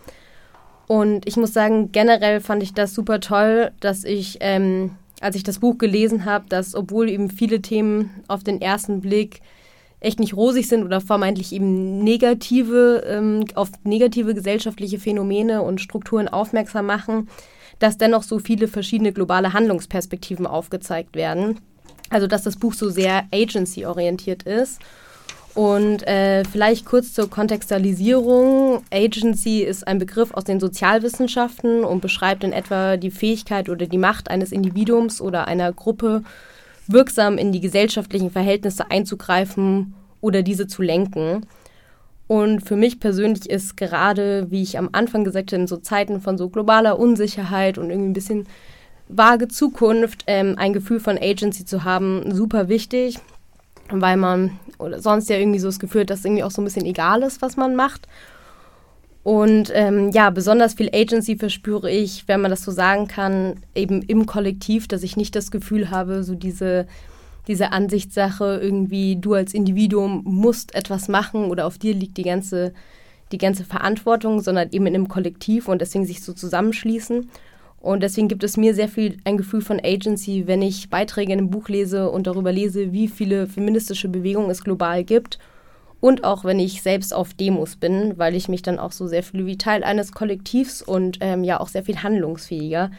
Und 0.86 1.26
ich 1.26 1.36
muss 1.36 1.52
sagen, 1.52 1.92
generell 1.92 2.40
fand 2.40 2.62
ich 2.62 2.74
das 2.74 2.94
super 2.94 3.20
toll, 3.20 3.70
dass 3.80 4.04
ich, 4.04 4.38
ähm, 4.40 4.92
als 5.20 5.36
ich 5.36 5.42
das 5.42 5.58
Buch 5.58 5.78
gelesen 5.78 6.24
habe, 6.24 6.46
dass 6.48 6.74
obwohl 6.74 7.08
eben 7.08 7.30
viele 7.30 7.62
Themen 7.62 8.10
auf 8.28 8.42
den 8.42 8.60
ersten 8.60 9.00
Blick 9.00 9.40
echt 10.00 10.20
nicht 10.20 10.36
rosig 10.36 10.68
sind 10.68 10.84
oder 10.84 11.00
vermeintlich 11.00 11.52
eben 11.52 12.04
negative, 12.04 13.04
ähm, 13.06 13.44
auf 13.54 13.70
negative 13.84 14.34
gesellschaftliche 14.34 14.98
Phänomene 14.98 15.62
und 15.62 15.80
Strukturen 15.80 16.28
aufmerksam 16.28 16.86
machen, 16.86 17.28
dass 17.78 17.96
dennoch 17.96 18.22
so 18.22 18.38
viele 18.38 18.68
verschiedene 18.68 19.12
globale 19.12 19.52
Handlungsperspektiven 19.52 20.46
aufgezeigt 20.46 21.16
werden. 21.16 21.60
Also 22.10 22.26
dass 22.26 22.42
das 22.42 22.56
Buch 22.56 22.74
so 22.74 22.90
sehr 22.90 23.24
agency-orientiert 23.32 24.42
ist. 24.42 24.80
Und 25.54 26.06
äh, 26.08 26.42
vielleicht 26.44 26.84
kurz 26.84 27.12
zur 27.12 27.30
Kontextualisierung. 27.30 28.82
Agency 28.92 29.60
ist 29.62 29.86
ein 29.86 29.98
Begriff 29.98 30.34
aus 30.34 30.44
den 30.44 30.58
Sozialwissenschaften 30.58 31.84
und 31.84 32.00
beschreibt 32.00 32.42
in 32.42 32.52
etwa 32.52 32.96
die 32.96 33.12
Fähigkeit 33.12 33.68
oder 33.68 33.86
die 33.86 33.98
Macht 33.98 34.30
eines 34.30 34.50
Individuums 34.50 35.20
oder 35.20 35.46
einer 35.46 35.72
Gruppe, 35.72 36.24
wirksam 36.88 37.38
in 37.38 37.52
die 37.52 37.60
gesellschaftlichen 37.60 38.30
Verhältnisse 38.30 38.90
einzugreifen 38.90 39.94
oder 40.20 40.42
diese 40.42 40.66
zu 40.66 40.82
lenken. 40.82 41.46
Und 42.26 42.66
für 42.66 42.76
mich 42.76 42.98
persönlich 42.98 43.48
ist 43.48 43.76
gerade, 43.76 44.50
wie 44.50 44.62
ich 44.62 44.76
am 44.76 44.88
Anfang 44.92 45.22
gesagt 45.24 45.52
habe, 45.52 45.62
in 45.62 45.68
so 45.68 45.76
Zeiten 45.76 46.20
von 46.20 46.36
so 46.36 46.48
globaler 46.48 46.98
Unsicherheit 46.98 47.78
und 47.78 47.90
irgendwie 47.90 48.10
ein 48.10 48.14
bisschen 48.14 48.46
vage 49.08 49.48
Zukunft, 49.48 50.24
ähm, 50.26 50.54
ein 50.56 50.72
Gefühl 50.72 50.98
von 50.98 51.18
Agency 51.18 51.64
zu 51.64 51.84
haben, 51.84 52.34
super 52.34 52.68
wichtig, 52.68 53.18
weil 53.90 54.16
man 54.16 54.58
oder 54.78 55.00
sonst 55.00 55.28
ja 55.28 55.36
irgendwie 55.36 55.58
so 55.58 55.68
das 55.68 55.78
Gefühl 55.78 56.02
hat, 56.02 56.10
dass 56.10 56.24
irgendwie 56.24 56.42
auch 56.42 56.50
so 56.50 56.60
ein 56.60 56.64
bisschen 56.64 56.86
egal 56.86 57.22
ist, 57.22 57.42
was 57.42 57.56
man 57.56 57.76
macht. 57.76 58.08
Und 59.22 59.70
ähm, 59.74 60.10
ja, 60.10 60.28
besonders 60.30 60.74
viel 60.74 60.90
Agency 60.92 61.36
verspüre 61.36 61.90
ich, 61.90 62.28
wenn 62.28 62.42
man 62.42 62.50
das 62.50 62.62
so 62.62 62.70
sagen 62.70 63.08
kann, 63.08 63.56
eben 63.74 64.02
im 64.02 64.26
Kollektiv, 64.26 64.86
dass 64.86 65.02
ich 65.02 65.16
nicht 65.16 65.34
das 65.34 65.50
Gefühl 65.50 65.90
habe, 65.90 66.24
so 66.24 66.34
diese 66.34 66.86
diese 67.46 67.72
Ansichtssache, 67.72 68.58
irgendwie 68.62 69.16
du 69.16 69.34
als 69.34 69.54
Individuum 69.54 70.22
musst 70.24 70.74
etwas 70.74 71.08
machen 71.08 71.50
oder 71.50 71.66
auf 71.66 71.78
dir 71.78 71.94
liegt 71.94 72.16
die 72.16 72.22
ganze, 72.22 72.72
die 73.32 73.38
ganze 73.38 73.64
Verantwortung, 73.64 74.40
sondern 74.40 74.70
eben 74.70 74.86
in 74.86 74.94
einem 74.94 75.08
Kollektiv 75.08 75.68
und 75.68 75.80
deswegen 75.80 76.06
sich 76.06 76.22
so 76.22 76.32
zusammenschließen. 76.32 77.28
Und 77.84 78.02
deswegen 78.02 78.28
gibt 78.28 78.42
es 78.44 78.56
mir 78.56 78.74
sehr 78.74 78.88
viel 78.88 79.18
ein 79.24 79.36
Gefühl 79.36 79.60
von 79.60 79.78
Agency, 79.78 80.46
wenn 80.46 80.62
ich 80.62 80.88
Beiträge 80.88 81.34
in 81.34 81.38
einem 81.38 81.50
Buch 81.50 81.68
lese 81.68 82.08
und 82.08 82.26
darüber 82.26 82.50
lese, 82.50 82.92
wie 82.92 83.08
viele 83.08 83.46
feministische 83.46 84.08
Bewegungen 84.08 84.48
es 84.48 84.64
global 84.64 85.04
gibt. 85.04 85.38
Und 86.00 86.24
auch 86.24 86.46
wenn 86.46 86.58
ich 86.58 86.80
selbst 86.80 87.12
auf 87.12 87.34
Demos 87.34 87.76
bin, 87.76 88.16
weil 88.16 88.36
ich 88.36 88.48
mich 88.48 88.62
dann 88.62 88.78
auch 88.78 88.92
so 88.92 89.06
sehr 89.06 89.22
fühle 89.22 89.44
wie 89.44 89.58
Teil 89.58 89.84
eines 89.84 90.12
Kollektivs 90.12 90.80
und 90.80 91.18
ähm, 91.20 91.44
ja 91.44 91.60
auch 91.60 91.68
sehr 91.68 91.82
viel 91.82 92.02
handlungsfähiger. 92.02 92.90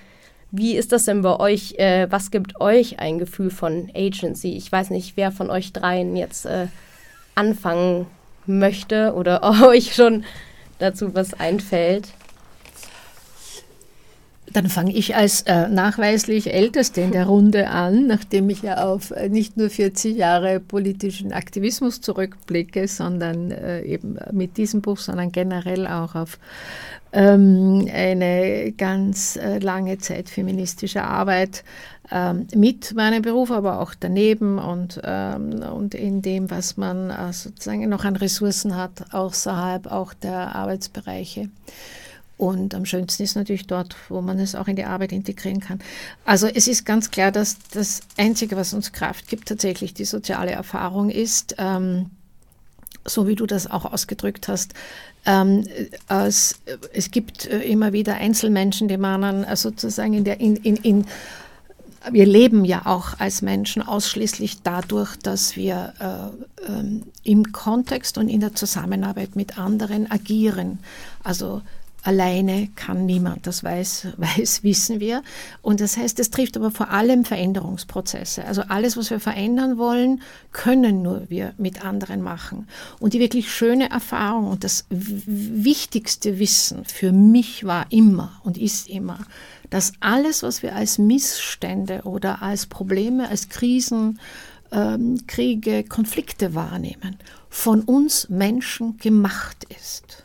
Wie 0.51 0.75
ist 0.75 0.91
das 0.91 1.05
denn 1.05 1.23
bei 1.23 1.39
euch? 1.39 1.79
Äh, 1.79 2.05
was 2.11 2.29
gibt 2.29 2.61
euch 2.61 2.99
ein 2.99 3.17
Gefühl 3.17 3.49
von 3.49 3.89
Agency? 3.95 4.55
Ich 4.55 4.71
weiß 4.71 4.91
nicht, 4.91 5.17
wer 5.17 5.31
von 5.31 5.49
euch 5.49 5.73
dreien 5.73 6.15
jetzt 6.15 6.45
äh, 6.45 6.67
anfangen 7.33 8.05
möchte 8.45 9.15
oder 9.15 9.41
euch 9.67 9.95
schon 9.95 10.25
dazu 10.77 11.15
was 11.15 11.33
einfällt. 11.33 12.13
Dann 14.55 14.69
fange 14.69 14.93
ich 14.93 15.17
als 15.17 15.41
äh, 15.41 15.67
nachweislich 15.67 16.53
Älteste 16.53 17.01
in 17.01 17.11
der 17.11 17.25
Runde 17.25 17.67
an, 17.67 18.07
nachdem 18.07 18.49
ich 18.49 18.61
ja 18.61 18.85
auf 18.85 19.11
äh, 19.11 19.27
nicht 19.27 19.57
nur 19.57 19.69
40 19.69 20.15
Jahre 20.15 20.61
politischen 20.61 21.33
Aktivismus 21.33 21.99
zurückblicke, 21.99 22.87
sondern 22.87 23.51
äh, 23.51 23.81
eben 23.81 24.17
mit 24.31 24.55
diesem 24.55 24.81
Buch, 24.81 24.99
sondern 24.99 25.33
generell 25.33 25.85
auch 25.85 26.15
auf 26.15 26.39
ähm, 27.11 27.85
eine 27.93 28.71
ganz 28.71 29.35
äh, 29.35 29.59
lange 29.59 29.97
Zeit 29.97 30.29
feministische 30.29 31.03
Arbeit 31.03 31.65
ähm, 32.09 32.47
mit 32.55 32.95
meinem 32.95 33.23
Beruf, 33.23 33.51
aber 33.51 33.81
auch 33.81 33.93
daneben 33.93 34.57
und, 34.57 35.01
ähm, 35.03 35.63
und 35.63 35.95
in 35.95 36.21
dem, 36.21 36.49
was 36.49 36.77
man 36.77 37.09
äh, 37.09 37.33
sozusagen 37.33 37.89
noch 37.89 38.05
an 38.05 38.15
Ressourcen 38.15 38.77
hat, 38.77 39.13
außerhalb 39.13 39.91
auch 39.91 40.13
der 40.13 40.55
Arbeitsbereiche. 40.55 41.49
Und 42.37 42.75
am 42.75 42.85
schönsten 42.85 43.23
ist 43.23 43.35
natürlich 43.35 43.65
dort, 43.65 43.95
wo 44.09 44.21
man 44.21 44.39
es 44.39 44.55
auch 44.55 44.67
in 44.67 44.75
die 44.75 44.83
Arbeit 44.83 45.13
integrieren 45.13 45.61
kann. 45.61 45.79
Also 46.25 46.47
es 46.47 46.67
ist 46.67 46.85
ganz 46.85 47.09
klar, 47.09 47.31
dass 47.31 47.57
das 47.71 48.01
Einzige, 48.17 48.57
was 48.57 48.73
uns 48.73 48.91
Kraft 48.91 49.29
gibt, 49.29 49.47
tatsächlich 49.47 49.93
die 49.93 50.05
soziale 50.05 50.51
Erfahrung 50.51 51.09
ist. 51.09 51.55
Ähm, 51.57 52.11
so 53.05 53.27
wie 53.27 53.35
du 53.35 53.45
das 53.45 53.69
auch 53.69 53.85
ausgedrückt 53.85 54.47
hast, 54.47 54.73
ähm, 55.25 55.65
es, 56.07 56.55
es, 56.93 57.11
gibt 57.11 57.45
äh, 57.45 57.59
immer 57.61 57.93
wieder 57.93 58.15
Einzelmenschen, 58.15 58.87
die 58.87 58.97
man 58.97 59.43
äh, 59.43 59.55
sozusagen 59.55 60.13
in 60.13 60.23
der, 60.23 60.39
in, 60.39 60.55
in, 60.57 60.75
in 60.77 61.05
wir 62.11 62.25
leben 62.25 62.65
ja 62.65 62.85
auch 62.85 63.19
als 63.19 63.41
Menschen 63.41 63.81
ausschließlich 63.81 64.61
dadurch, 64.61 65.15
dass 65.17 65.55
wir 65.55 65.93
äh, 65.99 66.71
ähm, 66.71 67.03
im 67.23 67.51
Kontext 67.51 68.17
und 68.19 68.29
in 68.29 68.41
der 68.41 68.53
Zusammenarbeit 68.53 69.35
mit 69.35 69.57
anderen 69.57 70.11
agieren. 70.11 70.79
Also 71.23 71.61
Alleine 72.05 72.69
kann 72.75 73.07
niemand, 73.07 73.47
das 73.47 73.63
weiß, 73.63 74.09
weiß, 74.17 74.63
wissen 74.63 74.99
wir. 74.99 75.23
Und 75.63 75.81
das 75.81 75.97
heißt, 75.97 76.19
es 76.19 76.29
trifft 76.29 76.55
aber 76.55 76.69
vor 76.69 76.91
allem 76.91 77.25
Veränderungsprozesse. 77.25 78.45
Also 78.45 78.61
alles, 78.67 78.95
was 78.95 79.09
wir 79.09 79.19
verändern 79.19 79.79
wollen, 79.79 80.21
können 80.51 81.01
nur 81.01 81.23
wir 81.29 81.55
mit 81.57 81.83
anderen 81.83 82.21
machen. 82.21 82.67
Und 82.99 83.15
die 83.15 83.19
wirklich 83.19 83.51
schöne 83.51 83.89
Erfahrung 83.89 84.45
und 84.51 84.63
das 84.63 84.85
wichtigste 84.89 86.37
Wissen 86.37 86.85
für 86.85 87.11
mich 87.11 87.63
war 87.63 87.87
immer 87.89 88.39
und 88.43 88.59
ist 88.59 88.87
immer, 88.87 89.17
dass 89.71 89.93
alles, 89.99 90.43
was 90.43 90.61
wir 90.61 90.75
als 90.75 90.99
Missstände 90.99 92.03
oder 92.03 92.43
als 92.43 92.67
Probleme, 92.67 93.29
als 93.29 93.49
Krisen, 93.49 94.19
ähm, 94.71 95.25
Kriege, 95.25 95.83
Konflikte 95.83 96.53
wahrnehmen, 96.53 97.17
von 97.49 97.81
uns 97.81 98.29
Menschen 98.29 98.97
gemacht 98.97 99.65
ist. 99.75 100.24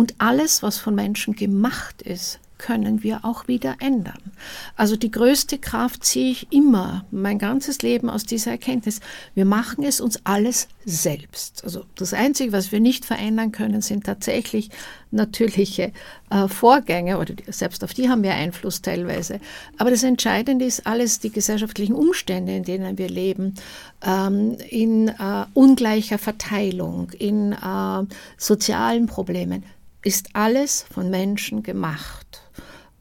Und 0.00 0.14
alles, 0.16 0.62
was 0.62 0.78
von 0.78 0.94
Menschen 0.94 1.34
gemacht 1.34 2.00
ist, 2.00 2.40
können 2.56 3.02
wir 3.02 3.24
auch 3.24 3.48
wieder 3.48 3.76
ändern. 3.80 4.32
Also 4.76 4.96
die 4.96 5.10
größte 5.10 5.58
Kraft 5.58 6.04
ziehe 6.04 6.30
ich 6.30 6.52
immer, 6.52 7.04
mein 7.10 7.38
ganzes 7.38 7.82
Leben 7.82 8.08
aus 8.08 8.24
dieser 8.24 8.52
Erkenntnis. 8.52 9.00
Wir 9.34 9.44
machen 9.44 9.84
es 9.84 10.00
uns 10.00 10.20
alles 10.24 10.68
selbst. 10.86 11.64
Also 11.64 11.84
das 11.96 12.14
Einzige, 12.14 12.52
was 12.52 12.72
wir 12.72 12.80
nicht 12.80 13.04
verändern 13.04 13.52
können, 13.52 13.82
sind 13.82 14.04
tatsächlich 14.04 14.70
natürliche 15.10 15.92
äh, 16.30 16.48
Vorgänge 16.48 17.18
oder 17.18 17.34
die, 17.34 17.50
selbst 17.50 17.82
auf 17.82 17.92
die 17.92 18.08
haben 18.08 18.22
wir 18.22 18.34
Einfluss 18.34 18.80
teilweise. 18.80 19.38
Aber 19.76 19.90
das 19.90 20.02
Entscheidende 20.02 20.64
ist 20.64 20.86
alles 20.86 21.18
die 21.18 21.30
gesellschaftlichen 21.30 21.94
Umstände, 21.94 22.54
in 22.56 22.64
denen 22.64 22.96
wir 22.96 23.08
leben, 23.10 23.54
ähm, 24.02 24.56
in 24.70 25.08
äh, 25.08 25.44
ungleicher 25.52 26.16
Verteilung, 26.16 27.10
in 27.18 27.52
äh, 27.52 28.04
sozialen 28.38 29.06
Problemen 29.06 29.62
ist 30.02 30.34
alles 30.34 30.84
von 30.92 31.10
Menschen 31.10 31.62
gemacht. 31.62 32.42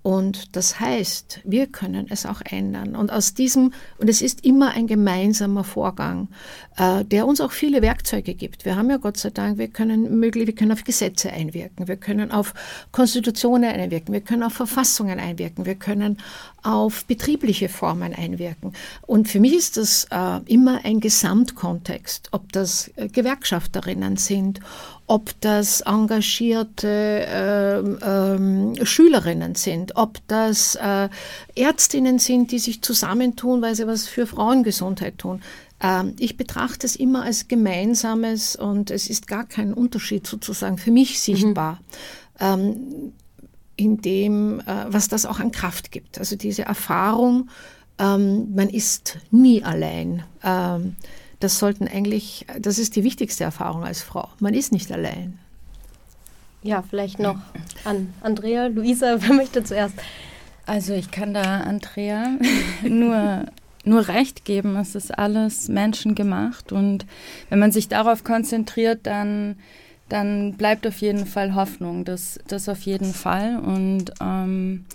Und 0.02 0.56
das 0.56 0.80
heißt, 0.80 1.42
wir 1.44 1.68
können 1.68 2.08
es 2.10 2.26
auch 2.26 2.42
ändern. 2.46 2.96
Und 2.96 3.12
aus 3.12 3.34
diesem, 3.34 3.74
und 3.98 4.10
es 4.10 4.22
ist 4.22 4.46
immer 4.46 4.72
ein 4.72 4.88
gemeinsamer 4.88 5.66
Vorgang, 5.66 6.30
äh, 6.78 7.04
der 7.04 7.28
uns 7.28 7.42
auch 7.42 7.52
viele 7.52 7.82
Werkzeuge 7.82 8.34
gibt. 8.34 8.64
Wir 8.64 8.78
haben 8.78 8.90
ja 8.90 8.96
Gott 8.96 9.18
sei 9.18 9.30
Dank, 9.30 9.58
wir 9.58 9.68
können 9.68 10.18
möglich, 10.20 10.48
wir 10.48 10.56
können 10.56 10.72
auf 10.72 10.86
Gesetze 10.86 11.34
einwirken, 11.34 11.90
wir 11.90 11.98
können 11.98 12.32
auf 12.32 12.54
Konstitutionen 12.94 13.70
einwirken, 13.70 14.14
wir 14.14 14.22
können 14.22 14.44
auf 14.44 14.54
Verfassungen 14.54 15.20
einwirken, 15.20 15.66
wir 15.66 15.76
können 15.76 16.18
auf 16.64 17.04
betriebliche 17.04 17.68
Formen 17.68 18.14
einwirken. 18.14 18.74
Und 19.02 19.28
für 19.28 19.42
mich 19.42 19.54
ist 19.54 19.76
das 19.76 20.08
äh, 20.12 20.40
immer 20.46 20.86
ein 20.86 21.02
Gesamtkontext, 21.02 22.30
ob 22.32 22.54
das 22.54 22.90
äh, 22.96 23.10
Gewerkschafterinnen 23.10 24.16
sind, 24.16 24.62
ob 25.10 25.32
das 25.42 25.82
engagierte 25.82 26.88
äh, 26.88 27.80
äh, 27.80 28.86
Schülerinnen 28.86 29.56
sind, 29.56 29.96
ob 29.96 30.20
das 30.28 30.76
äh, 30.76 31.10
Ärztinnen 31.56 32.20
sind, 32.20 32.52
die 32.52 32.60
sich 32.60 32.84
zusammentun, 32.84 33.64
weil 33.64 33.74
sie 33.74 33.88
was 33.88 34.08
für 34.08 34.28
Frauengesundheit 34.28 35.18
tun. 35.18 35.42
Ähm, 35.82 36.14
ich 36.20 36.38
betrachte 36.38 36.86
es 36.86 36.96
immer 36.96 37.24
als 37.24 37.48
gemeinsames 37.48 38.56
und 38.56 38.92
es 38.92 39.10
ist 39.10 39.28
gar 39.28 39.46
kein 39.46 39.74
Unterschied 39.74 40.28
sozusagen 40.28 40.78
für 40.78 40.92
mich 40.92 41.20
sichtbar. 41.20 41.80
Mhm. 42.40 42.46
Ähm, 42.46 43.14
in 43.78 44.02
dem, 44.02 44.60
äh, 44.60 44.86
was 44.90 45.08
das 45.08 45.26
auch 45.26 45.40
an 45.40 45.52
Kraft 45.52 45.92
gibt. 45.92 46.20
Also 46.20 46.36
diese 46.36 46.64
Erfahrung, 46.66 47.50
ähm, 47.98 48.54
man 48.54 48.70
ist 48.70 49.18
nie 49.32 49.64
allein. 49.64 50.24
Das 51.40 51.60
sollten 51.60 51.88
eigentlich, 51.88 52.46
das 52.60 52.78
ist 52.78 52.96
die 52.96 53.04
wichtigste 53.04 53.44
Erfahrung 53.44 53.84
als 53.84 54.02
Frau. 54.02 54.30
Man 54.40 54.54
ist 54.54 54.72
nicht 54.72 54.92
allein. 54.92 55.40
Ja, 56.62 56.84
vielleicht 56.88 57.20
noch 57.20 57.38
an 57.86 58.14
Andrea. 58.22 58.68
Luisa, 58.68 59.18
wer 59.20 59.34
möchte 59.34 59.64
zuerst? 59.64 59.96
Also 60.66 60.94
ich 60.94 61.10
kann 61.10 61.34
da 61.34 61.62
Andrea 61.62 62.38
nur, 62.84 63.46
nur 63.86 64.08
recht 64.08 64.44
geben. 64.44 64.76
Es 64.76 64.96
ist 64.96 65.18
alles 65.18 65.70
menschengemacht 65.70 66.72
und 66.72 67.06
wenn 67.50 67.60
man 67.60 67.72
sich 67.72 67.88
darauf 67.88 68.24
konzentriert, 68.24 69.00
dann, 69.04 69.58
dann 70.10 70.54
bleibt 70.54 70.86
auf 70.86 71.00
jeden 71.00 71.26
Fall 71.26 71.56
Hoffnung. 71.56 72.04
Das, 72.04 72.40
das 72.48 72.68
auf 72.68 72.82
jeden 72.82 73.14
Fall. 73.14 73.58
Und 73.60 74.12
ähm, 74.22 74.86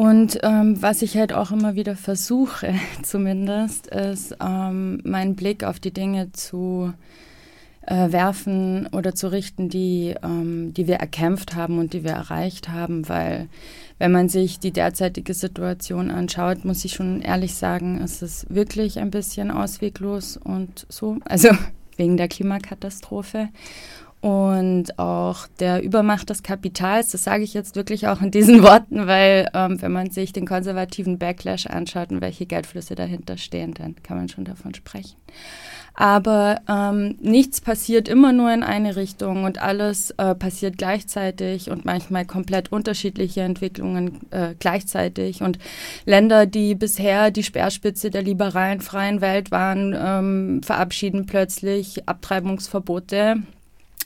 und 0.00 0.38
ähm, 0.44 0.80
was 0.80 1.02
ich 1.02 1.18
halt 1.18 1.34
auch 1.34 1.50
immer 1.50 1.74
wieder 1.74 1.94
versuche, 1.94 2.72
zumindest, 3.02 3.88
ist 3.88 4.34
ähm, 4.42 5.02
meinen 5.04 5.36
Blick 5.36 5.62
auf 5.62 5.78
die 5.78 5.92
Dinge 5.92 6.32
zu 6.32 6.94
äh, 7.82 8.10
werfen 8.10 8.86
oder 8.92 9.14
zu 9.14 9.30
richten, 9.30 9.68
die, 9.68 10.14
ähm, 10.22 10.72
die 10.72 10.86
wir 10.86 10.94
erkämpft 10.94 11.54
haben 11.54 11.78
und 11.78 11.92
die 11.92 12.02
wir 12.02 12.12
erreicht 12.12 12.70
haben, 12.70 13.10
weil 13.10 13.50
wenn 13.98 14.10
man 14.10 14.30
sich 14.30 14.58
die 14.58 14.70
derzeitige 14.70 15.34
Situation 15.34 16.10
anschaut, 16.10 16.64
muss 16.64 16.82
ich 16.86 16.94
schon 16.94 17.20
ehrlich 17.20 17.54
sagen, 17.54 18.00
ist 18.00 18.22
es 18.22 18.46
wirklich 18.48 19.00
ein 19.00 19.10
bisschen 19.10 19.50
ausweglos 19.50 20.38
und 20.38 20.86
so, 20.88 21.18
also 21.26 21.50
wegen 21.98 22.16
der 22.16 22.28
Klimakatastrophe 22.28 23.50
und 24.20 24.98
auch 24.98 25.46
der 25.60 25.82
Übermacht 25.82 26.28
des 26.28 26.42
Kapitals. 26.42 27.10
Das 27.10 27.24
sage 27.24 27.42
ich 27.42 27.54
jetzt 27.54 27.74
wirklich 27.74 28.06
auch 28.08 28.20
in 28.20 28.30
diesen 28.30 28.62
Worten, 28.62 29.06
weil 29.06 29.48
ähm, 29.54 29.80
wenn 29.80 29.92
man 29.92 30.10
sich 30.10 30.32
den 30.32 30.46
konservativen 30.46 31.18
Backlash 31.18 31.66
anschaut 31.66 32.10
und 32.10 32.20
welche 32.20 32.46
Geldflüsse 32.46 32.94
dahinter 32.94 33.38
stehen, 33.38 33.72
dann 33.74 33.96
kann 34.02 34.18
man 34.18 34.28
schon 34.28 34.44
davon 34.44 34.74
sprechen. 34.74 35.16
Aber 35.94 36.60
ähm, 36.68 37.16
nichts 37.20 37.60
passiert 37.60 38.08
immer 38.08 38.32
nur 38.32 38.52
in 38.52 38.62
eine 38.62 38.96
Richtung 38.96 39.44
und 39.44 39.60
alles 39.60 40.12
äh, 40.12 40.34
passiert 40.34 40.78
gleichzeitig 40.78 41.70
und 41.70 41.84
manchmal 41.84 42.24
komplett 42.24 42.72
unterschiedliche 42.72 43.40
Entwicklungen 43.42 44.20
äh, 44.30 44.54
gleichzeitig. 44.58 45.42
Und 45.42 45.58
Länder, 46.06 46.46
die 46.46 46.74
bisher 46.74 47.30
die 47.30 47.42
Speerspitze 47.42 48.10
der 48.10 48.22
liberalen 48.22 48.80
freien 48.80 49.20
Welt 49.20 49.50
waren, 49.50 49.94
ähm, 49.98 50.62
verabschieden 50.62 51.26
plötzlich 51.26 52.08
Abtreibungsverbote 52.08 53.42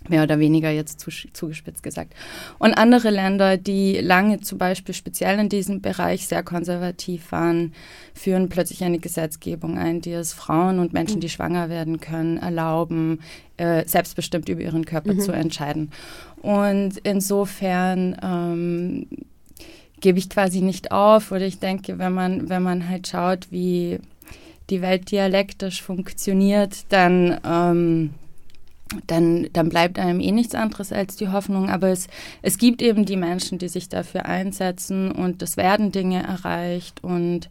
mehr 0.08 0.22
oder 0.22 0.38
weniger 0.38 0.70
jetzt 0.70 1.00
zugespitzt 1.32 1.82
gesagt. 1.82 2.14
Und 2.58 2.74
andere 2.74 3.10
Länder, 3.10 3.56
die 3.56 3.98
lange 3.98 4.40
zum 4.40 4.58
Beispiel 4.58 4.94
speziell 4.94 5.38
in 5.38 5.48
diesem 5.48 5.80
Bereich 5.80 6.26
sehr 6.26 6.42
konservativ 6.42 7.32
waren, 7.32 7.72
führen 8.14 8.48
plötzlich 8.48 8.84
eine 8.84 8.98
Gesetzgebung 8.98 9.78
ein, 9.78 10.00
die 10.00 10.12
es 10.12 10.32
Frauen 10.32 10.78
und 10.78 10.92
Menschen, 10.92 11.20
die 11.20 11.28
schwanger 11.28 11.68
werden 11.68 12.00
können, 12.00 12.36
erlauben, 12.36 13.20
äh, 13.56 13.86
selbstbestimmt 13.86 14.48
über 14.48 14.60
ihren 14.60 14.84
Körper 14.84 15.14
mhm. 15.14 15.20
zu 15.20 15.32
entscheiden. 15.32 15.90
Und 16.42 16.98
insofern 17.04 18.16
ähm, 18.22 19.06
gebe 20.00 20.18
ich 20.18 20.28
quasi 20.28 20.60
nicht 20.60 20.92
auf 20.92 21.32
oder 21.32 21.46
ich 21.46 21.58
denke, 21.58 21.98
wenn 21.98 22.12
man, 22.12 22.48
wenn 22.50 22.62
man 22.62 22.88
halt 22.88 23.08
schaut, 23.08 23.50
wie 23.50 24.00
die 24.70 24.82
Welt 24.82 25.10
dialektisch 25.10 25.82
funktioniert, 25.82 26.84
dann 26.90 27.40
ähm, 27.44 28.10
dann, 29.06 29.48
dann 29.52 29.68
bleibt 29.68 29.98
einem 29.98 30.20
eh 30.20 30.32
nichts 30.32 30.54
anderes 30.54 30.92
als 30.92 31.16
die 31.16 31.28
Hoffnung. 31.28 31.70
Aber 31.70 31.88
es, 31.88 32.08
es 32.42 32.58
gibt 32.58 32.82
eben 32.82 33.04
die 33.04 33.16
Menschen, 33.16 33.58
die 33.58 33.68
sich 33.68 33.88
dafür 33.88 34.26
einsetzen 34.26 35.10
und 35.10 35.42
es 35.42 35.56
werden 35.56 35.92
Dinge 35.92 36.22
erreicht 36.22 37.02
und, 37.02 37.48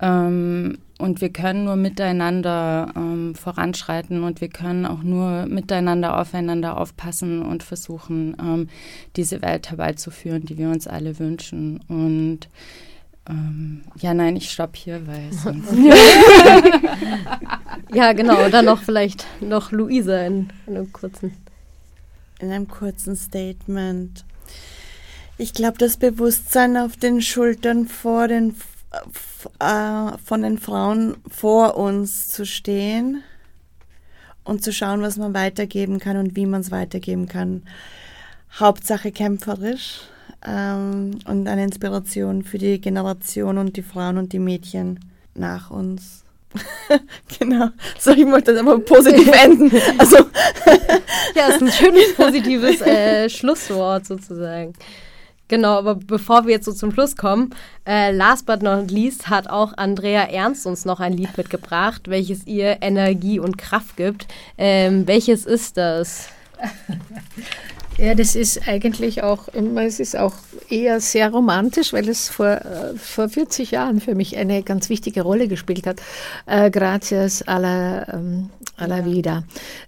ähm, 0.00 0.78
und 0.98 1.20
wir 1.20 1.30
können 1.30 1.64
nur 1.64 1.76
miteinander 1.76 2.92
ähm, 2.94 3.34
voranschreiten 3.34 4.22
und 4.22 4.40
wir 4.40 4.48
können 4.48 4.84
auch 4.86 5.02
nur 5.02 5.46
miteinander 5.46 6.20
aufeinander 6.20 6.78
aufpassen 6.78 7.42
und 7.42 7.62
versuchen, 7.62 8.36
ähm, 8.40 8.68
diese 9.16 9.40
Welt 9.42 9.70
herbeizuführen, 9.70 10.44
die 10.44 10.58
wir 10.58 10.68
uns 10.68 10.86
alle 10.86 11.18
wünschen. 11.18 11.80
Und 11.88 12.48
ähm, 13.30 13.82
ja, 13.96 14.14
nein, 14.14 14.36
ich 14.36 14.50
stopp 14.50 14.76
hier, 14.76 15.06
weil 15.06 15.32
sonst. 15.32 15.72
ja, 17.94 18.12
genau. 18.12 18.48
Dann 18.48 18.64
noch 18.64 18.82
vielleicht 18.82 19.26
noch 19.40 19.72
Luisa 19.72 20.26
in, 20.26 20.48
in 20.66 20.76
einem 20.76 20.92
kurzen. 20.92 21.32
In 22.40 22.50
einem 22.50 22.68
kurzen 22.68 23.16
Statement. 23.16 24.24
Ich 25.38 25.54
glaube, 25.54 25.78
das 25.78 25.96
Bewusstsein 25.96 26.76
auf 26.76 26.96
den 26.96 27.22
Schultern 27.22 27.86
vor 27.86 28.28
den, 28.28 28.54
äh, 29.58 30.18
von 30.24 30.42
den 30.42 30.58
Frauen 30.58 31.16
vor 31.28 31.76
uns 31.76 32.28
zu 32.28 32.44
stehen 32.44 33.22
und 34.44 34.64
zu 34.64 34.72
schauen, 34.72 35.02
was 35.02 35.16
man 35.16 35.34
weitergeben 35.34 35.98
kann 35.98 36.16
und 36.16 36.36
wie 36.36 36.46
man 36.46 36.62
es 36.62 36.70
weitergeben 36.70 37.28
kann. 37.28 37.62
Hauptsache 38.58 39.12
kämpferisch 39.12 40.00
ähm, 40.46 41.18
und 41.26 41.46
eine 41.48 41.64
Inspiration 41.64 42.42
für 42.42 42.58
die 42.58 42.80
Generation 42.80 43.58
und 43.58 43.76
die 43.76 43.82
Frauen 43.82 44.18
und 44.18 44.32
die 44.32 44.38
Mädchen 44.38 45.00
nach 45.34 45.70
uns. 45.70 46.24
genau. 47.38 47.68
So, 47.98 48.10
ich 48.10 48.24
möchte 48.24 48.52
das 48.52 48.60
aber 48.60 48.78
positiv 48.80 49.30
enden. 49.44 49.70
Also 49.98 50.16
ja, 51.34 51.48
ist 51.48 51.62
ein 51.62 51.70
schönes 51.70 52.14
positives 52.14 52.80
äh, 52.80 53.28
Schlusswort 53.28 54.06
sozusagen. 54.06 54.74
Genau, 55.48 55.78
aber 55.78 55.96
bevor 55.96 56.46
wir 56.46 56.52
jetzt 56.52 56.66
so 56.66 56.72
zum 56.72 56.92
Schluss 56.92 57.16
kommen, 57.16 57.50
äh, 57.84 58.12
last 58.12 58.46
but 58.46 58.62
not 58.62 58.90
least 58.90 59.28
hat 59.28 59.50
auch 59.50 59.72
Andrea 59.76 60.22
Ernst 60.22 60.64
uns 60.64 60.84
noch 60.84 61.00
ein 61.00 61.12
Lied 61.12 61.36
mitgebracht, 61.36 62.02
welches 62.06 62.46
ihr 62.46 62.78
Energie 62.82 63.40
und 63.40 63.58
Kraft 63.58 63.96
gibt. 63.96 64.28
Ähm, 64.56 65.08
welches 65.08 65.46
ist 65.46 65.76
das? 65.76 66.28
Ja, 67.98 68.14
das 68.14 68.34
ist 68.34 68.66
eigentlich 68.66 69.22
auch 69.22 69.48
immer, 69.48 69.82
es 69.82 70.00
ist 70.00 70.16
auch 70.16 70.32
eher 70.70 71.00
sehr 71.00 71.30
romantisch, 71.30 71.92
weil 71.92 72.08
es 72.08 72.28
vor, 72.28 72.46
äh, 72.46 72.96
vor 72.96 73.28
40 73.28 73.72
Jahren 73.72 74.00
für 74.00 74.14
mich 74.14 74.36
eine 74.36 74.62
ganz 74.62 74.88
wichtige 74.88 75.22
Rolle 75.22 75.48
gespielt 75.48 75.86
hat. 75.86 76.00
Äh, 76.46 76.70
gracias 76.70 77.46
a 77.46 77.58
la, 77.58 78.08
ähm, 78.14 78.48
a 78.78 78.86
la 78.86 79.04
vida. 79.04 79.44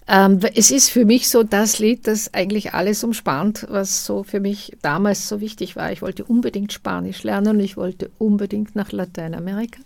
Ähm, 0.09 0.41
es 0.55 0.71
ist 0.71 0.91
für 0.91 1.07
mich 1.07 1.31
so 1.31 1.43
das 1.43 1.79
Lied, 1.79 2.07
das 2.07 2.35
eigentlich 2.35 2.75
alles 2.75 3.03
umspannt, 3.03 3.67
was 3.71 4.05
so 4.05 4.25
für 4.25 4.41
mich 4.41 4.77
damals 4.83 5.29
so 5.29 5.41
wichtig 5.41 5.77
war. 5.77 5.91
Ich 5.91 6.03
wollte 6.03 6.25
unbedingt 6.25 6.73
Spanisch 6.73 7.23
lernen 7.23 7.57
und 7.57 7.61
ich 7.61 7.77
wollte 7.77 8.11
unbedingt 8.19 8.77
nach 8.77 8.93
Lateinamerika. 8.93 9.81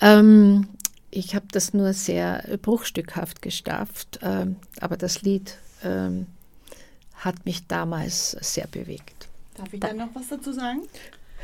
Ähm, 0.00 0.68
ich 1.10 1.34
habe 1.34 1.46
das 1.50 1.72
nur 1.72 1.94
sehr 1.94 2.44
bruchstückhaft 2.60 3.40
gestafft, 3.40 4.18
ähm, 4.22 4.56
aber 4.80 4.98
das 4.98 5.22
Lied 5.22 5.56
ähm, 5.82 6.26
hat 7.18 7.44
mich 7.44 7.66
damals 7.66 8.32
sehr 8.40 8.66
bewegt. 8.66 9.28
Darf 9.56 9.72
ich 9.72 9.80
da 9.80 9.92
noch 9.92 10.08
was 10.14 10.28
dazu 10.28 10.52
sagen? 10.52 10.82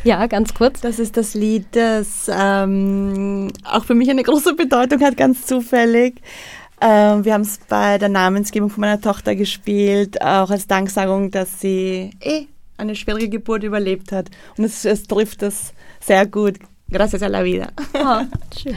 Ja, 0.04 0.26
ganz 0.26 0.54
kurz. 0.54 0.80
Das 0.80 0.98
ist 0.98 1.16
das 1.16 1.34
Lied, 1.34 1.66
das 1.72 2.28
ähm, 2.32 3.52
auch 3.64 3.84
für 3.84 3.94
mich 3.94 4.10
eine 4.10 4.22
große 4.22 4.54
Bedeutung 4.54 5.00
hat, 5.00 5.16
ganz 5.16 5.46
zufällig. 5.46 6.20
Ähm, 6.80 7.24
wir 7.24 7.34
haben 7.34 7.42
es 7.42 7.58
bei 7.68 7.98
der 7.98 8.08
Namensgebung 8.08 8.68
von 8.68 8.80
meiner 8.80 9.00
Tochter 9.00 9.36
gespielt, 9.36 10.20
auch 10.20 10.50
als 10.50 10.66
Danksagung, 10.66 11.30
dass 11.30 11.60
sie 11.60 12.10
eh 12.20 12.46
eine 12.76 12.96
schwierige 12.96 13.28
Geburt 13.28 13.62
überlebt 13.62 14.10
hat. 14.10 14.30
Und 14.56 14.64
es, 14.64 14.84
es 14.84 15.04
trifft 15.04 15.42
das 15.42 15.72
sehr 16.00 16.26
gut. 16.26 16.58
Gracias 16.90 17.22
a 17.22 17.28
la 17.28 17.44
vida. 17.44 17.68
Oh, 17.94 18.22
schön. 18.58 18.76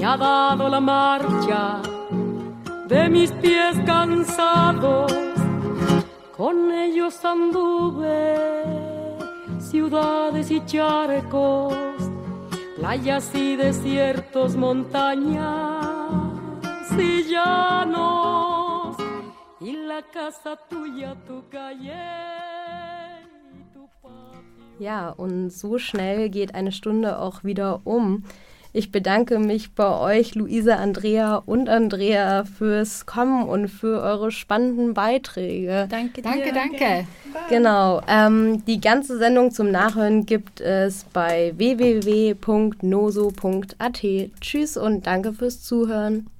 me 0.00 0.06
ha 0.06 0.16
dado 0.16 0.68
la 0.70 0.80
marcha 0.80 1.82
de 2.88 3.10
mis 3.10 3.30
pies 3.32 3.76
cansados, 3.84 5.12
con 6.34 6.72
ellos 6.72 7.22
anduve 7.22 8.64
ciudades 9.58 10.50
y 10.50 10.64
charcos, 10.64 11.74
playas 12.78 13.30
y 13.34 13.56
desiertos, 13.56 14.56
montañas 14.56 15.44
y 16.98 17.24
llanos, 17.24 18.96
y 19.60 19.72
la 19.72 20.00
casa 20.02 20.56
tuya, 20.68 21.14
tu 21.26 21.46
calle. 21.50 22.30
Ja, 24.78 25.10
und 25.10 25.50
so 25.50 25.76
schnell 25.76 26.30
geht 26.30 26.54
eine 26.54 26.72
Stunde 26.72 27.18
auch 27.18 27.44
wieder 27.44 27.82
um. 27.84 28.24
Ich 28.72 28.92
bedanke 28.92 29.40
mich 29.40 29.74
bei 29.74 29.98
euch, 29.98 30.36
Luisa, 30.36 30.76
Andrea 30.76 31.42
und 31.44 31.68
Andrea, 31.68 32.44
fürs 32.44 33.04
Kommen 33.04 33.48
und 33.48 33.66
für 33.68 34.00
eure 34.00 34.30
spannenden 34.30 34.94
Beiträge. 34.94 35.88
Danke, 35.90 36.22
danke, 36.22 36.44
dir. 36.44 36.52
danke. 36.52 37.06
Genau. 37.48 38.00
Ähm, 38.06 38.64
die 38.66 38.80
ganze 38.80 39.18
Sendung 39.18 39.50
zum 39.50 39.72
Nachhören 39.72 40.24
gibt 40.24 40.60
es 40.60 41.02
bei 41.12 41.52
www.noso.at. 41.56 42.40
Tschüss 44.40 44.76
und 44.76 45.04
danke 45.06 45.32
fürs 45.32 45.64
Zuhören. 45.64 46.30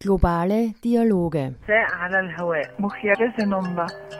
Globale 0.00 0.74
Dialoge. 0.82 1.54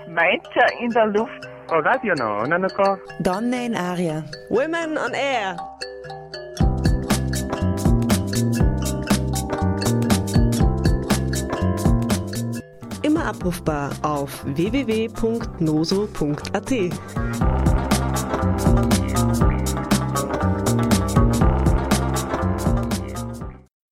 Meinte 0.09 0.61
in 0.81 0.91
der 0.91 1.07
Luft. 1.07 1.58
Radio 1.71 2.15
no, 2.15 2.47
nanako. 2.47 2.99
Donne 3.21 3.67
in 3.67 3.77
Aria. 3.77 4.25
Women 4.49 4.97
on 4.99 5.13
Air. 5.13 5.57
Immer 13.03 13.27
abrufbar 13.27 13.91
auf 14.03 14.45
www.noso.at. 14.45 15.19